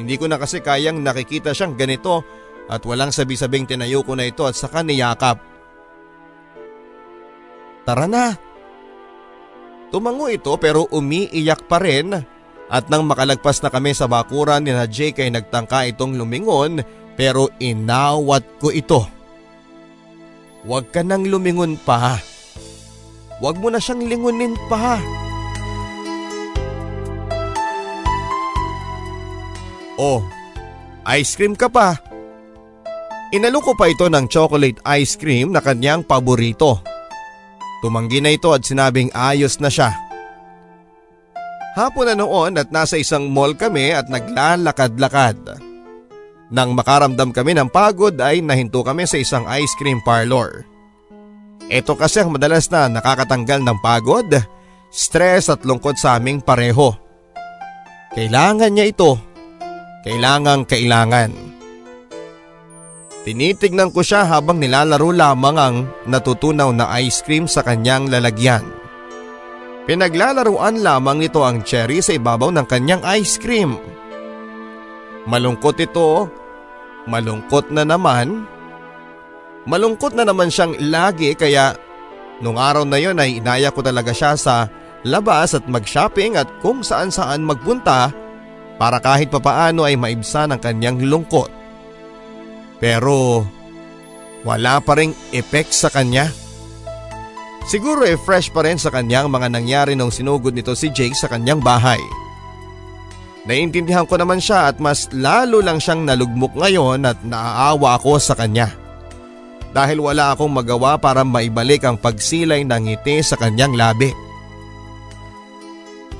Hindi 0.00 0.16
ko 0.16 0.24
na 0.24 0.40
kasi 0.40 0.64
kayang 0.64 1.04
nakikita 1.04 1.52
siyang 1.52 1.76
ganito 1.76 2.24
at 2.64 2.80
walang 2.88 3.12
sabi-sabing 3.12 3.68
tinayo 3.68 4.00
ko 4.00 4.16
na 4.16 4.24
ito 4.24 4.48
at 4.48 4.56
saka 4.56 4.80
niyakap. 4.80 5.51
Tara 7.82 8.06
na. 8.06 8.38
Tumango 9.92 10.30
ito 10.32 10.56
pero 10.56 10.88
umiiyak 10.88 11.68
pa 11.68 11.76
rin 11.82 12.16
at 12.72 12.88
nang 12.88 13.04
makalagpas 13.04 13.60
na 13.60 13.68
kami 13.68 13.92
sa 13.92 14.08
bakuran 14.08 14.64
ni 14.64 14.72
na 14.72 14.88
Jake 14.88 15.20
ay 15.20 15.28
nagtangka 15.28 15.84
itong 15.92 16.16
lumingon 16.16 16.80
pero 17.12 17.52
inawat 17.60 18.40
ko 18.56 18.72
ito. 18.72 19.04
Huwag 20.64 20.88
ka 20.94 21.04
nang 21.04 21.28
lumingon 21.28 21.76
pa. 21.76 22.16
Huwag 23.42 23.58
mo 23.58 23.68
na 23.68 23.82
siyang 23.82 24.06
lingunin 24.06 24.54
pa. 24.70 25.02
Oh, 30.00 30.24
ice 31.12 31.36
cream 31.36 31.52
ka 31.52 31.68
pa. 31.68 31.98
Inalo 33.34 33.60
ko 33.60 33.76
pa 33.76 33.90
ito 33.90 34.08
ng 34.08 34.30
chocolate 34.30 34.80
ice 34.96 35.20
cream 35.20 35.52
na 35.52 35.60
kanyang 35.60 36.06
paborito. 36.06 36.91
Tumanggi 37.82 38.22
na 38.22 38.30
ito 38.30 38.54
at 38.54 38.62
sinabing 38.62 39.10
ayos 39.10 39.58
na 39.58 39.66
siya. 39.66 39.90
Hapon 41.74 42.06
na 42.06 42.14
noon 42.14 42.54
at 42.54 42.70
nasa 42.70 42.94
isang 42.94 43.26
mall 43.26 43.58
kami 43.58 43.90
at 43.90 44.06
naglalakad-lakad. 44.06 45.58
Nang 46.52 46.76
makaramdam 46.78 47.34
kami 47.34 47.58
ng 47.58 47.72
pagod 47.72 48.14
ay 48.22 48.44
nahinto 48.44 48.86
kami 48.86 49.08
sa 49.08 49.18
isang 49.18 49.48
ice 49.50 49.72
cream 49.80 49.98
parlor. 50.04 50.68
Ito 51.72 51.96
kasi 51.96 52.20
ang 52.20 52.36
madalas 52.36 52.68
na 52.68 52.92
nakakatanggal 52.92 53.64
ng 53.64 53.78
pagod, 53.80 54.28
stress 54.92 55.48
at 55.48 55.64
lungkot 55.64 55.96
sa 55.96 56.20
aming 56.20 56.44
pareho. 56.44 56.92
Kailangan 58.12 58.70
niya 58.76 58.92
ito. 58.92 59.16
Kailangang 60.04 60.68
kailangan. 60.68 61.51
Tinitignan 63.22 63.94
ko 63.94 64.02
siya 64.02 64.26
habang 64.26 64.58
nilalaro 64.58 65.14
lamang 65.14 65.56
ang 65.58 65.76
natutunaw 66.10 66.74
na 66.74 66.90
ice 66.98 67.22
cream 67.22 67.46
sa 67.46 67.62
kanyang 67.62 68.10
lalagyan. 68.10 68.66
Pinaglalaruan 69.86 70.82
lamang 70.82 71.22
nito 71.22 71.42
ang 71.42 71.62
cherry 71.62 72.02
sa 72.02 72.14
ibabaw 72.14 72.50
ng 72.50 72.66
kanyang 72.66 73.02
ice 73.18 73.38
cream. 73.38 73.78
Malungkot 75.26 75.78
ito 75.78 76.26
Malungkot 77.02 77.74
na 77.74 77.82
naman. 77.82 78.46
Malungkot 79.66 80.14
na 80.14 80.26
naman 80.26 80.50
siyang 80.50 80.78
lagi 80.90 81.34
kaya 81.34 81.74
nung 82.42 82.58
araw 82.58 82.86
na 82.86 82.98
yon 82.98 83.18
ay 83.18 83.42
inaya 83.42 83.74
ko 83.74 83.82
talaga 83.82 84.14
siya 84.14 84.38
sa 84.38 84.66
labas 85.06 85.54
at 85.54 85.66
mag-shopping 85.66 86.38
at 86.38 86.46
kung 86.62 86.82
saan 86.82 87.10
saan 87.10 87.42
magpunta 87.42 88.10
para 88.78 88.98
kahit 89.02 89.30
papaano 89.30 89.86
ay 89.86 89.98
maibsan 89.98 90.54
ang 90.54 90.62
kanyang 90.62 90.98
lungkot. 91.02 91.61
Pero 92.82 93.46
wala 94.42 94.82
pa 94.82 94.98
ring 94.98 95.14
effect 95.30 95.70
sa 95.70 95.86
kanya. 95.86 96.26
Siguro 97.70 98.02
e 98.02 98.18
fresh 98.18 98.50
pa 98.50 98.66
rin 98.66 98.74
sa 98.74 98.90
kanyang 98.90 99.30
mga 99.30 99.54
nangyari 99.54 99.94
nung 99.94 100.10
sinugod 100.10 100.50
nito 100.50 100.74
si 100.74 100.90
Jake 100.90 101.14
sa 101.14 101.30
kanyang 101.30 101.62
bahay. 101.62 102.02
Naiintindihan 103.46 104.02
ko 104.02 104.18
naman 104.18 104.42
siya 104.42 104.66
at 104.66 104.82
mas 104.82 105.06
lalo 105.14 105.62
lang 105.62 105.78
siyang 105.78 106.02
nalugmok 106.02 106.58
ngayon 106.58 107.06
at 107.06 107.22
naaawa 107.22 108.02
ako 108.02 108.18
sa 108.18 108.34
kanya. 108.34 108.74
Dahil 109.70 110.02
wala 110.02 110.34
akong 110.34 110.50
magawa 110.50 110.98
para 110.98 111.22
maibalik 111.22 111.86
ang 111.86 111.94
pagsilay 111.94 112.66
ng 112.66 112.82
ngiti 112.90 113.22
sa 113.22 113.38
kanyang 113.38 113.78
labi. 113.78 114.10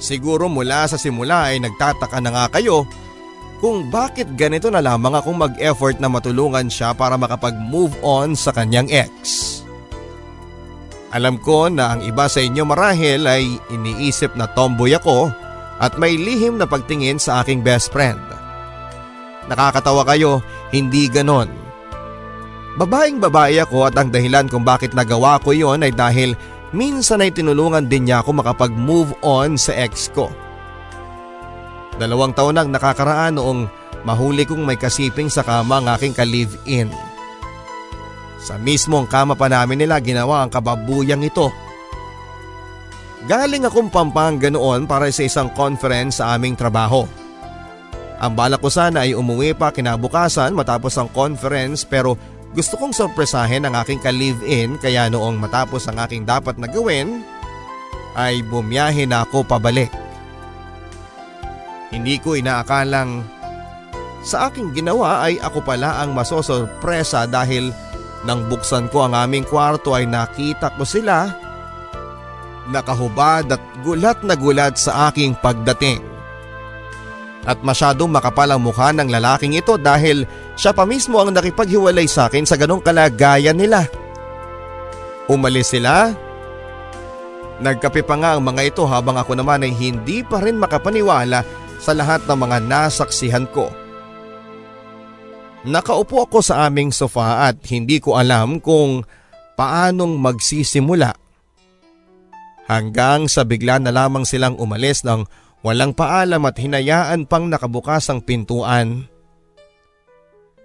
Siguro 0.02 0.46
mula 0.46 0.86
sa 0.86 0.98
simula 0.98 1.50
ay 1.50 1.62
nagtataka 1.62 2.18
na 2.22 2.30
nga 2.34 2.46
kayo 2.58 2.86
kung 3.62 3.86
bakit 3.94 4.26
ganito 4.34 4.66
na 4.74 4.82
lamang 4.82 5.14
akong 5.14 5.38
mag-effort 5.38 6.02
na 6.02 6.10
matulungan 6.10 6.66
siya 6.66 6.90
para 6.98 7.14
makapag-move 7.14 7.94
on 8.02 8.34
sa 8.34 8.50
kanyang 8.50 8.90
ex. 8.90 9.62
Alam 11.14 11.38
ko 11.38 11.70
na 11.70 11.94
ang 11.94 12.02
iba 12.02 12.26
sa 12.26 12.42
inyo 12.42 12.66
marahil 12.66 13.22
ay 13.22 13.46
iniisip 13.70 14.34
na 14.34 14.50
tomboy 14.50 14.98
ako 14.98 15.30
at 15.78 15.94
may 15.94 16.18
lihim 16.18 16.58
na 16.58 16.66
pagtingin 16.66 17.22
sa 17.22 17.38
aking 17.46 17.62
best 17.62 17.94
friend. 17.94 18.18
Nakakatawa 19.46 20.02
kayo, 20.10 20.42
hindi 20.74 21.06
ganon. 21.06 21.46
Babaeng 22.82 23.22
babae 23.22 23.62
ako 23.62 23.86
at 23.86 23.94
ang 23.94 24.10
dahilan 24.10 24.50
kung 24.50 24.66
bakit 24.66 24.90
nagawa 24.90 25.38
ko 25.38 25.54
yon 25.54 25.86
ay 25.86 25.94
dahil 25.94 26.34
minsan 26.74 27.22
ay 27.22 27.30
tinulungan 27.30 27.86
din 27.86 28.10
niya 28.10 28.26
ako 28.26 28.42
makapag-move 28.42 29.14
on 29.22 29.54
sa 29.54 29.76
ex 29.78 30.10
ko. 30.10 30.34
Dalawang 32.00 32.32
taon 32.32 32.56
nang 32.56 32.72
nakakaraan 32.72 33.36
noong 33.36 33.68
mahuli 34.08 34.48
kong 34.48 34.64
may 34.64 34.80
kasiping 34.80 35.28
sa 35.28 35.44
kama 35.44 35.82
ang 35.82 35.86
aking 35.92 36.16
ka-live-in. 36.16 36.88
Sa 38.42 38.58
mismong 38.58 39.06
kama 39.06 39.38
pa 39.38 39.46
namin 39.46 39.86
nila 39.86 40.02
ginawa 40.02 40.42
ang 40.42 40.50
kababuyang 40.50 41.22
ito. 41.22 41.52
Galing 43.22 43.62
akong 43.62 43.86
Pampanga 43.86 44.50
noon 44.50 44.90
para 44.90 45.06
sa 45.14 45.22
isang 45.22 45.46
conference 45.54 46.18
sa 46.18 46.34
aming 46.34 46.58
trabaho. 46.58 47.06
Ang 48.18 48.34
balak 48.34 48.58
ko 48.58 48.70
sana 48.70 49.06
ay 49.06 49.14
umuwi 49.14 49.54
pa 49.54 49.70
kinabukasan 49.70 50.54
matapos 50.54 50.98
ang 50.98 51.06
conference 51.10 51.86
pero 51.86 52.18
gusto 52.50 52.74
kong 52.78 52.90
sorpresahin 52.90 53.62
ang 53.62 53.78
aking 53.78 54.02
ka-live-in 54.02 54.74
kaya 54.78 55.06
noong 55.06 55.38
matapos 55.38 55.86
ang 55.86 56.02
aking 56.02 56.26
dapat 56.26 56.58
na 56.58 56.66
gawin 56.66 57.22
ay 58.18 58.42
bumiyahe 58.46 59.06
na 59.06 59.22
ako 59.22 59.46
pabalik. 59.46 60.01
Hindi 61.92 62.16
ko 62.18 62.34
inaakalang 62.34 63.20
sa 64.24 64.48
aking 64.48 64.72
ginawa 64.72 65.28
ay 65.28 65.36
ako 65.42 65.60
pala 65.60 66.00
ang 66.00 66.16
masosorpresa 66.16 67.28
dahil 67.28 67.68
nang 68.24 68.46
buksan 68.46 68.88
ko 68.88 69.06
ang 69.06 69.18
aming 69.18 69.44
kwarto 69.44 69.92
ay 69.92 70.06
nakita 70.06 70.72
ko 70.78 70.86
sila 70.86 71.42
nakahubad 72.70 73.50
at 73.50 73.62
gulat 73.82 74.22
na 74.22 74.38
gulat 74.38 74.78
sa 74.78 75.10
aking 75.10 75.34
pagdating. 75.42 75.98
At 77.42 77.58
masyadong 77.58 78.06
makapal 78.06 78.46
ang 78.54 78.62
mukha 78.62 78.94
ng 78.94 79.10
lalaking 79.10 79.58
ito 79.58 79.74
dahil 79.74 80.22
siya 80.54 80.70
pa 80.70 80.86
mismo 80.86 81.18
ang 81.18 81.34
nakipaghiwalay 81.34 82.06
sa 82.06 82.30
akin 82.30 82.46
sa 82.46 82.54
ganong 82.54 82.84
kalagayan 82.84 83.58
nila. 83.58 83.90
Umalis 85.26 85.74
sila. 85.74 86.14
Nagkape 87.58 88.06
pa 88.06 88.14
nga 88.14 88.38
ang 88.38 88.42
mga 88.46 88.74
ito 88.74 88.82
habang 88.86 89.18
ako 89.18 89.34
naman 89.34 89.66
ay 89.66 89.74
hindi 89.74 90.22
pa 90.22 90.38
rin 90.38 90.58
makapaniwala 90.58 91.42
sa 91.82 91.90
lahat 91.98 92.22
ng 92.30 92.38
mga 92.38 92.58
nasaksihan 92.62 93.50
ko. 93.50 93.66
Nakaupo 95.66 96.26
ako 96.26 96.38
sa 96.42 96.70
aming 96.70 96.94
sofa 96.94 97.50
at 97.50 97.58
hindi 97.70 97.98
ko 97.98 98.14
alam 98.14 98.62
kung 98.62 99.02
paanong 99.58 100.18
magsisimula 100.18 101.14
hanggang 102.66 103.26
sa 103.26 103.42
bigla 103.42 103.82
na 103.82 103.90
lamang 103.90 104.26
silang 104.26 104.58
umalis 104.58 105.02
ng 105.02 105.26
walang 105.62 105.94
paalam 105.94 106.42
at 106.46 106.58
hinayaan 106.58 107.26
pang 107.30 107.46
nakabukas 107.46 108.10
ang 108.10 108.22
pintuan. 108.22 109.06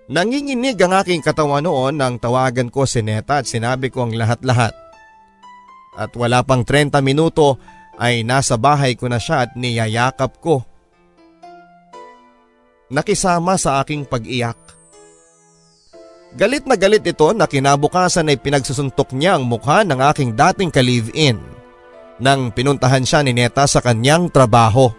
Nanginginig 0.07 0.79
ang 0.79 0.95
aking 1.03 1.19
katawan 1.19 1.67
noon 1.67 1.99
nang 1.99 2.15
tawagan 2.15 2.71
ko 2.71 2.87
si 2.87 3.03
Neta 3.03 3.43
at 3.43 3.45
sinabi 3.45 3.91
ko 3.91 4.07
ang 4.07 4.15
lahat-lahat. 4.15 4.71
At 5.99 6.15
wala 6.15 6.47
pang 6.47 6.63
30 6.63 7.03
minuto 7.03 7.59
ay 7.99 8.23
nasa 8.23 8.55
bahay 8.55 8.95
ko 8.95 9.11
na 9.11 9.19
siya 9.19 9.45
at 9.45 9.59
niyayakap 9.59 10.39
ko. 10.39 10.63
Nakisama 12.87 13.59
sa 13.59 13.83
aking 13.83 14.07
pag-iyak. 14.07 14.55
Galit 16.37 16.63
na 16.63 16.79
galit 16.79 17.03
ito 17.03 17.27
na 17.35 17.43
kinabukasan 17.43 18.31
ay 18.31 18.39
pinagsusuntok 18.39 19.11
niya 19.11 19.35
ang 19.35 19.43
mukha 19.43 19.83
ng 19.83 19.99
aking 20.11 20.31
dating 20.35 20.71
ka-live-in 20.71 21.39
nang 22.17 22.49
pinuntahan 22.49 23.05
siya 23.05 23.21
ni 23.21 23.35
Neta 23.35 23.67
sa 23.69 23.83
kanyang 23.83 24.31
trabaho. 24.31 24.89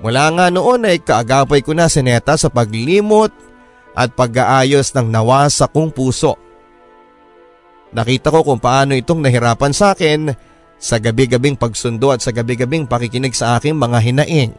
Mula 0.00 0.32
nga 0.32 0.46
noon 0.48 0.88
ay 0.88 1.04
kaagapay 1.04 1.60
ko 1.60 1.76
na 1.76 1.86
si 1.86 2.00
Neta 2.00 2.40
sa 2.40 2.48
paglimot 2.48 3.30
at 3.92 4.16
pag-aayos 4.16 4.90
ng 4.96 5.08
nawa 5.12 5.52
sa 5.52 5.68
kong 5.68 5.92
puso. 5.92 6.38
Nakita 7.90 8.30
ko 8.30 8.46
kung 8.46 8.62
paano 8.62 8.94
itong 8.94 9.20
nahirapan 9.20 9.74
sa 9.74 9.92
akin 9.92 10.30
sa 10.80 10.96
gabi-gabing 10.96 11.58
pagsundo 11.58 12.14
at 12.14 12.22
sa 12.22 12.32
gabi-gabing 12.32 12.88
pakikinig 12.88 13.36
sa 13.36 13.58
aking 13.58 13.76
mga 13.76 13.98
hinaing. 14.00 14.54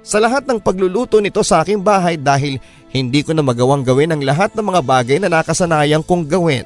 Sa 0.00 0.16
lahat 0.16 0.48
ng 0.48 0.56
pagluluto 0.60 1.20
nito 1.20 1.44
sa 1.44 1.60
aking 1.60 1.84
bahay 1.84 2.16
dahil 2.16 2.56
hindi 2.88 3.20
ko 3.20 3.36
na 3.36 3.44
magawang 3.44 3.84
gawin 3.84 4.16
ang 4.16 4.22
lahat 4.24 4.50
ng 4.56 4.64
mga 4.64 4.80
bagay 4.82 5.16
na 5.20 5.28
nakasanayan 5.28 6.00
kong 6.00 6.24
gawin. 6.24 6.64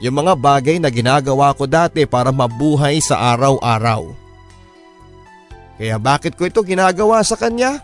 Yung 0.00 0.16
mga 0.16 0.34
bagay 0.34 0.76
na 0.80 0.88
ginagawa 0.88 1.52
ko 1.54 1.68
dati 1.68 2.08
para 2.08 2.34
mabuhay 2.34 2.98
sa 2.98 3.36
araw-araw. 3.36 4.10
Kaya 5.78 5.96
bakit 6.00 6.34
ko 6.34 6.48
ito 6.48 6.64
ginagawa 6.64 7.20
sa 7.22 7.36
kanya? 7.38 7.78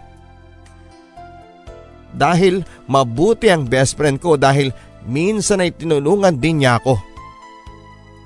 Dahil 2.11 2.67
mabuti 2.91 3.47
ang 3.53 3.69
best 3.69 3.95
friend 3.95 4.19
ko 4.19 4.35
dahil 4.35 4.75
minsan 5.07 5.63
ay 5.63 5.71
tinulungan 5.71 6.35
din 6.35 6.65
niya 6.65 6.83
ako. 6.83 6.99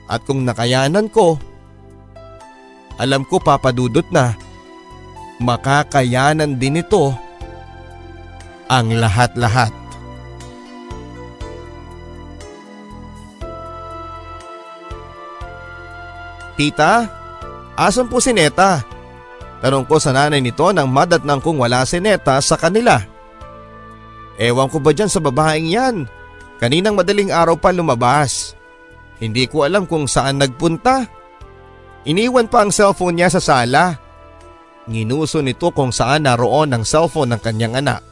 At 0.09 0.25
kung 0.25 0.45
nakayanan 0.45 1.13
ko, 1.13 1.37
alam 2.97 3.27
ko 3.27 3.43
papadudot 3.43 4.07
na 4.09 4.37
makakayanan 5.43 6.59
din 6.59 6.83
ito 6.83 7.15
ang 8.71 8.95
lahat-lahat. 8.95 9.73
Tita, 16.55 17.11
asan 17.75 18.07
po 18.07 18.23
si 18.23 18.31
Neta? 18.31 18.87
Tanong 19.59 19.89
ko 19.89 19.99
sa 19.99 20.15
nanay 20.15 20.39
nito 20.39 20.71
nang 20.71 20.87
madatnang 20.87 21.43
kong 21.43 21.59
wala 21.59 21.83
si 21.83 21.99
Neta 21.99 22.39
sa 22.39 22.55
kanila. 22.55 23.01
Ewan 24.39 24.71
ko 24.71 24.79
ba 24.79 24.95
dyan 24.95 25.11
sa 25.11 25.19
babaeng 25.19 25.67
yan? 25.67 25.97
Kaninang 26.63 26.95
madaling 26.95 27.35
araw 27.35 27.59
pa 27.59 27.75
lumabas. 27.75 28.55
Hindi 29.19 29.47
ko 29.51 29.67
alam 29.67 29.87
kung 29.87 30.07
saan 30.07 30.39
nagpunta. 30.39 31.07
Iniwan 32.05 32.47
pa 32.47 32.67
ang 32.67 32.71
cellphone 32.71 33.19
niya 33.19 33.33
sa 33.33 33.41
sala. 33.43 34.04
Nginuso 34.85 35.41
nito 35.41 35.73
kung 35.73 35.91
saan 35.91 36.29
naroon 36.29 36.73
ang 36.77 36.85
cellphone 36.85 37.33
ng 37.33 37.41
kanyang 37.41 37.81
anak. 37.81 38.05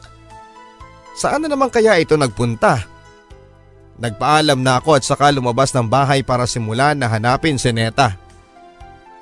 Saan 1.13 1.45
na 1.45 1.53
naman 1.53 1.69
kaya 1.69 2.01
ito 2.01 2.17
nagpunta? 2.17 2.81
Nagpaalam 4.01 4.65
na 4.65 4.81
ako 4.81 4.97
at 4.97 5.05
saka 5.05 5.29
lumabas 5.29 5.69
ng 5.77 5.85
bahay 5.85 6.25
para 6.25 6.49
simulan 6.49 6.97
na 6.97 7.05
hanapin 7.05 7.61
si 7.61 7.69
Neta. 7.69 8.17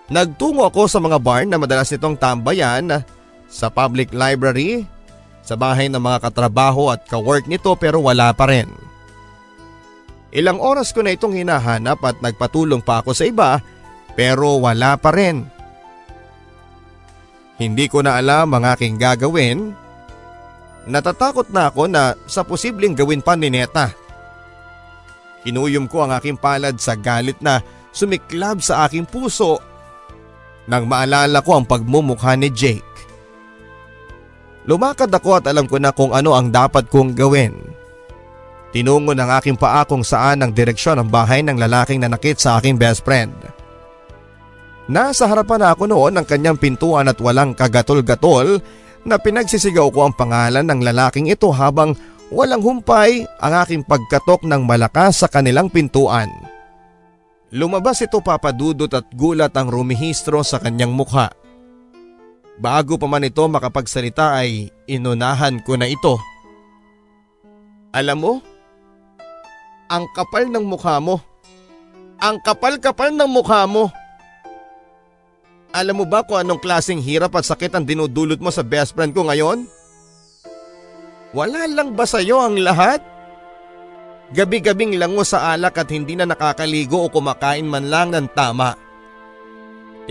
Nagtungo 0.08 0.64
ako 0.64 0.88
sa 0.88 1.04
mga 1.04 1.20
barn 1.20 1.48
na 1.52 1.60
madalas 1.60 1.92
nitong 1.92 2.16
tambayan 2.16 3.04
sa 3.52 3.68
public 3.68 4.16
library, 4.16 4.88
sa 5.44 5.60
bahay 5.60 5.92
ng 5.92 6.00
mga 6.00 6.24
katrabaho 6.24 6.88
at 6.88 7.04
kawork 7.04 7.48
nito 7.52 7.76
pero 7.76 8.00
wala 8.00 8.32
pa 8.32 8.48
rin. 8.48 8.72
Ilang 10.32 10.64
oras 10.64 10.96
ko 10.96 11.04
na 11.04 11.12
itong 11.12 11.36
hinahanap 11.36 12.00
at 12.08 12.24
nagpatulong 12.24 12.80
pa 12.80 13.04
ako 13.04 13.12
sa 13.12 13.28
iba 13.28 13.60
pero 14.16 14.56
wala 14.64 14.96
pa 14.96 15.12
rin. 15.12 15.44
Hindi 17.62 17.86
ko 17.86 18.02
na 18.02 18.18
alam 18.18 18.50
ang 18.58 18.66
aking 18.74 18.98
gagawin. 18.98 19.78
Natatakot 20.90 21.54
na 21.54 21.70
ako 21.70 21.86
na 21.86 22.18
sa 22.26 22.42
posibleng 22.42 22.98
gawin 22.98 23.22
pa 23.22 23.38
ni 23.38 23.54
Neta. 23.54 23.94
Kinuyom 25.46 25.86
ko 25.86 26.02
ang 26.02 26.18
aking 26.18 26.42
palad 26.42 26.82
sa 26.82 26.98
galit 26.98 27.38
na 27.38 27.62
sumiklab 27.94 28.66
sa 28.66 28.90
aking 28.90 29.06
puso 29.06 29.62
nang 30.66 30.90
maalala 30.90 31.46
ko 31.46 31.62
ang 31.62 31.66
pagmumukha 31.70 32.34
ni 32.34 32.50
Jake. 32.50 32.86
Lumakad 34.66 35.14
ako 35.14 35.42
at 35.42 35.46
alam 35.46 35.70
ko 35.70 35.78
na 35.78 35.94
kung 35.94 36.18
ano 36.18 36.34
ang 36.34 36.50
dapat 36.50 36.90
kong 36.90 37.14
gawin. 37.14 37.54
Tinungo 38.74 39.14
ng 39.14 39.30
aking 39.38 39.58
paa 39.58 39.86
kung 39.86 40.02
saan 40.02 40.42
ang 40.42 40.50
direksyon 40.50 40.98
ng 41.02 41.10
bahay 41.14 41.46
ng 41.46 41.62
lalaking 41.62 42.02
nanakit 42.02 42.42
sa 42.42 42.58
aking 42.58 42.78
best 42.82 43.06
friend. 43.06 43.51
Nasa 44.90 45.30
harapan 45.30 45.74
ako 45.74 45.86
noon 45.86 46.18
ng 46.18 46.26
kanyang 46.26 46.58
pintuan 46.58 47.06
at 47.06 47.20
walang 47.22 47.54
kagatol-gatol 47.54 48.58
na 49.06 49.18
pinagsisigaw 49.18 49.90
ko 49.94 50.10
ang 50.10 50.14
pangalan 50.14 50.66
ng 50.66 50.82
lalaking 50.82 51.30
ito 51.30 51.50
habang 51.54 51.94
walang 52.34 52.62
humpay 52.62 53.26
ang 53.42 53.54
aking 53.62 53.84
pagkatok 53.86 54.46
ng 54.46 54.66
malakas 54.66 55.22
sa 55.22 55.28
kanilang 55.30 55.70
pintuan. 55.70 56.30
Lumabas 57.52 58.00
ito 58.00 58.24
papadudot 58.24 58.90
at 58.96 59.12
gulat 59.12 59.52
ang 59.60 59.68
rumihistro 59.68 60.40
sa 60.40 60.58
kanyang 60.58 60.96
mukha. 60.96 61.36
Bago 62.62 62.96
pa 62.96 63.10
man 63.10 63.28
ito 63.28 63.44
makapagsalita 63.44 64.40
ay 64.40 64.72
inunahan 64.88 65.60
ko 65.66 65.76
na 65.76 65.90
ito. 65.90 66.16
Alam 67.92 68.18
mo, 68.24 68.34
ang 69.92 70.08
kapal 70.16 70.48
ng 70.48 70.64
mukha 70.64 71.04
mo. 71.04 71.20
Ang 72.24 72.40
kapal-kapal 72.40 73.12
ng 73.12 73.28
mukha 73.28 73.68
mo. 73.68 73.92
Alam 75.72 76.04
mo 76.04 76.06
ba 76.08 76.20
kung 76.20 76.36
anong 76.36 76.60
klaseng 76.60 77.00
hirap 77.00 77.32
at 77.40 77.48
sakit 77.48 77.72
ang 77.72 77.88
dinudulot 77.88 78.44
mo 78.44 78.52
sa 78.52 78.60
best 78.60 78.92
friend 78.92 79.16
ko 79.16 79.24
ngayon? 79.24 79.64
Wala 81.32 81.64
lang 81.64 81.96
ba 81.96 82.04
sa'yo 82.04 82.44
ang 82.44 82.60
lahat? 82.60 83.00
Gabi-gabing 84.36 85.00
lango 85.00 85.24
sa 85.24 85.56
alak 85.56 85.80
at 85.80 85.88
hindi 85.88 86.20
na 86.20 86.28
nakakaligo 86.28 87.00
o 87.00 87.08
kumakain 87.08 87.64
man 87.64 87.88
lang 87.88 88.12
ng 88.12 88.28
tama. 88.36 88.76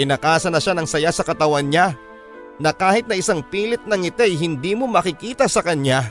Tinakasan 0.00 0.56
na 0.56 0.60
siya 0.64 0.72
ng 0.80 0.88
saya 0.88 1.12
sa 1.12 1.20
katawan 1.20 1.68
niya 1.68 1.92
na 2.56 2.72
kahit 2.72 3.04
na 3.04 3.20
isang 3.20 3.44
pilit 3.44 3.84
ng 3.84 4.00
ngiti 4.00 4.32
hindi 4.40 4.72
mo 4.72 4.88
makikita 4.88 5.44
sa 5.44 5.60
kanya. 5.60 6.08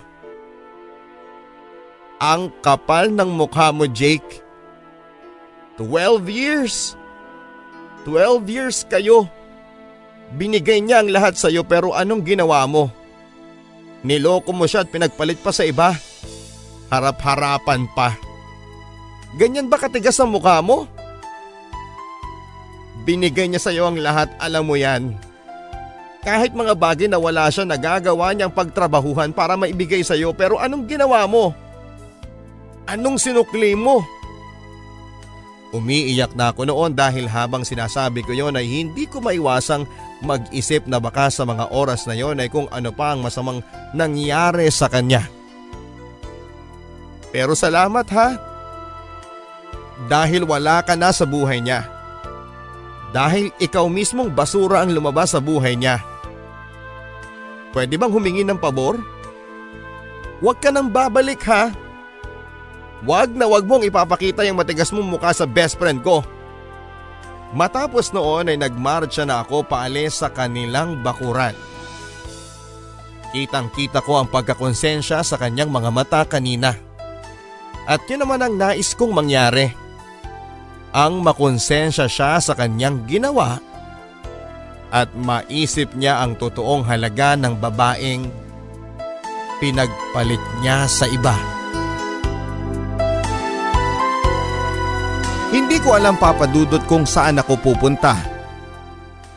Ang 2.22 2.54
kapal 2.62 3.10
ng 3.10 3.30
mukha 3.34 3.74
mo 3.74 3.90
Jake. 3.90 4.46
12 5.82 6.30
years. 6.30 6.94
12 8.06 8.46
years 8.46 8.86
kayo. 8.86 9.26
Binigay 10.36 10.86
niya 10.86 11.02
ang 11.02 11.10
lahat 11.10 11.34
sa 11.34 11.50
iyo 11.50 11.66
pero 11.66 11.96
anong 11.98 12.22
ginawa 12.22 12.62
mo? 12.70 12.94
Niloko 14.06 14.54
mo 14.54 14.70
siya 14.70 14.86
at 14.86 14.92
pinagpalit 14.94 15.42
pa 15.42 15.50
sa 15.50 15.66
iba. 15.66 15.98
Harap-harapan 16.94 17.90
pa. 17.98 18.14
Ganyan 19.38 19.70
ba 19.70 19.78
katigas 19.82 20.18
ang 20.22 20.34
mukha 20.34 20.62
mo? 20.62 20.86
Binigay 23.06 23.50
niya 23.50 23.62
sa 23.62 23.74
iyo 23.74 23.90
ang 23.90 23.98
lahat, 23.98 24.30
alam 24.38 24.70
mo 24.70 24.78
yan. 24.78 25.18
Kahit 26.20 26.54
mga 26.54 26.76
bagay 26.76 27.08
na 27.08 27.18
wala 27.18 27.48
siya 27.50 27.64
nagagawa 27.64 28.36
niyang 28.36 28.54
pagtrabahuhan 28.54 29.32
para 29.32 29.56
maibigay 29.56 30.04
sa 30.06 30.14
iyo 30.14 30.36
pero 30.36 30.62
anong 30.62 30.86
ginawa 30.86 31.26
mo? 31.26 31.56
Anong 32.86 33.18
sinukli 33.18 33.74
mo? 33.74 34.04
Umiiyak 35.70 36.34
na 36.34 36.50
ako 36.50 36.66
noon 36.66 36.98
dahil 36.98 37.30
habang 37.30 37.62
sinasabi 37.62 38.26
ko 38.26 38.34
yon 38.34 38.58
ay 38.58 38.66
hindi 38.66 39.06
ko 39.06 39.22
maiwasang 39.22 39.86
mag-isip 40.20 40.84
na 40.86 41.00
baka 41.00 41.32
sa 41.32 41.48
mga 41.48 41.72
oras 41.72 42.04
na 42.04 42.16
yon 42.16 42.40
ay 42.44 42.52
kung 42.52 42.68
ano 42.72 42.92
pa 42.92 43.16
ang 43.16 43.24
masamang 43.24 43.64
nangyari 43.96 44.68
sa 44.68 44.92
kanya. 44.92 45.24
Pero 47.30 47.54
salamat 47.54 48.08
ha. 48.14 48.28
Dahil 50.08 50.48
wala 50.48 50.82
ka 50.84 50.96
na 50.96 51.12
sa 51.12 51.28
buhay 51.28 51.60
niya. 51.60 51.86
Dahil 53.10 53.52
ikaw 53.58 53.90
mismong 53.90 54.32
basura 54.32 54.86
ang 54.86 54.94
lumabas 54.94 55.34
sa 55.34 55.42
buhay 55.42 55.76
niya. 55.76 56.00
Pwede 57.74 57.98
bang 57.98 58.10
humingi 58.10 58.42
ng 58.46 58.58
pabor? 58.58 58.98
Huwag 60.40 60.58
ka 60.64 60.72
nang 60.72 60.90
babalik 60.90 61.44
ha. 61.46 61.70
Huwag 63.04 63.32
na 63.32 63.48
huwag 63.48 63.64
mong 63.64 63.88
ipapakita 63.88 64.44
yung 64.44 64.60
matigas 64.60 64.92
mong 64.92 65.08
mukha 65.08 65.32
sa 65.32 65.48
best 65.48 65.80
friend 65.80 66.04
ko. 66.04 66.24
Matapos 67.50 68.14
noon 68.14 68.54
ay 68.54 68.58
nagmarcha 68.62 69.26
na 69.26 69.42
ako 69.42 69.66
paalis 69.66 70.22
sa 70.22 70.30
kanilang 70.30 71.02
bakuran. 71.02 71.58
Kitang 73.34 73.74
kita 73.74 74.02
ko 74.06 74.22
ang 74.22 74.30
pagkakonsensya 74.30 75.22
sa 75.26 75.36
kanyang 75.38 75.70
mga 75.70 75.90
mata 75.90 76.22
kanina. 76.26 76.78
At 77.90 78.06
yun 78.06 78.22
naman 78.22 78.42
ang 78.42 78.54
nais 78.54 78.94
kong 78.94 79.14
mangyari. 79.14 79.74
Ang 80.94 81.26
makonsensya 81.26 82.10
siya 82.10 82.38
sa 82.42 82.54
kanyang 82.54 83.06
ginawa 83.06 83.62
at 84.90 85.10
maisip 85.14 85.94
niya 85.94 86.22
ang 86.22 86.34
totoong 86.38 86.86
halaga 86.90 87.38
ng 87.38 87.62
babaeng 87.62 88.26
pinagpalit 89.62 90.42
niya 90.62 90.90
sa 90.90 91.06
iba. 91.06 91.59
Hindi 95.50 95.82
ko 95.82 95.98
alam 95.98 96.14
papadudot 96.14 96.86
kung 96.86 97.10
saan 97.10 97.42
ako 97.42 97.58
pupunta. 97.58 98.14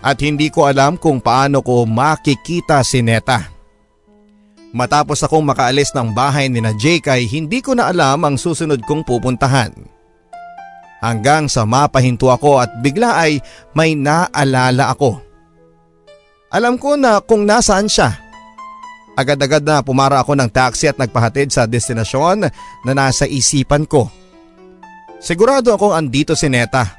At 0.04 0.20
hindi 0.20 0.52
ko 0.52 0.68
alam 0.68 1.00
kung 1.00 1.24
paano 1.24 1.64
ko 1.64 1.88
makikita 1.88 2.84
si 2.84 3.00
Neta. 3.00 3.48
Matapos 4.76 5.24
akong 5.24 5.40
makaalis 5.40 5.96
ng 5.96 6.12
bahay 6.12 6.52
ni 6.52 6.60
na 6.60 6.76
Jake 6.76 7.08
ay 7.08 7.24
hindi 7.24 7.64
ko 7.64 7.72
na 7.72 7.88
alam 7.88 8.20
ang 8.28 8.36
susunod 8.36 8.84
kong 8.84 9.08
pupuntahan. 9.08 9.72
Hanggang 11.00 11.48
sa 11.48 11.64
mapahinto 11.64 12.28
ako 12.28 12.60
at 12.60 12.68
bigla 12.84 13.16
ay 13.16 13.40
may 13.72 13.96
naalala 13.96 14.92
ako. 14.92 15.16
Alam 16.52 16.76
ko 16.76 17.00
na 17.00 17.24
kung 17.24 17.48
nasaan 17.48 17.88
siya. 17.88 18.12
Agad-agad 19.16 19.64
na 19.64 19.80
pumara 19.80 20.20
ako 20.20 20.36
ng 20.36 20.52
taxi 20.52 20.92
at 20.92 21.00
nagpahatid 21.00 21.48
sa 21.48 21.64
destinasyon 21.64 22.52
na 22.84 22.92
nasa 22.92 23.24
isipan 23.24 23.88
ko. 23.88 24.12
Sigurado 25.22 25.70
akong 25.70 25.94
andito 25.94 26.34
si 26.34 26.50
Neta. 26.50 26.98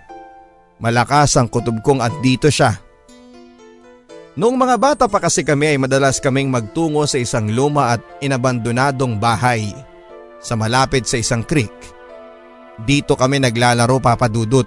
Malakas 0.79 1.35
ang 1.35 1.51
kutob 1.51 1.83
kong 1.83 1.99
andito 1.99 2.47
siya. 2.47 2.79
Noong 4.39 4.55
mga 4.55 4.75
bata 4.79 5.05
pa 5.11 5.19
kasi 5.19 5.43
kami 5.43 5.75
ay 5.75 5.77
madalas 5.77 6.23
kaming 6.23 6.47
magtungo 6.47 7.03
sa 7.03 7.19
isang 7.19 7.51
luma 7.51 7.99
at 7.99 8.01
inabandonadong 8.23 9.19
bahay 9.19 9.75
sa 10.39 10.55
malapit 10.55 11.03
sa 11.03 11.19
isang 11.19 11.43
creek. 11.43 11.75
Dito 12.79 13.19
kami 13.19 13.43
naglalaro 13.43 13.99
papadudot. 13.99 14.65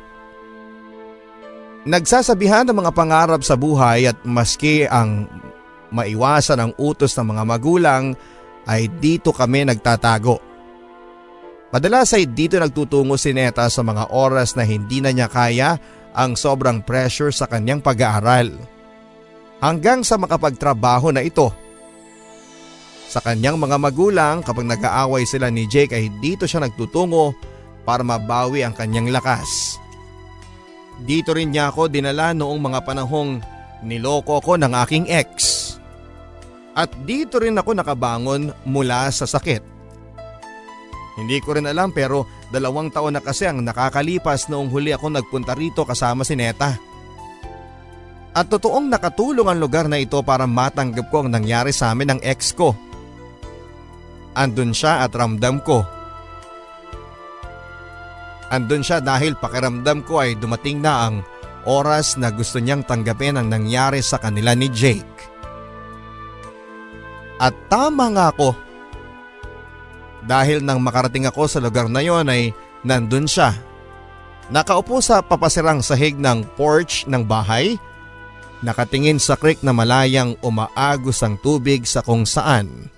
Nagsasabihan 1.88 2.68
ng 2.68 2.76
mga 2.76 2.92
pangarap 2.92 3.40
sa 3.40 3.56
buhay 3.56 4.04
at 4.04 4.20
maski 4.20 4.84
ang 4.84 5.32
maiwasan 5.96 6.60
ang 6.60 6.72
utos 6.76 7.16
ng 7.16 7.32
mga 7.32 7.42
magulang 7.56 8.12
ay 8.68 8.84
dito 9.00 9.32
kami 9.32 9.64
nagtatago. 9.64 10.44
Madalas 11.74 12.14
ay 12.14 12.30
dito 12.30 12.54
nagtutungo 12.56 13.18
si 13.18 13.34
Neta 13.34 13.66
sa 13.66 13.82
mga 13.82 14.14
oras 14.14 14.54
na 14.54 14.62
hindi 14.62 15.02
na 15.02 15.10
niya 15.10 15.26
kaya 15.26 15.76
ang 16.14 16.38
sobrang 16.38 16.80
pressure 16.80 17.34
sa 17.34 17.50
kanyang 17.50 17.82
pag-aaral 17.82 18.54
hanggang 19.58 20.06
sa 20.06 20.14
makapagtrabaho 20.16 21.10
na 21.10 21.26
ito. 21.26 21.50
Sa 23.06 23.18
kanyang 23.22 23.58
mga 23.58 23.76
magulang 23.82 24.42
kapag 24.46 24.66
nag-aaway 24.66 25.26
sila 25.26 25.50
ni 25.50 25.66
Jake 25.66 25.94
ay 25.94 26.10
dito 26.22 26.46
siya 26.46 26.62
nagtutungo 26.62 27.34
para 27.86 28.02
mabawi 28.02 28.66
ang 28.66 28.74
kanyang 28.74 29.10
lakas. 29.14 29.78
Dito 31.02 31.36
rin 31.36 31.52
niya 31.52 31.70
ako 31.70 31.92
dinala 31.92 32.32
noong 32.32 32.60
mga 32.62 32.80
panahong 32.82 33.38
niloko 33.84 34.40
ko 34.40 34.56
ng 34.56 34.72
aking 34.86 35.06
ex. 35.12 35.28
At 36.76 36.92
dito 37.04 37.40
rin 37.40 37.56
ako 37.56 37.76
nakabangon 37.76 38.52
mula 38.64 39.08
sa 39.12 39.24
sakit. 39.24 39.75
Hindi 41.16 41.40
ko 41.40 41.56
rin 41.56 41.64
alam 41.64 41.96
pero 41.96 42.28
dalawang 42.52 42.92
taon 42.92 43.16
na 43.16 43.24
kasi 43.24 43.48
ang 43.48 43.64
nakakalipas 43.64 44.52
noong 44.52 44.68
huli 44.68 44.92
ako 44.92 45.08
nagpunta 45.08 45.56
rito 45.56 45.88
kasama 45.88 46.22
si 46.22 46.36
Neta. 46.36 46.76
At 48.36 48.52
totoong 48.52 48.92
nakatulong 48.92 49.48
ang 49.48 49.56
lugar 49.56 49.88
na 49.88 49.96
ito 49.96 50.20
para 50.20 50.44
matanggap 50.44 51.08
ko 51.08 51.24
ang 51.24 51.32
nangyari 51.32 51.72
sa 51.72 51.96
amin 51.96 52.16
ng 52.16 52.20
ex 52.20 52.52
ko. 52.52 52.76
Andun 54.36 54.76
siya 54.76 55.08
at 55.08 55.16
ramdam 55.16 55.64
ko. 55.64 55.80
Andun 58.52 58.84
siya 58.84 59.00
dahil 59.00 59.40
pakiramdam 59.40 60.04
ko 60.04 60.20
ay 60.20 60.36
dumating 60.36 60.84
na 60.84 61.08
ang 61.08 61.24
oras 61.64 62.20
na 62.20 62.28
gusto 62.28 62.60
niyang 62.60 62.84
tanggapin 62.84 63.40
ang 63.40 63.48
nangyari 63.48 64.04
sa 64.04 64.20
kanila 64.20 64.52
ni 64.52 64.68
Jake. 64.68 65.16
At 67.40 67.56
tama 67.72 68.12
nga 68.12 68.36
ako. 68.36 68.65
Dahil 70.26 70.60
nang 70.60 70.82
makarating 70.82 71.30
ako 71.30 71.46
sa 71.46 71.62
lugar 71.62 71.86
na 71.86 72.02
yon 72.02 72.26
ay 72.26 72.50
nandun 72.82 73.30
siya. 73.30 73.54
Nakaupo 74.50 74.98
sa 75.02 75.22
papasirang 75.22 75.82
sahig 75.82 76.18
ng 76.18 76.42
porch 76.54 77.06
ng 77.06 77.22
bahay 77.22 77.78
nakatingin 78.64 79.20
sa 79.20 79.36
creek 79.36 79.60
na 79.60 79.74
malayang 79.74 80.38
umaagos 80.40 81.20
ang 81.20 81.36
tubig 81.40 81.84
sa 81.84 82.00
kung 82.00 82.24
saan. 82.24 82.88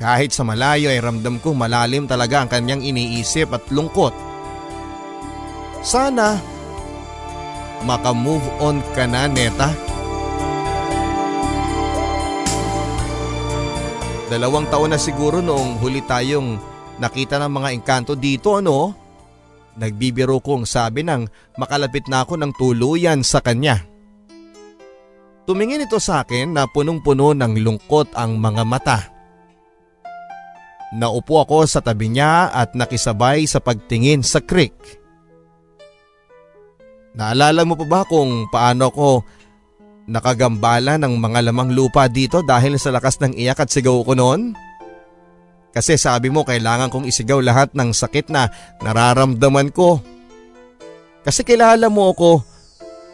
Kahit 0.00 0.32
sa 0.32 0.46
malayo 0.48 0.88
ay 0.88 1.00
ramdam 1.02 1.36
ko 1.44 1.52
malalim 1.52 2.08
talaga 2.08 2.40
ang 2.40 2.48
kanyang 2.48 2.80
iniisip 2.80 3.52
at 3.52 3.68
lungkot. 3.68 4.16
Sana 5.84 6.40
makamove 7.84 8.44
on 8.64 8.80
ka 8.96 9.04
na 9.04 9.28
neta. 9.28 9.89
Dalawang 14.30 14.70
taon 14.70 14.94
na 14.94 14.98
siguro 15.02 15.42
noong 15.42 15.82
huli 15.82 16.06
tayong 16.06 16.54
nakita 17.02 17.42
ng 17.42 17.50
mga 17.50 17.68
engkanto 17.74 18.14
dito 18.14 18.62
ano? 18.62 18.94
Nagbibiro 19.74 20.38
kong 20.38 20.70
sabi 20.70 21.02
nang 21.02 21.26
makalapit 21.58 22.06
na 22.06 22.22
ako 22.22 22.38
ng 22.38 22.54
tuluyan 22.54 23.26
sa 23.26 23.42
kanya. 23.42 23.82
Tumingin 25.50 25.82
ito 25.82 25.98
sa 25.98 26.22
akin 26.22 26.54
na 26.54 26.70
punong-puno 26.70 27.34
ng 27.34 27.58
lungkot 27.58 28.14
ang 28.14 28.38
mga 28.38 28.62
mata. 28.62 28.98
Naupo 30.94 31.42
ako 31.42 31.66
sa 31.66 31.82
tabi 31.82 32.14
niya 32.14 32.54
at 32.54 32.78
nakisabay 32.78 33.50
sa 33.50 33.58
pagtingin 33.58 34.22
sa 34.22 34.38
creek. 34.38 34.78
Naalala 37.18 37.66
mo 37.66 37.74
pa 37.74 37.86
ba 37.86 38.00
kung 38.06 38.46
paano 38.46 38.94
ako 38.94 39.26
nakagambala 40.10 40.98
ng 40.98 41.14
mga 41.14 41.54
lamang 41.54 41.70
lupa 41.70 42.10
dito 42.10 42.42
dahil 42.42 42.74
sa 42.82 42.90
lakas 42.90 43.22
ng 43.22 43.38
iyak 43.38 43.62
at 43.62 43.70
sigaw 43.70 44.02
ko 44.02 44.18
noon? 44.18 44.58
Kasi 45.70 45.94
sabi 45.94 46.34
mo 46.34 46.42
kailangan 46.42 46.90
kong 46.90 47.06
isigaw 47.06 47.38
lahat 47.38 47.70
ng 47.78 47.94
sakit 47.94 48.26
na 48.26 48.50
nararamdaman 48.82 49.70
ko. 49.70 50.02
Kasi 51.22 51.46
kilala 51.46 51.86
mo 51.86 52.10
ako. 52.10 52.42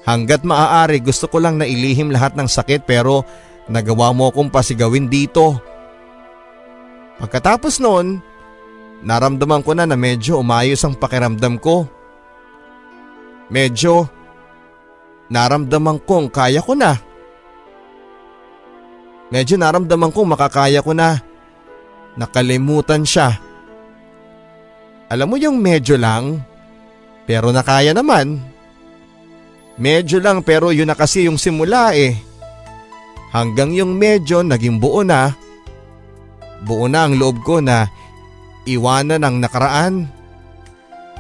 Hanggat 0.09 0.41
maaari 0.41 1.05
gusto 1.05 1.29
ko 1.29 1.37
lang 1.37 1.61
na 1.61 1.69
ilihim 1.69 2.09
lahat 2.09 2.33
ng 2.33 2.49
sakit 2.49 2.89
pero 2.89 3.29
nagawa 3.69 4.17
mo 4.17 4.33
akong 4.33 4.49
pasigawin 4.49 5.13
dito. 5.13 5.61
Pagkatapos 7.21 7.77
noon, 7.83 8.25
naramdaman 9.05 9.61
ko 9.61 9.77
na 9.77 9.85
na 9.85 9.99
medyo 9.99 10.41
umayos 10.41 10.81
ang 10.87 10.97
pakiramdam 10.97 11.61
ko. 11.61 11.85
Medyo 13.53 14.09
naramdaman 15.33 16.03
kong 16.03 16.31
kaya 16.31 16.63
ko 16.63 16.75
na. 16.75 16.95
Medyo 19.31 19.59
naramdaman 19.59 20.15
kong 20.15 20.29
makakaya 20.35 20.79
ko 20.83 20.95
na 20.95 21.19
Nakalimutan 22.17 23.05
siya. 23.05 23.37
Alam 25.13 25.29
mo 25.29 25.37
yung 25.37 25.61
medyo 25.61 26.01
lang, 26.01 26.41
pero 27.29 27.53
nakaya 27.53 27.93
naman. 27.93 28.41
Medyo 29.77 30.25
lang 30.25 30.41
pero 30.41 30.73
yun 30.73 30.89
na 30.89 30.97
kasi 30.97 31.29
yung 31.29 31.37
simula 31.37 31.93
eh. 31.93 32.17
Hanggang 33.37 33.77
yung 33.77 34.01
medyo 34.01 34.41
naging 34.41 34.81
buo 34.81 35.05
na. 35.05 35.37
Buo 36.65 36.89
na 36.89 37.05
ang 37.05 37.21
loob 37.21 37.45
ko 37.45 37.61
na 37.61 37.85
iwanan 38.65 39.21
ang 39.21 39.37
nakaraan. 39.37 40.09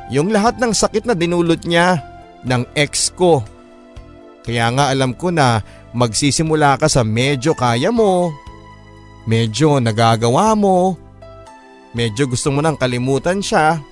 Yung 0.09 0.33
lahat 0.33 0.57
ng 0.57 0.73
sakit 0.73 1.05
na 1.05 1.13
dinulot 1.13 1.69
niya 1.69 2.01
ng 2.49 2.65
ex 2.73 3.13
ko. 3.13 3.45
Kaya 4.47 4.71
nga 4.71 4.95
alam 4.95 5.13
ko 5.13 5.35
na 5.35 5.61
magsisimula 5.91 6.79
ka 6.79 6.87
sa 6.87 7.03
medyo 7.03 7.53
kaya 7.53 7.91
mo 7.91 8.31
Medyo 9.27 9.83
nagagawa 9.83 10.55
mo. 10.55 10.95
Medyo 11.93 12.31
gusto 12.31 12.55
mo 12.55 12.63
nang 12.63 12.79
kalimutan 12.79 13.43
siya. 13.43 13.83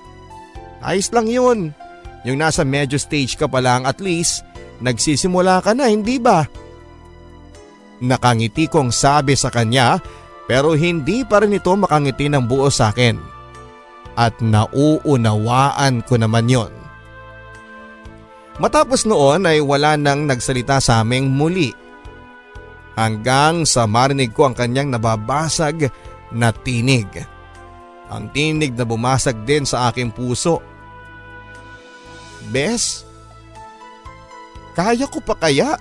Ayos 0.78 1.11
lang 1.11 1.26
yun. 1.26 1.74
Yung 2.22 2.38
nasa 2.38 2.62
medyo 2.62 2.96
stage 2.96 3.34
ka 3.34 3.50
pa 3.50 3.59
lang 3.59 3.82
at 3.84 3.98
least 3.98 4.46
nagsisimula 4.78 5.61
ka 5.61 5.74
na 5.74 5.90
hindi 5.90 6.22
ba? 6.22 6.46
Nakangiti 7.98 8.70
kong 8.70 8.94
sabi 8.94 9.34
sa 9.34 9.50
kanya 9.50 9.98
pero 10.46 10.78
hindi 10.78 11.26
pa 11.26 11.42
rin 11.42 11.59
ito 11.59 11.74
makangiti 11.74 12.30
ng 12.30 12.46
buo 12.46 12.70
sa 12.70 12.94
akin. 12.94 13.18
At 14.14 14.38
nauunawaan 14.38 16.07
ko 16.07 16.14
naman 16.14 16.46
yon. 16.46 16.84
Matapos 18.55 19.02
noon 19.02 19.50
ay 19.50 19.59
wala 19.59 19.98
nang 19.98 20.30
nagsalita 20.30 20.78
sa 20.78 21.02
aming 21.02 21.26
muli 21.26 21.74
hanggang 22.94 23.66
sa 23.66 23.90
marinig 23.90 24.30
ko 24.30 24.46
ang 24.46 24.55
kanyang 24.55 24.94
nababasag 24.94 25.90
na 26.30 26.55
tinig. 26.55 27.11
Ang 28.07 28.30
tinig 28.30 28.78
na 28.78 28.86
bumasag 28.86 29.42
din 29.42 29.66
sa 29.66 29.90
aking 29.90 30.14
puso. 30.14 30.62
Bes, 32.55 33.02
kaya 34.78 35.11
ko 35.11 35.18
pa 35.18 35.34
kaya? 35.34 35.74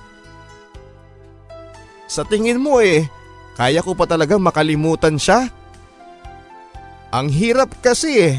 Sa 2.09 2.26
tingin 2.26 2.57
mo 2.57 2.82
eh, 2.82 3.05
kaya 3.53 3.86
ko 3.86 3.93
pa 3.93 4.09
talaga 4.09 4.34
makalimutan 4.41 5.21
siya? 5.21 5.45
Ang 7.13 7.30
hirap 7.30 7.69
kasi 7.86 8.34
eh. 8.34 8.36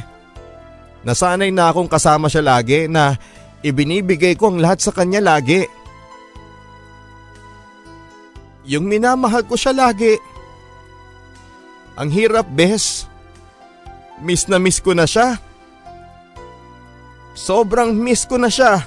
Nasanay 1.07 1.55
na 1.55 1.71
akong 1.71 1.87
kasama 1.87 2.27
siya 2.27 2.43
lagi 2.43 2.91
na 2.91 3.15
ibinibigay 3.65 4.37
ko 4.37 4.53
ang 4.53 4.61
lahat 4.61 4.85
sa 4.85 4.93
kanya 4.93 5.25
lagi. 5.25 5.65
Yung 8.69 8.85
minamahal 8.85 9.49
ko 9.49 9.57
siya 9.57 9.73
lagi. 9.73 10.21
Ang 11.97 12.13
hirap, 12.13 12.45
bes. 12.53 13.09
Miss 14.21 14.47
na 14.47 14.61
miss 14.61 14.85
ko 14.85 14.93
na 14.93 15.09
siya. 15.09 15.41
Sobrang 17.35 17.97
miss 17.97 18.29
ko 18.29 18.37
na 18.37 18.53
siya. 18.53 18.85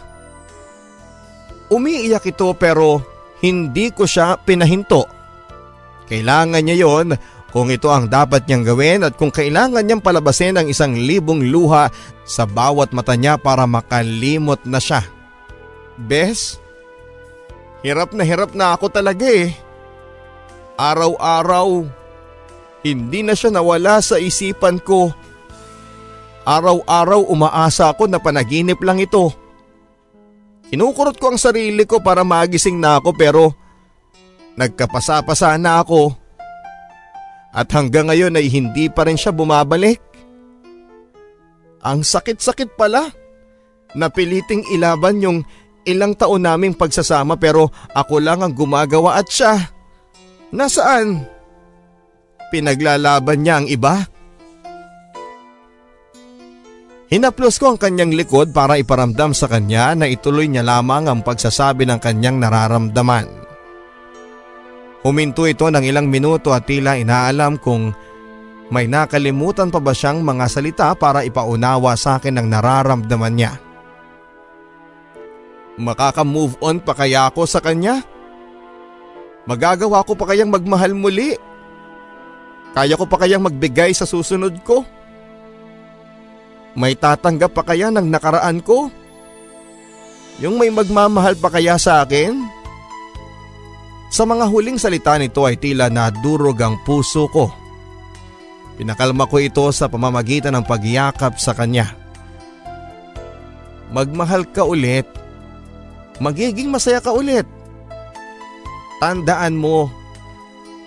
Umiiyak 1.67 2.23
ito 2.23 2.47
pero 2.55 3.03
hindi 3.43 3.91
ko 3.91 4.07
siya 4.07 4.39
pinahinto. 4.39 5.03
Kailangan 6.07 6.63
niya 6.63 6.87
yon 6.87 7.11
kung 7.51 7.71
ito 7.71 7.87
ang 7.87 8.11
dapat 8.11 8.43
niyang 8.45 8.65
gawin 8.67 9.01
at 9.07 9.15
kung 9.15 9.31
kailangan 9.31 9.79
niyang 9.83 10.03
palabasin 10.03 10.59
ang 10.59 10.67
isang 10.67 10.93
libong 10.93 11.47
luha 11.47 11.87
sa 12.27 12.43
bawat 12.43 12.91
mata 12.91 13.15
niya 13.15 13.39
para 13.39 13.63
makalimot 13.63 14.59
na 14.67 14.83
siya. 14.83 15.03
Bes, 15.95 16.59
hirap 17.81 18.11
na 18.11 18.27
hirap 18.27 18.51
na 18.51 18.75
ako 18.75 18.91
talaga 18.91 19.25
eh. 19.25 19.55
Araw-araw, 20.77 21.87
hindi 22.85 23.19
na 23.25 23.33
siya 23.33 23.49
nawala 23.49 24.03
sa 24.03 24.19
isipan 24.19 24.77
ko. 24.83 25.09
Araw-araw 26.47 27.27
umaasa 27.27 27.91
ako 27.91 28.07
na 28.11 28.19
panaginip 28.21 28.79
lang 28.83 29.01
ito. 29.01 29.33
Kinukurot 30.67 31.15
ko 31.15 31.31
ang 31.31 31.39
sarili 31.39 31.87
ko 31.87 32.03
para 32.03 32.27
magising 32.27 32.75
na 32.75 32.99
ako 32.99 33.15
pero 33.15 33.55
nagkapasa-pasa 34.59 35.55
na 35.55 35.79
ako. 35.79 36.26
At 37.57 37.73
hanggang 37.73 38.13
ngayon 38.13 38.37
ay 38.37 38.53
hindi 38.53 38.85
pa 38.85 39.09
rin 39.09 39.17
siya 39.17 39.33
bumabalik. 39.33 39.97
Ang 41.81 42.05
sakit-sakit 42.05 42.77
pala. 42.77 43.09
Napiliting 43.97 44.61
ilaban 44.69 45.25
yung 45.25 45.41
ilang 45.89 46.13
taon 46.13 46.45
naming 46.45 46.77
pagsasama 46.77 47.33
pero 47.41 47.73
ako 47.97 48.21
lang 48.21 48.45
ang 48.45 48.53
gumagawa 48.53 49.17
at 49.17 49.25
siya. 49.25 49.57
Nasaan? 50.53 51.25
Pinaglalaban 52.53 53.41
niya 53.41 53.55
ang 53.57 53.65
iba? 53.65 54.05
Hinaplos 57.07 57.55
ko 57.57 57.73
ang 57.73 57.79
kanyang 57.79 58.13
likod 58.13 58.51
para 58.51 58.75
iparamdam 58.75 59.31
sa 59.31 59.47
kanya 59.47 59.95
na 59.95 60.05
ituloy 60.11 60.45
niya 60.45 60.61
lamang 60.61 61.07
ang 61.07 61.23
pagsasabi 61.23 61.87
ng 61.87 61.99
kanyang 62.03 62.37
nararamdaman. 62.37 63.46
Huminto 65.05 65.45
ito 65.45 65.69
ng 65.69 65.83
ilang 65.85 66.09
minuto 66.09 66.53
at 66.53 66.65
tila 66.65 66.97
inaalam 66.97 67.61
kung 67.61 67.93
may 68.73 68.89
nakalimutan 68.89 69.71
pa 69.71 69.79
ba 69.79 69.95
siyang 69.95 70.25
mga 70.25 70.45
salita 70.49 70.87
para 70.97 71.23
ipaunawa 71.23 71.95
sa 71.95 72.19
akin 72.19 72.35
ang 72.41 72.47
nararamdaman 72.51 73.35
niya. 73.37 73.53
Makaka-move 75.77 76.57
on 76.59 76.81
pa 76.81 76.97
kaya 76.97 77.29
ako 77.29 77.45
sa 77.45 77.61
kanya? 77.61 78.01
Magagawa 79.47 80.03
ko 80.03 80.17
pa 80.17 80.33
kayang 80.33 80.51
magmahal 80.51 80.91
muli? 80.91 81.37
Kaya 82.73 82.97
ko 82.99 83.05
pa 83.07 83.21
kayang 83.23 83.45
magbigay 83.45 83.93
sa 83.93 84.03
susunod 84.03 84.57
ko? 84.65 84.83
May 86.75 86.97
tatanggap 86.97 87.55
pa 87.55 87.63
kaya 87.63 87.93
ng 87.93 88.09
nakaraan 88.09 88.59
ko? 88.59 88.89
Yung 90.43 90.59
may 90.59 90.69
magmamahal 90.69 91.39
pa 91.39 91.49
kaya 91.49 91.79
sa 91.79 92.03
akin? 92.03 92.56
Sa 94.07 94.23
mga 94.23 94.47
huling 94.47 94.79
salita 94.79 95.19
nito 95.19 95.43
ay 95.43 95.59
tila 95.59 95.91
nadurog 95.91 96.55
ang 96.63 96.79
puso 96.87 97.27
ko. 97.27 97.51
Pinakalma 98.79 99.27
ko 99.27 99.41
ito 99.41 99.65
sa 99.73 99.91
pamamagitan 99.91 100.53
ng 100.55 100.63
pagyakap 100.63 101.35
sa 101.41 101.51
kanya. 101.51 101.91
Magmahal 103.91 104.47
ka 104.53 104.63
ulit. 104.63 105.07
Magiging 106.23 106.71
masaya 106.71 107.01
ka 107.03 107.11
ulit. 107.11 107.45
Tandaan 108.97 109.53
mo, 109.53 109.91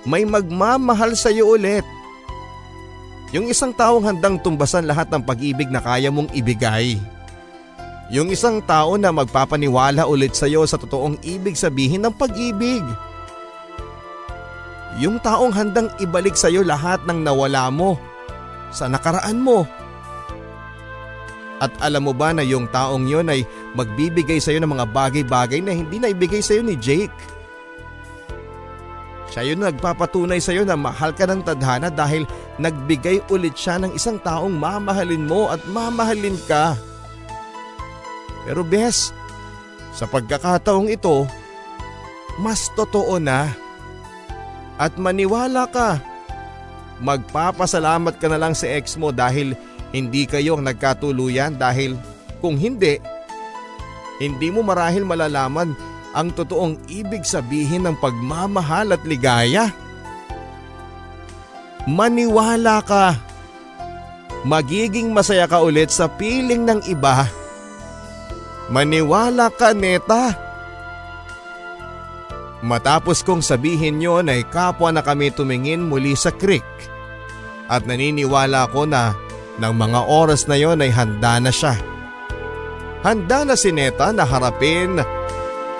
may 0.02 0.26
magmamahal 0.26 1.14
sa 1.14 1.30
iyo 1.30 1.54
ulit. 1.54 1.84
Yung 3.30 3.46
isang 3.46 3.70
taong 3.70 4.02
handang 4.02 4.42
tumbasan 4.42 4.90
lahat 4.90 5.06
ng 5.12 5.22
pag-ibig 5.22 5.70
na 5.70 5.78
kaya 5.78 6.10
mong 6.10 6.34
ibigay. 6.34 6.98
Yung 8.10 8.26
isang 8.34 8.58
tao 8.58 8.98
na 8.98 9.14
magpapaniwala 9.14 10.02
ulit 10.10 10.34
sa 10.34 10.50
iyo 10.50 10.66
sa 10.66 10.74
totoong 10.74 11.22
ibig 11.22 11.54
sabihin 11.54 12.02
ng 12.02 12.14
pag-ibig. 12.14 12.82
Yung 14.99 15.22
taong 15.22 15.55
handang 15.55 15.93
ibalik 16.03 16.34
sa 16.34 16.51
iyo 16.51 16.66
lahat 16.66 17.05
ng 17.07 17.22
nawala 17.22 17.70
mo 17.70 17.95
sa 18.74 18.91
nakaraan 18.91 19.38
mo. 19.38 19.66
At 21.61 21.76
alam 21.84 22.09
mo 22.09 22.16
ba 22.16 22.32
na 22.32 22.41
yung 22.41 22.66
taong 22.72 23.05
yon 23.05 23.28
ay 23.28 23.45
magbibigay 23.76 24.41
sa 24.41 24.51
iyo 24.51 24.64
ng 24.64 24.72
mga 24.72 24.86
bagay-bagay 24.91 25.61
na 25.61 25.76
hindi 25.76 26.01
na 26.01 26.09
ibigay 26.09 26.41
sa 26.41 26.57
iyo 26.57 26.64
ni 26.64 26.74
Jake? 26.74 27.12
Siya 29.30 29.47
yun 29.47 29.62
nagpapatunay 29.62 30.43
sa 30.43 30.51
iyo 30.51 30.66
na 30.66 30.74
mahal 30.74 31.14
ka 31.14 31.22
ng 31.28 31.47
tadhana 31.47 31.86
dahil 31.86 32.26
nagbigay 32.59 33.22
ulit 33.30 33.55
siya 33.55 33.78
ng 33.78 33.95
isang 33.95 34.18
taong 34.18 34.51
mamahalin 34.51 35.22
mo 35.22 35.53
at 35.53 35.62
mamahalin 35.70 36.34
ka. 36.51 36.74
Pero 38.43 38.66
bes, 38.66 39.14
sa 39.95 40.09
pagkakataong 40.11 40.91
ito, 40.91 41.28
mas 42.43 42.72
totoo 42.74 43.20
na. 43.22 43.53
At 44.81 44.97
maniwala 44.97 45.68
ka, 45.68 46.01
magpapasalamat 47.05 48.16
ka 48.16 48.33
na 48.33 48.41
lang 48.41 48.57
sa 48.57 48.64
ex 48.64 48.97
mo 48.97 49.12
dahil 49.12 49.53
hindi 49.93 50.24
kayo 50.24 50.57
ang 50.57 50.64
nagkatuluyan 50.64 51.61
dahil 51.61 52.01
kung 52.41 52.57
hindi, 52.57 52.97
hindi 54.16 54.49
mo 54.49 54.64
marahil 54.64 55.05
malalaman 55.05 55.76
ang 56.16 56.33
totoong 56.33 56.81
ibig 56.89 57.28
sabihin 57.28 57.85
ng 57.85 57.97
pagmamahal 58.01 58.97
at 58.97 59.03
ligaya. 59.05 59.68
Maniwala 61.85 62.81
ka. 62.81 63.20
Magiging 64.49 65.12
masaya 65.12 65.45
ka 65.45 65.61
ulit 65.61 65.93
sa 65.93 66.09
piling 66.09 66.64
ng 66.64 66.81
iba. 66.89 67.28
Maniwala 68.72 69.53
ka 69.53 69.76
neta. 69.76 70.49
Matapos 72.61 73.24
kong 73.24 73.40
sabihin 73.40 74.04
yon 74.04 74.28
ay 74.28 74.44
kapwa 74.44 74.92
na 74.92 75.00
kami 75.00 75.32
tumingin 75.32 75.80
muli 75.80 76.12
sa 76.12 76.28
creek. 76.28 76.66
At 77.72 77.88
naniniwala 77.88 78.68
ko 78.68 78.84
na 78.84 79.16
ng 79.56 79.74
mga 79.76 80.00
oras 80.08 80.44
na 80.44 80.61
yon 80.61 80.84
ay 80.84 80.92
handa 80.92 81.40
na 81.40 81.48
siya. 81.48 81.76
Handa 83.00 83.48
na 83.48 83.56
si 83.56 83.72
Neta 83.72 84.12
na 84.12 84.28
harapin 84.28 85.00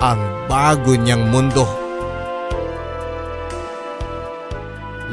ang 0.01 0.21
bago 0.49 0.97
niyang 0.97 1.29
mundo. 1.29 1.69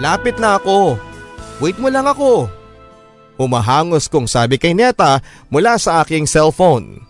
Lapit 0.01 0.41
na 0.41 0.57
ako. 0.57 0.97
Wait 1.61 1.77
mo 1.77 1.93
lang 1.93 2.09
ako. 2.09 2.49
Humahangos 3.37 4.09
kong 4.09 4.25
sabi 4.25 4.57
kay 4.57 4.73
Neta 4.73 5.21
mula 5.53 5.77
sa 5.77 6.01
aking 6.01 6.25
cellphone. 6.25 7.08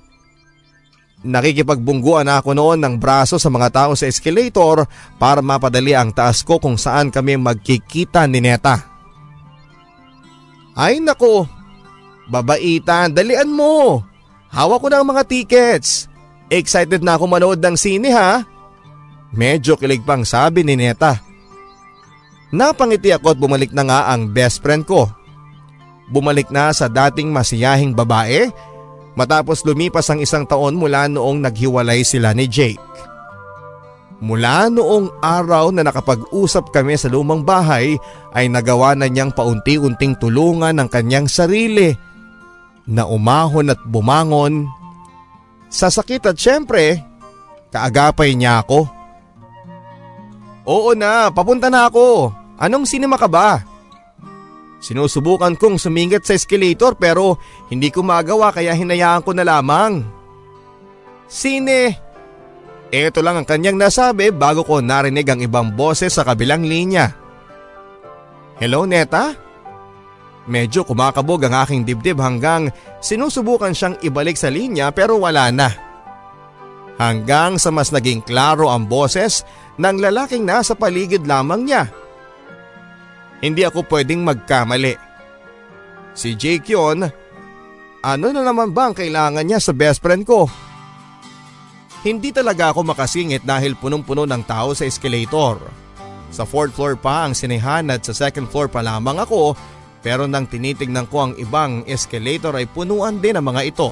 Nakikipagbungguan 1.18 2.30
ako 2.30 2.54
noon 2.54 2.78
ng 2.78 2.94
braso 2.94 3.42
sa 3.42 3.50
mga 3.50 3.68
tao 3.74 3.92
sa 3.98 4.06
escalator 4.06 4.86
para 5.18 5.42
mapadali 5.42 5.90
ang 5.90 6.14
taas 6.14 6.46
ko 6.46 6.62
kung 6.62 6.78
saan 6.78 7.10
kami 7.10 7.34
magkikita 7.34 8.22
ni 8.30 8.38
Neta. 8.38 8.86
Ay 10.78 11.02
nako, 11.02 11.50
babaitan, 12.30 13.10
dalian 13.10 13.50
mo. 13.50 14.06
Hawak 14.54 14.78
ko 14.78 14.86
na 14.86 15.02
ang 15.02 15.10
mga 15.10 15.26
tickets. 15.26 16.06
Excited 16.48 17.02
na 17.02 17.18
ako 17.18 17.26
manood 17.26 17.58
ng 17.58 17.74
sine 17.74 18.14
ha? 18.14 18.46
Medyo 19.34 19.74
kilig 19.74 20.06
pang 20.06 20.22
sabi 20.22 20.62
ni 20.62 20.78
Neta. 20.78 21.18
Napangiti 22.54 23.10
ako 23.10 23.34
at 23.34 23.38
bumalik 23.42 23.74
na 23.74 23.82
nga 23.84 24.00
ang 24.14 24.30
best 24.30 24.62
friend 24.62 24.86
ko. 24.86 25.10
Bumalik 26.08 26.48
na 26.48 26.72
sa 26.72 26.88
dating 26.88 27.28
masiyahing 27.28 27.92
babae 27.92 28.48
matapos 29.18 29.66
lumipas 29.66 30.06
ang 30.06 30.22
isang 30.22 30.46
taon 30.46 30.78
mula 30.78 31.10
noong 31.10 31.42
naghiwalay 31.42 32.06
sila 32.06 32.30
ni 32.30 32.46
Jake. 32.46 32.78
Mula 34.22 34.70
noong 34.70 35.18
araw 35.18 35.74
na 35.74 35.82
nakapag-usap 35.82 36.70
kami 36.70 36.94
sa 36.94 37.10
lumang 37.10 37.42
bahay 37.42 37.98
ay 38.34 38.46
nagawa 38.46 38.94
na 38.94 39.10
niyang 39.10 39.34
paunti-unting 39.34 40.14
tulungan 40.18 40.78
ng 40.78 40.88
kanyang 40.90 41.26
sarili 41.26 41.94
na 42.86 43.06
umahon 43.06 43.74
at 43.74 43.78
bumangon 43.86 44.66
sa 45.68 45.92
sakit 45.92 46.24
at 46.24 46.36
syempre, 46.40 46.98
kaagapay 47.68 48.32
niya 48.32 48.64
ako. 48.64 48.88
Oo 50.64 50.96
na, 50.96 51.28
papunta 51.28 51.68
na 51.68 51.86
ako. 51.86 52.32
Anong 52.58 52.88
sinema 52.88 53.20
ka 53.20 53.28
ba? 53.28 53.62
Sinusubukan 54.79 55.59
kong 55.59 55.76
sumingit 55.76 56.22
sa 56.22 56.39
escalator 56.39 56.95
pero 56.95 57.43
hindi 57.66 57.91
ko 57.91 58.07
magawa 58.07 58.55
kaya 58.55 58.74
hinayaan 58.79 59.26
ko 59.26 59.35
na 59.35 59.43
lamang. 59.43 60.07
Sine? 61.26 61.99
Ito 62.89 63.20
lang 63.20 63.43
ang 63.43 63.47
kanyang 63.47 63.76
nasabi 63.76 64.33
bago 64.33 64.64
ko 64.64 64.81
narinig 64.81 65.29
ang 65.29 65.43
ibang 65.45 65.74
boses 65.74 66.14
sa 66.14 66.24
kabilang 66.24 66.64
linya. 66.64 67.12
Hello 68.57 68.89
Neta? 68.89 69.37
Medyo 70.49 70.89
kumakabog 70.89 71.45
ang 71.45 71.68
aking 71.68 71.85
dibdib 71.85 72.16
hanggang 72.24 72.72
sinusubukan 73.05 73.76
siyang 73.76 74.01
ibalik 74.01 74.41
sa 74.41 74.49
linya 74.49 74.89
pero 74.89 75.20
wala 75.20 75.53
na. 75.53 75.68
Hanggang 76.97 77.61
sa 77.61 77.68
mas 77.68 77.93
naging 77.93 78.24
klaro 78.24 78.72
ang 78.72 78.89
boses 78.89 79.45
ng 79.76 80.01
lalaking 80.01 80.49
nasa 80.49 80.72
paligid 80.72 81.29
lamang 81.29 81.68
niya. 81.68 81.93
Hindi 83.39 83.62
ako 83.62 83.86
pwedeng 83.86 84.26
magkamali. 84.26 84.99
Si 86.18 86.34
Jake 86.34 86.74
yun, 86.74 87.07
ano 88.03 88.26
na 88.34 88.43
naman 88.43 88.74
ba 88.74 88.91
ang 88.91 88.95
kailangan 88.99 89.47
niya 89.47 89.62
sa 89.62 89.70
best 89.70 90.03
friend 90.03 90.26
ko? 90.26 90.51
Hindi 92.03 92.30
talaga 92.30 92.70
ako 92.70 92.95
makasingit 92.95 93.43
dahil 93.43 93.78
punong-puno 93.78 94.26
ng 94.26 94.43
tao 94.47 94.74
sa 94.74 94.86
escalator. 94.86 95.59
Sa 96.30 96.47
fourth 96.47 96.74
floor 96.74 96.95
pa 96.99 97.26
ang 97.26 97.34
sinehan 97.34 97.91
at 97.91 98.07
sa 98.07 98.14
second 98.14 98.47
floor 98.51 98.70
pa 98.70 98.82
lamang 98.82 99.18
ako 99.22 99.55
pero 99.99 100.30
nang 100.30 100.47
tinitignan 100.47 101.11
ko 101.11 101.30
ang 101.30 101.32
ibang 101.39 101.82
escalator 101.91 102.55
ay 102.55 102.70
punuan 102.70 103.18
din 103.18 103.34
ang 103.34 103.47
mga 103.51 103.62
ito. 103.66 103.91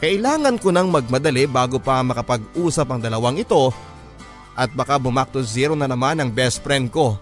Kailangan 0.00 0.56
ko 0.56 0.72
nang 0.72 0.88
magmadali 0.88 1.44
bago 1.44 1.76
pa 1.76 2.00
makapag-usap 2.00 2.88
ang 2.88 3.00
dalawang 3.04 3.36
ito 3.36 3.68
at 4.56 4.72
baka 4.72 4.96
bumak 4.96 5.28
to 5.28 5.44
zero 5.44 5.76
na 5.76 5.84
naman 5.84 6.16
ang 6.16 6.32
best 6.32 6.64
friend 6.64 6.88
ko. 6.88 7.20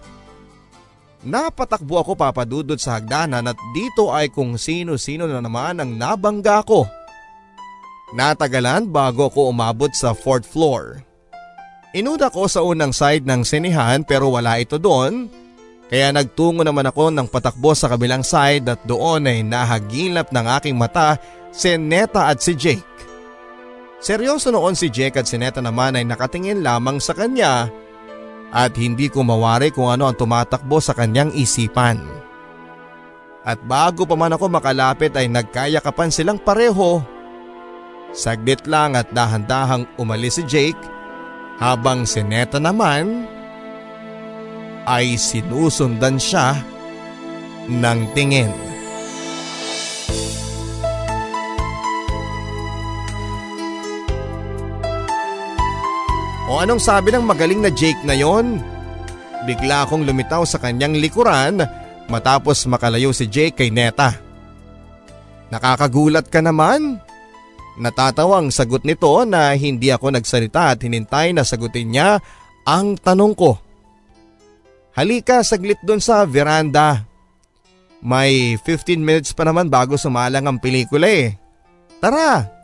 Napatakbo 1.19 1.99
ako 1.99 2.15
papadudod 2.15 2.79
sa 2.79 2.95
hagdanan 2.95 3.43
at 3.51 3.59
dito 3.75 4.07
ay 4.07 4.31
kung 4.31 4.55
sino-sino 4.55 5.27
na 5.27 5.43
naman 5.43 5.83
ang 5.83 5.91
nabangga 5.99 6.63
ko. 6.63 6.87
Natagalan 8.15 8.87
bago 8.87 9.27
ako 9.27 9.51
umabot 9.51 9.91
sa 9.91 10.15
fourth 10.15 10.47
floor. 10.47 11.03
Inuda 11.91 12.31
ko 12.31 12.47
sa 12.47 12.63
unang 12.63 12.95
side 12.95 13.27
ng 13.27 13.43
sinihan 13.43 13.99
pero 14.07 14.31
wala 14.31 14.61
ito 14.63 14.79
doon 14.79 15.27
kaya 15.89 16.13
nagtungo 16.13 16.61
naman 16.61 16.85
ako 16.85 17.09
ng 17.09 17.27
patakbo 17.27 17.73
sa 17.73 17.89
kabilang 17.89 18.21
side 18.21 18.61
at 18.69 18.79
doon 18.85 19.25
ay 19.25 19.41
nahagilap 19.41 20.29
ng 20.29 20.45
aking 20.61 20.77
mata 20.77 21.17
si 21.49 21.73
Neta 21.81 22.29
at 22.29 22.39
si 22.39 22.53
Jake. 22.53 22.85
Seryoso 23.99 24.53
noon 24.53 24.77
si 24.77 24.87
Jake 24.87 25.17
at 25.17 25.25
si 25.25 25.35
Neta 25.41 25.59
naman 25.59 25.97
ay 25.97 26.05
nakatingin 26.05 26.61
lamang 26.61 27.01
sa 27.01 27.17
kanya 27.17 27.67
at 28.49 28.73
hindi 28.77 29.09
ko 29.09 29.21
mawari 29.21 29.69
kung 29.69 29.89
ano 29.89 30.09
ang 30.09 30.17
tumatakbo 30.17 30.81
sa 30.81 30.97
kanyang 30.97 31.29
isipan. 31.33 32.01
At 33.45 33.61
bago 33.63 34.03
pa 34.05 34.13
man 34.17 34.35
ako 34.35 34.51
makalapit 34.51 35.15
ay 35.15 35.29
nagkayakapan 35.29 36.11
silang 36.11 36.37
pareho. 36.41 37.01
Saglit 38.09 38.65
lang 38.65 38.97
at 38.97 39.09
dahan-dahang 39.13 39.85
umalis 40.01 40.41
si 40.41 40.43
Jake 40.45 40.81
habang 41.61 42.09
si 42.09 42.25
Neta 42.25 42.57
naman 42.57 43.29
ay 44.89 45.13
sinusundan 45.19 46.17
siya 46.17 46.57
ng 47.69 47.99
tingin. 48.17 48.49
O 56.49 56.57
anong 56.57 56.81
sabi 56.81 57.13
ng 57.13 57.21
magaling 57.21 57.61
na 57.61 57.69
Jake 57.69 58.01
na 58.01 58.17
yon? 58.17 58.57
Bigla 59.45 59.85
akong 59.85 60.01
lumitaw 60.01 60.41
sa 60.49 60.57
kanyang 60.57 60.97
likuran 60.97 61.61
matapos 62.09 62.65
makalayo 62.65 63.13
si 63.13 63.29
Jake 63.29 63.53
kay 63.53 63.69
Neta. 63.69 64.17
Nakakagulat 65.53 66.25
ka 66.25 66.41
naman. 66.41 66.97
Natatawang 67.77 68.49
sagot 68.49 68.81
nito 68.81 69.13
na 69.29 69.53
hindi 69.53 69.93
ako 69.93 70.17
nagsalita 70.17 70.73
at 70.73 70.81
hinintay 70.81 71.37
na 71.37 71.45
sagutin 71.45 71.93
niya 71.93 72.17
ang 72.65 72.97
tanong 72.97 73.37
ko. 73.37 73.55
Halika 74.97 75.45
saglit 75.45 75.77
doon 75.85 76.01
sa 76.01 76.25
veranda. 76.25 77.05
May 78.01 78.57
15 78.57 78.97
minutes 78.97 79.31
pa 79.37 79.45
naman 79.45 79.69
bago 79.69 79.95
sumalang 80.01 80.49
ang 80.49 80.57
pelikula 80.57 81.07
eh. 81.07 81.37
Tara! 82.01 82.58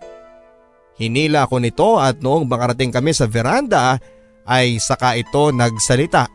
Hinila 0.96 1.44
ko 1.52 1.60
nito 1.60 2.00
at 2.00 2.24
noong 2.24 2.48
makarating 2.48 2.92
kami 2.92 3.12
sa 3.12 3.28
veranda 3.28 4.00
ay 4.48 4.80
saka 4.80 5.20
ito 5.20 5.52
nagsalita. 5.52 6.32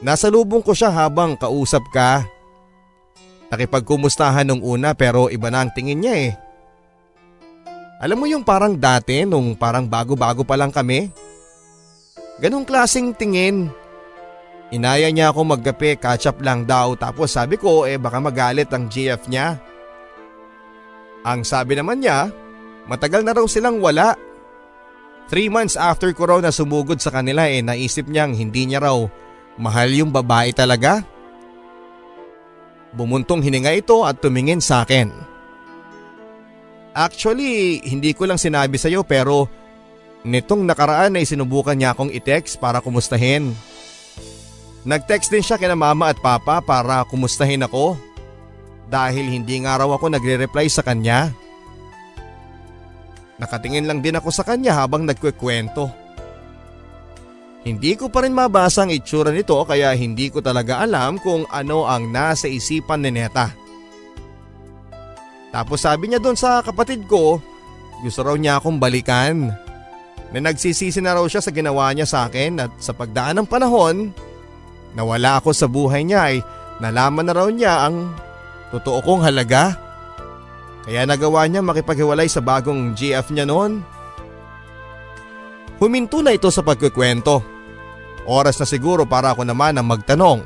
Nasalubong 0.00 0.62
ko 0.62 0.72
siya 0.72 0.94
habang 0.94 1.34
kausap 1.34 1.82
ka. 1.90 2.24
Nakipagkumustahan 3.50 4.46
nung 4.46 4.62
una 4.62 4.94
pero 4.94 5.26
iba 5.26 5.50
na 5.50 5.66
ang 5.66 5.74
tingin 5.74 6.00
niya 6.00 6.14
eh. 6.30 6.32
Alam 8.00 8.24
mo 8.24 8.26
yung 8.30 8.46
parang 8.46 8.78
dati 8.78 9.26
nung 9.28 9.52
parang 9.58 9.84
bago-bago 9.84 10.46
pa 10.46 10.56
lang 10.56 10.72
kami? 10.72 11.10
Ganong 12.40 12.64
klasing 12.64 13.12
tingin. 13.12 13.68
Inaya 14.70 15.10
niya 15.10 15.34
ako 15.34 15.52
magkape, 15.52 15.98
catch 15.98 16.30
up 16.30 16.38
lang 16.40 16.64
daw 16.64 16.94
tapos 16.94 17.34
sabi 17.34 17.58
ko 17.58 17.84
eh 17.84 17.98
baka 17.98 18.22
magalit 18.22 18.70
ang 18.70 18.86
GF 18.86 19.26
niya. 19.26 19.58
Ang 21.26 21.44
sabi 21.44 21.76
naman 21.76 22.00
niya, 22.00 22.32
matagal 22.88 23.24
na 23.24 23.34
raw 23.36 23.44
silang 23.44 23.82
wala. 23.82 24.16
Three 25.30 25.48
months 25.52 25.78
after 25.78 26.10
ko 26.10 26.26
raw 26.26 26.38
sumugod 26.50 26.98
sa 26.98 27.14
kanila 27.14 27.46
eh 27.46 27.62
naisip 27.62 28.10
niyang 28.10 28.34
hindi 28.34 28.66
niya 28.66 28.82
raw 28.82 28.98
mahal 29.60 29.90
yung 29.92 30.10
babae 30.10 30.50
talaga. 30.56 31.04
Bumuntong 32.90 33.44
hininga 33.44 33.70
ito 33.76 34.02
at 34.02 34.18
tumingin 34.18 34.58
sa 34.58 34.82
akin. 34.82 35.12
Actually, 36.90 37.78
hindi 37.86 38.10
ko 38.10 38.26
lang 38.26 38.40
sinabi 38.40 38.74
sa 38.74 38.90
iyo 38.90 39.06
pero 39.06 39.46
nitong 40.26 40.66
nakaraan 40.66 41.14
ay 41.14 41.22
sinubukan 41.22 41.78
niya 41.78 41.94
akong 41.94 42.10
i-text 42.10 42.58
para 42.58 42.82
kumustahin. 42.82 43.54
Nag-text 44.82 45.30
din 45.30 45.44
siya 45.44 45.60
kina 45.60 45.78
mama 45.78 46.10
at 46.10 46.18
papa 46.18 46.58
para 46.64 47.06
kumustahin 47.06 47.62
ako 47.62 47.94
dahil 48.90 49.30
hindi 49.30 49.62
nga 49.62 49.78
raw 49.78 49.86
ako 49.86 50.10
nagre-reply 50.10 50.66
sa 50.66 50.82
kanya. 50.82 51.30
Nakatingin 53.40 53.88
lang 53.88 54.04
din 54.04 54.14
ako 54.20 54.28
sa 54.28 54.44
kanya 54.44 54.76
habang 54.76 55.08
nagkukwento. 55.08 55.88
Hindi 57.64 57.92
ko 57.96 58.12
pa 58.12 58.24
rin 58.24 58.36
mabasa 58.36 58.84
ang 58.84 58.92
itsura 58.92 59.32
nito 59.32 59.56
kaya 59.64 59.92
hindi 59.96 60.28
ko 60.32 60.40
talaga 60.40 60.80
alam 60.80 61.20
kung 61.20 61.44
ano 61.48 61.84
ang 61.88 62.08
nasa 62.08 62.48
isipan 62.48 63.04
ni 63.04 63.12
Neta. 63.12 63.52
Tapos 65.52 65.82
sabi 65.82 66.08
niya 66.08 66.20
doon 66.20 66.36
sa 66.36 66.64
kapatid 66.64 67.04
ko, 67.08 67.40
gusto 68.00 68.20
raw 68.24 68.36
niya 68.36 68.60
akong 68.60 68.80
balikan. 68.80 69.52
Na 70.30 70.38
nagsisisi 70.38 71.02
na 71.02 71.16
raw 71.18 71.24
siya 71.26 71.42
sa 71.42 71.50
ginawa 71.50 71.90
niya 71.90 72.06
sa 72.06 72.30
akin 72.30 72.62
at 72.64 72.72
sa 72.78 72.94
pagdaan 72.94 73.42
ng 73.42 73.48
panahon, 73.50 74.14
Nawala 74.94 75.38
ako 75.38 75.54
sa 75.54 75.70
buhay 75.70 76.02
niya 76.02 76.34
ay 76.34 76.36
nalaman 76.82 77.26
na 77.26 77.34
raw 77.34 77.46
niya 77.46 77.86
ang 77.86 78.10
totoo 78.74 78.98
kong 79.02 79.22
halaga. 79.22 79.78
Kaya 80.90 81.06
nagawa 81.06 81.46
niya 81.46 81.62
makipaghiwalay 81.62 82.26
sa 82.26 82.42
bagong 82.42 82.98
GF 82.98 83.30
niya 83.30 83.46
noon. 83.46 83.78
Huminto 85.78 86.18
na 86.18 86.34
ito 86.34 86.50
sa 86.50 86.66
pagkukwento. 86.66 87.46
Oras 88.26 88.58
na 88.58 88.66
siguro 88.66 89.06
para 89.06 89.30
ako 89.30 89.46
naman 89.46 89.78
ang 89.78 89.86
magtanong. 89.86 90.42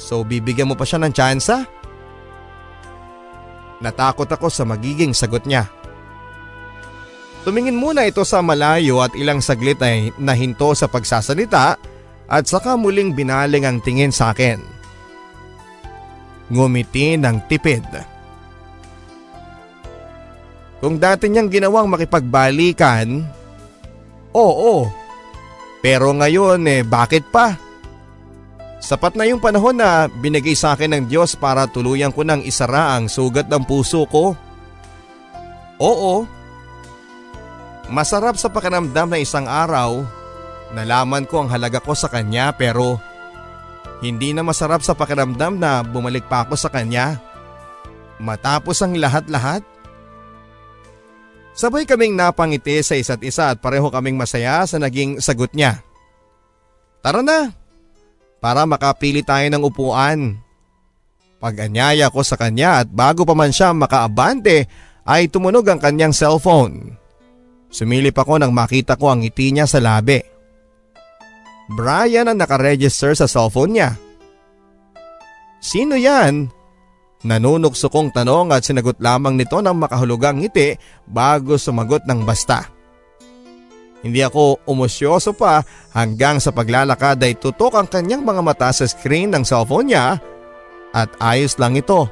So 0.00 0.24
bibigyan 0.24 0.72
mo 0.72 0.74
pa 0.74 0.88
siya 0.88 1.04
ng 1.04 1.12
tsansa? 1.12 1.68
Natakot 3.84 4.24
ako 4.24 4.48
sa 4.48 4.64
magiging 4.64 5.12
sagot 5.12 5.44
niya. 5.44 5.68
Tumingin 7.44 7.76
muna 7.76 8.08
ito 8.08 8.24
sa 8.24 8.40
malayo 8.40 9.04
at 9.04 9.12
ilang 9.20 9.44
saglit 9.44 9.84
ay 9.84 10.16
nahinto 10.16 10.72
sa 10.72 10.88
pagsasalita 10.88 11.76
at 12.24 12.44
saka 12.48 12.72
muling 12.72 13.12
binaling 13.12 13.68
ang 13.68 13.84
tingin 13.84 14.08
sa 14.08 14.32
akin. 14.32 14.64
Ngumiti 16.48 17.20
ng 17.20 17.36
tipid. 17.52 18.15
Kung 20.82 21.00
dati 21.00 21.26
niyang 21.28 21.48
ginawang 21.48 21.88
makipagbalikan, 21.88 23.24
oo. 24.36 24.88
Pero 25.80 26.12
ngayon 26.12 26.60
eh 26.68 26.82
bakit 26.84 27.24
pa? 27.32 27.56
Sapat 28.76 29.16
na 29.16 29.24
yung 29.24 29.40
panahon 29.40 29.80
na 29.80 30.06
binigay 30.06 30.52
sa 30.52 30.76
akin 30.76 30.92
ng 30.92 31.04
Diyos 31.08 31.34
para 31.34 31.64
tuluyan 31.64 32.12
ko 32.12 32.22
ng 32.22 32.44
isara 32.44 32.94
ang 32.94 33.08
sugat 33.08 33.48
ng 33.48 33.64
puso 33.64 34.04
ko. 34.06 34.36
Oo. 35.80 36.14
Masarap 37.88 38.36
sa 38.36 38.52
pakiramdam 38.52 39.08
na 39.08 39.18
isang 39.22 39.46
araw 39.48 40.04
Nalaman 40.74 41.28
ko 41.28 41.46
ang 41.46 41.48
halaga 41.52 41.78
ko 41.78 41.94
sa 41.94 42.10
kanya 42.10 42.50
pero 42.56 42.98
hindi 44.02 44.34
na 44.34 44.42
masarap 44.42 44.82
sa 44.82 44.98
pakiramdam 44.98 45.60
na 45.60 45.86
bumalik 45.86 46.26
pa 46.26 46.42
ako 46.42 46.58
sa 46.58 46.72
kanya. 46.72 47.22
Matapos 48.18 48.80
ang 48.82 48.96
lahat-lahat. 48.96 49.62
Sabay 51.56 51.88
kaming 51.88 52.12
napangiti 52.12 52.84
sa 52.84 53.00
isa't 53.00 53.24
isa 53.24 53.56
at 53.56 53.64
pareho 53.64 53.88
kaming 53.88 54.20
masaya 54.20 54.60
sa 54.68 54.76
naging 54.76 55.24
sagot 55.24 55.56
niya. 55.56 55.80
Tara 57.00 57.24
na, 57.24 57.48
para 58.44 58.68
makapili 58.68 59.24
tayo 59.24 59.48
ng 59.48 59.64
upuan. 59.64 60.36
Pag-anyaya 61.40 62.12
ko 62.12 62.20
sa 62.20 62.36
kanya 62.36 62.84
at 62.84 62.88
bago 62.92 63.24
pa 63.24 63.32
man 63.32 63.56
siya 63.56 63.72
makaabante 63.72 64.68
ay 65.08 65.32
tumunog 65.32 65.64
ang 65.64 65.80
kanyang 65.80 66.12
cellphone. 66.12 66.92
Sumilip 67.72 68.16
ako 68.20 68.36
nang 68.36 68.52
makita 68.52 69.00
ko 69.00 69.16
ang 69.16 69.24
ngiti 69.24 69.56
niya 69.56 69.64
sa 69.64 69.80
labi. 69.80 70.20
Brian 71.72 72.28
ang 72.28 72.36
nakaregister 72.36 73.16
sa 73.16 73.24
cellphone 73.24 73.80
niya. 73.80 73.90
Sino 75.64 75.96
yan? 75.96 76.52
Nanunokso 77.26 77.90
kong 77.90 78.14
tanong 78.14 78.54
at 78.54 78.62
sinagot 78.62 79.02
lamang 79.02 79.34
nito 79.34 79.58
ng 79.58 79.74
makahulugang 79.74 80.38
ngiti 80.38 80.78
bago 81.10 81.58
sumagot 81.58 82.06
ng 82.06 82.22
basta. 82.22 82.70
Hindi 84.06 84.22
ako 84.22 84.62
umosyoso 84.70 85.34
pa 85.34 85.66
hanggang 85.90 86.38
sa 86.38 86.54
paglalakad 86.54 87.18
ay 87.18 87.34
tutok 87.34 87.74
ang 87.74 87.90
kanyang 87.90 88.22
mga 88.22 88.42
mata 88.46 88.70
sa 88.70 88.86
screen 88.86 89.34
ng 89.34 89.42
cellphone 89.42 89.90
niya 89.90 90.22
at 90.94 91.10
ayos 91.18 91.58
lang 91.58 91.74
ito. 91.74 92.06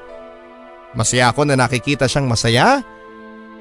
Masaya 0.98 1.30
ako 1.30 1.46
na 1.46 1.54
nakikita 1.54 2.10
siyang 2.10 2.26
masaya. 2.26 2.82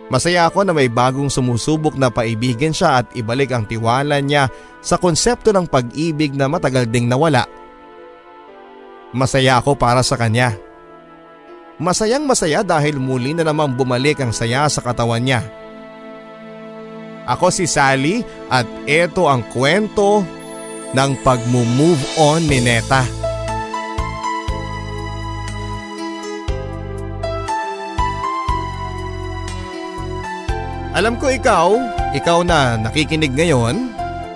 Masaya 0.10 0.50
ako 0.50 0.66
na 0.66 0.74
may 0.74 0.90
bagong 0.90 1.30
sumusubok 1.30 1.94
na 1.94 2.10
paibigin 2.10 2.74
siya 2.74 3.06
at 3.06 3.08
ibalik 3.14 3.54
ang 3.54 3.70
tiwala 3.70 4.18
niya 4.26 4.50
sa 4.82 4.98
konsepto 4.98 5.54
ng 5.54 5.70
pag-ibig 5.70 6.34
na 6.34 6.50
matagal 6.50 6.90
ding 6.90 7.06
nawala. 7.06 7.46
Masaya 9.14 9.62
ako 9.62 9.78
para 9.78 10.02
sa 10.02 10.18
kanya. 10.18 10.73
Masayang 11.82 12.30
masaya 12.30 12.62
dahil 12.62 13.02
muli 13.02 13.34
na 13.34 13.42
namang 13.42 13.74
bumalik 13.74 14.22
ang 14.22 14.30
saya 14.30 14.70
sa 14.70 14.78
katawan 14.86 15.26
niya. 15.26 15.42
Ako 17.26 17.50
si 17.50 17.66
Sally 17.66 18.22
at 18.52 18.68
ito 18.86 19.26
ang 19.26 19.42
kwento 19.50 20.22
ng 20.94 21.12
pag-move 21.26 22.02
on 22.22 22.46
ni 22.46 22.62
Neta. 22.62 23.02
Alam 30.94 31.18
ko 31.18 31.26
ikaw, 31.26 31.74
ikaw 32.14 32.46
na 32.46 32.78
nakikinig 32.78 33.34
ngayon, 33.34 33.90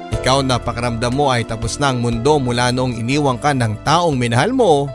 ikaw 0.09 0.41
na 0.41 0.57
pakiramdam 0.57 1.13
mo 1.13 1.29
ay 1.29 1.45
tapos 1.45 1.77
na 1.77 1.93
ang 1.93 2.01
mundo 2.01 2.41
mula 2.41 2.73
noong 2.73 2.97
iniwang 2.97 3.37
ka 3.37 3.53
ng 3.53 3.85
taong 3.85 4.17
minahal 4.17 4.49
mo. 4.49 4.89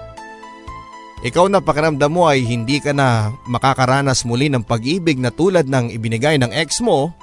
Ikaw 1.22 1.46
na 1.46 1.62
pakiramdam 1.62 2.10
mo 2.10 2.26
ay 2.26 2.42
hindi 2.42 2.82
ka 2.82 2.90
na 2.90 3.30
makakaranas 3.46 4.26
muli 4.26 4.50
ng 4.50 4.66
pag-ibig 4.66 5.22
na 5.22 5.30
tulad 5.30 5.70
ng 5.70 5.94
ibinigay 5.94 6.34
ng 6.34 6.50
ex 6.50 6.82
mo. 6.82 7.14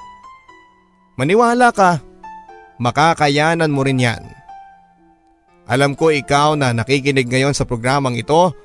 Maniwala 1.20 1.68
ka, 1.68 2.00
makakayanan 2.80 3.68
mo 3.68 3.84
rin 3.84 4.00
yan. 4.00 4.24
Alam 5.68 5.92
ko 5.92 6.08
ikaw 6.08 6.56
na 6.56 6.72
nakikinig 6.72 7.28
ngayon 7.28 7.52
sa 7.52 7.68
programang 7.68 8.16
ito 8.16 8.56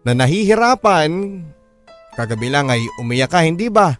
na 0.00 0.16
nahihirapan, 0.16 1.44
kagabi 2.16 2.48
lang 2.48 2.72
ay 2.72 2.80
umiyak 3.04 3.36
ka 3.36 3.44
hindi 3.44 3.68
ba? 3.68 3.92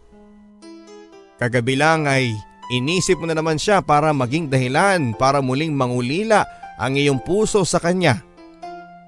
Kagabi 1.37 1.77
lang 1.77 2.09
ay 2.09 2.33
inisip 2.73 3.21
mo 3.21 3.29
na 3.29 3.37
naman 3.37 3.61
siya 3.61 3.85
para 3.85 4.17
maging 4.17 4.49
dahilan 4.49 5.13
para 5.21 5.45
muling 5.45 5.77
mangulila 5.77 6.49
ang 6.81 6.97
iyong 6.97 7.21
puso 7.21 7.69
sa 7.69 7.77
kanya. 7.77 8.25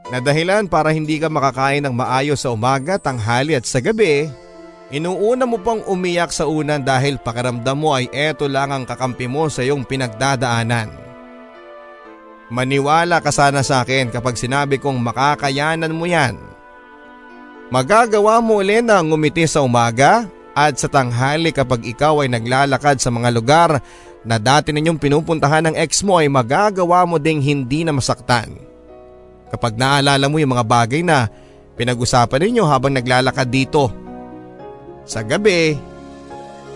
Na 0.07 0.23
dahilan 0.23 0.71
para 0.71 0.95
hindi 0.95 1.19
ka 1.19 1.27
makakain 1.27 1.83
ng 1.83 1.91
maayos 1.91 2.47
sa 2.47 2.55
umaga, 2.55 2.95
tanghali 2.95 3.59
at 3.59 3.67
sa 3.67 3.83
gabi, 3.83 4.31
inuuna 4.95 5.51
mo 5.51 5.59
pang 5.59 5.83
umiyak 5.83 6.31
sa 6.31 6.47
unan 6.47 6.79
dahil 6.79 7.19
pakiramdam 7.19 7.75
mo 7.75 7.91
ay 7.91 8.07
eto 8.15 8.47
lang 8.47 8.71
ang 8.71 8.85
kakampi 8.87 9.27
mo 9.27 9.51
sa 9.51 9.67
iyong 9.67 9.83
pinagdadaanan. 9.83 10.95
Maniwala 12.47 13.19
ka 13.19 13.35
sana 13.35 13.67
sa 13.67 13.83
akin 13.83 14.15
kapag 14.15 14.39
sinabi 14.39 14.79
kong 14.79 15.03
makakayanan 15.03 15.91
mo 15.91 16.07
yan. 16.07 16.39
Magagawa 17.75 18.39
mo 18.39 18.63
ulit 18.63 18.87
na 18.87 19.03
ngumiti 19.03 19.43
sa 19.51 19.67
umaga 19.67 20.31
at 20.55 20.79
sa 20.79 20.87
tanghali 20.87 21.51
kapag 21.51 21.83
ikaw 21.83 22.23
ay 22.23 22.31
naglalakad 22.31 23.03
sa 23.03 23.11
mga 23.11 23.35
lugar 23.35 23.83
na 24.23 24.39
dati 24.39 24.71
ninyong 24.71 25.03
pinupuntahan 25.03 25.67
ng 25.67 25.75
ex 25.75 26.07
mo 26.07 26.23
ay 26.23 26.31
magagawa 26.31 27.03
mo 27.03 27.19
ding 27.19 27.43
hindi 27.43 27.83
na 27.83 27.91
masaktan. 27.91 28.76
Kapag 29.51 29.79
naalala 29.79 30.27
mo 30.27 30.43
yung 30.43 30.53
mga 30.55 30.67
bagay 30.67 31.01
na 31.07 31.31
pinag-usapan 31.77 32.41
ninyo 32.49 32.65
habang 32.67 32.97
naglalakad 32.97 33.47
dito. 33.47 33.93
Sa 35.07 35.23
gabi, 35.23 35.79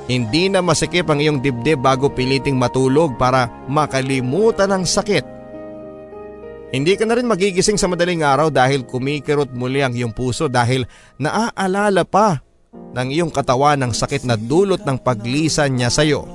hindi 0.06 0.50
na 0.50 0.62
masikip 0.62 1.06
ang 1.10 1.18
iyong 1.18 1.38
dibdib 1.38 1.82
bago 1.82 2.10
piliting 2.10 2.54
matulog 2.54 3.14
para 3.18 3.50
makalimutan 3.66 4.70
ang 4.70 4.84
sakit. 4.86 5.22
Hindi 6.70 6.94
ka 6.94 7.02
na 7.02 7.18
rin 7.18 7.26
magigising 7.26 7.74
sa 7.74 7.90
madaling 7.90 8.22
araw 8.22 8.46
dahil 8.46 8.86
kumikirot 8.86 9.50
muli 9.50 9.82
ang 9.82 9.90
iyong 9.90 10.14
puso 10.14 10.46
dahil 10.46 10.86
naaalala 11.18 12.06
pa 12.06 12.38
ng 12.94 13.08
iyong 13.10 13.32
katawan 13.34 13.78
ng 13.82 13.90
sakit 13.90 14.22
na 14.22 14.38
dulot 14.38 14.82
ng 14.86 14.98
paglisan 15.02 15.74
niya 15.74 15.90
sa 15.90 16.06
iyo. 16.06 16.26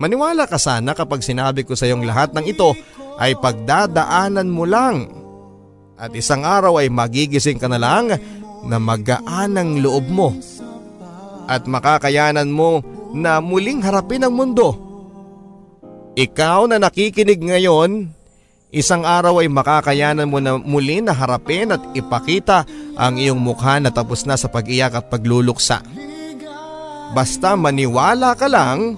Maniwala 0.00 0.48
ka 0.48 0.56
sana 0.56 0.96
kapag 0.96 1.20
sinabi 1.20 1.60
ko 1.60 1.76
sa 1.76 1.84
iyong 1.84 2.08
lahat 2.08 2.32
ng 2.32 2.48
ito 2.48 2.72
ay 3.20 3.36
pagdadaanan 3.36 4.48
mo 4.48 4.64
lang 4.64 5.06
at 6.00 6.10
isang 6.16 6.42
araw 6.42 6.80
ay 6.80 6.88
magigising 6.88 7.60
ka 7.60 7.68
na 7.68 7.76
lang 7.76 8.16
na 8.64 8.76
magaan 8.80 9.60
ang 9.60 9.78
loob 9.84 10.08
mo 10.08 10.32
at 11.44 11.68
makakayanan 11.68 12.48
mo 12.48 12.80
na 13.12 13.44
muling 13.44 13.84
harapin 13.84 14.24
ang 14.24 14.32
mundo. 14.32 14.72
Ikaw 16.16 16.66
na 16.66 16.80
nakikinig 16.80 17.38
ngayon 17.38 18.20
Isang 18.70 19.02
araw 19.02 19.42
ay 19.42 19.50
makakayanan 19.50 20.30
mo 20.30 20.38
na 20.38 20.54
muli 20.54 21.02
na 21.02 21.10
harapin 21.10 21.74
at 21.74 21.82
ipakita 21.90 22.62
ang 22.94 23.18
iyong 23.18 23.42
mukha 23.42 23.82
na 23.82 23.90
tapos 23.90 24.22
na 24.22 24.38
sa 24.38 24.46
pag-iyak 24.46 24.94
at 24.94 25.10
pagluluksa. 25.10 25.82
Basta 27.10 27.58
maniwala 27.58 28.38
ka 28.38 28.46
lang 28.46 28.94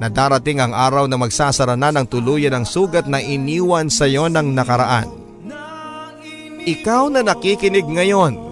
na 0.00 0.08
darating 0.08 0.64
ang 0.64 0.72
araw 0.72 1.04
na 1.04 1.20
magsasara 1.20 1.76
na 1.76 1.92
ng 1.92 2.08
tuluyan 2.08 2.56
ang 2.56 2.64
sugat 2.64 3.04
na 3.04 3.20
iniwan 3.20 3.92
sa 3.92 4.08
iyo 4.08 4.32
ng 4.32 4.56
nakaraan. 4.56 5.12
Ikaw 6.64 7.12
na 7.12 7.20
nakikinig 7.20 7.84
ngayon. 7.84 8.48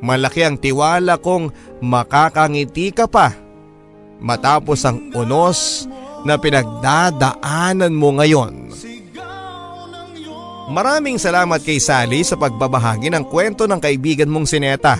Malaki 0.00 0.40
ang 0.44 0.56
tiwala 0.56 1.20
kong 1.20 1.52
makakangiti 1.84 2.92
ka 2.92 3.04
pa 3.08 3.32
matapos 4.20 4.84
ang 4.88 5.12
unos 5.12 5.84
na 6.24 6.40
pinagdadaanan 6.40 7.92
mo 7.92 8.16
ngayon. 8.16 8.72
Maraming 10.64 11.20
salamat 11.20 11.60
kay 11.60 11.76
Sally 11.76 12.24
sa 12.24 12.40
pagbabahagi 12.40 13.12
ng 13.12 13.28
kwento 13.28 13.68
ng 13.68 13.76
kaibigan 13.76 14.32
mong 14.32 14.48
sineta. 14.48 14.96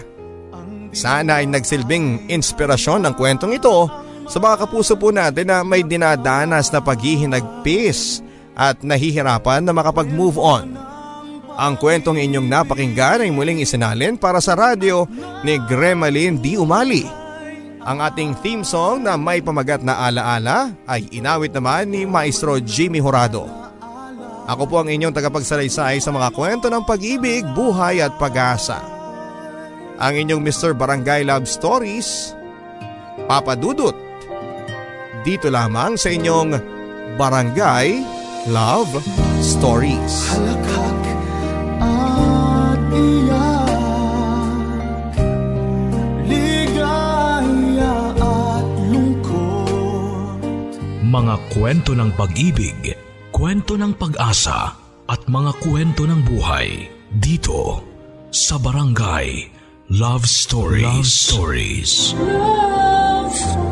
Sana 0.93 1.40
ay 1.40 1.48
nagsilbing 1.48 2.28
inspirasyon 2.28 3.09
ng 3.09 3.15
kwentong 3.16 3.56
ito 3.56 4.03
sa 4.24 4.38
mga 4.40 4.64
kapuso 4.64 4.96
po 4.96 5.12
natin 5.12 5.52
na 5.52 5.60
may 5.60 5.84
dinadanas 5.84 6.72
na 6.72 6.80
paghihinagpis 6.80 8.24
at 8.56 8.80
nahihirapan 8.80 9.66
na 9.66 9.74
makapag-move 9.74 10.38
on. 10.38 10.74
Ang 11.55 11.78
kwentong 11.78 12.18
inyong 12.18 12.51
napakinggan 12.51 13.22
ay 13.22 13.30
muling 13.30 13.62
isinalin 13.62 14.18
para 14.18 14.42
sa 14.42 14.59
radyo 14.59 15.06
ni 15.46 15.55
Gremlin 15.70 16.42
D. 16.42 16.59
Umali. 16.59 17.06
Ang 17.84 18.01
ating 18.01 18.32
theme 18.40 18.64
song 18.64 19.05
na 19.05 19.14
may 19.14 19.44
pamagat 19.44 19.84
na 19.84 20.01
alaala 20.09 20.72
ay 20.88 21.05
inawit 21.12 21.52
naman 21.52 21.92
ni 21.92 22.09
Maestro 22.09 22.56
Jimmy 22.59 22.98
Horado. 22.98 23.44
Ako 24.44 24.68
po 24.68 24.80
ang 24.80 24.88
inyong 24.88 25.12
tagapagsalaysay 25.12 26.01
sa 26.01 26.10
mga 26.12 26.32
kwento 26.32 26.66
ng 26.68 26.84
pag-ibig, 26.84 27.44
buhay 27.56 28.01
at 28.01 28.16
pag-asa. 28.20 28.80
Ang 30.01 30.26
inyong 30.26 30.42
Mr. 30.42 30.76
Barangay 30.76 31.24
Love 31.24 31.48
Stories, 31.48 32.34
Papa 33.24 33.56
Dudut. 33.56 34.03
Dito 35.24 35.48
lamang 35.48 35.96
sa 35.96 36.12
inyong 36.12 36.52
Barangay 37.16 38.05
Love 38.52 39.01
Stories. 39.40 40.28
Halakhak 40.28 41.01
at 41.80 42.80
iyak, 42.92 43.72
ligaya 46.28 47.96
at 48.20 48.68
lungkot. 48.92 50.44
Mga 51.09 51.34
kwento 51.56 51.96
ng 51.96 52.10
pag-ibig 52.20 52.92
kwento 53.32 53.80
ng 53.80 53.96
pag-asa 53.96 54.76
at 55.09 55.24
mga 55.24 55.56
kwento 55.64 56.05
ng 56.05 56.20
buhay 56.20 56.84
dito 57.09 57.80
sa 58.28 58.60
Barangay 58.60 59.48
Love 59.88 60.28
Stories. 60.28 60.84
Love 60.84 61.09
Stories. 61.09 62.12
Love 62.20 63.63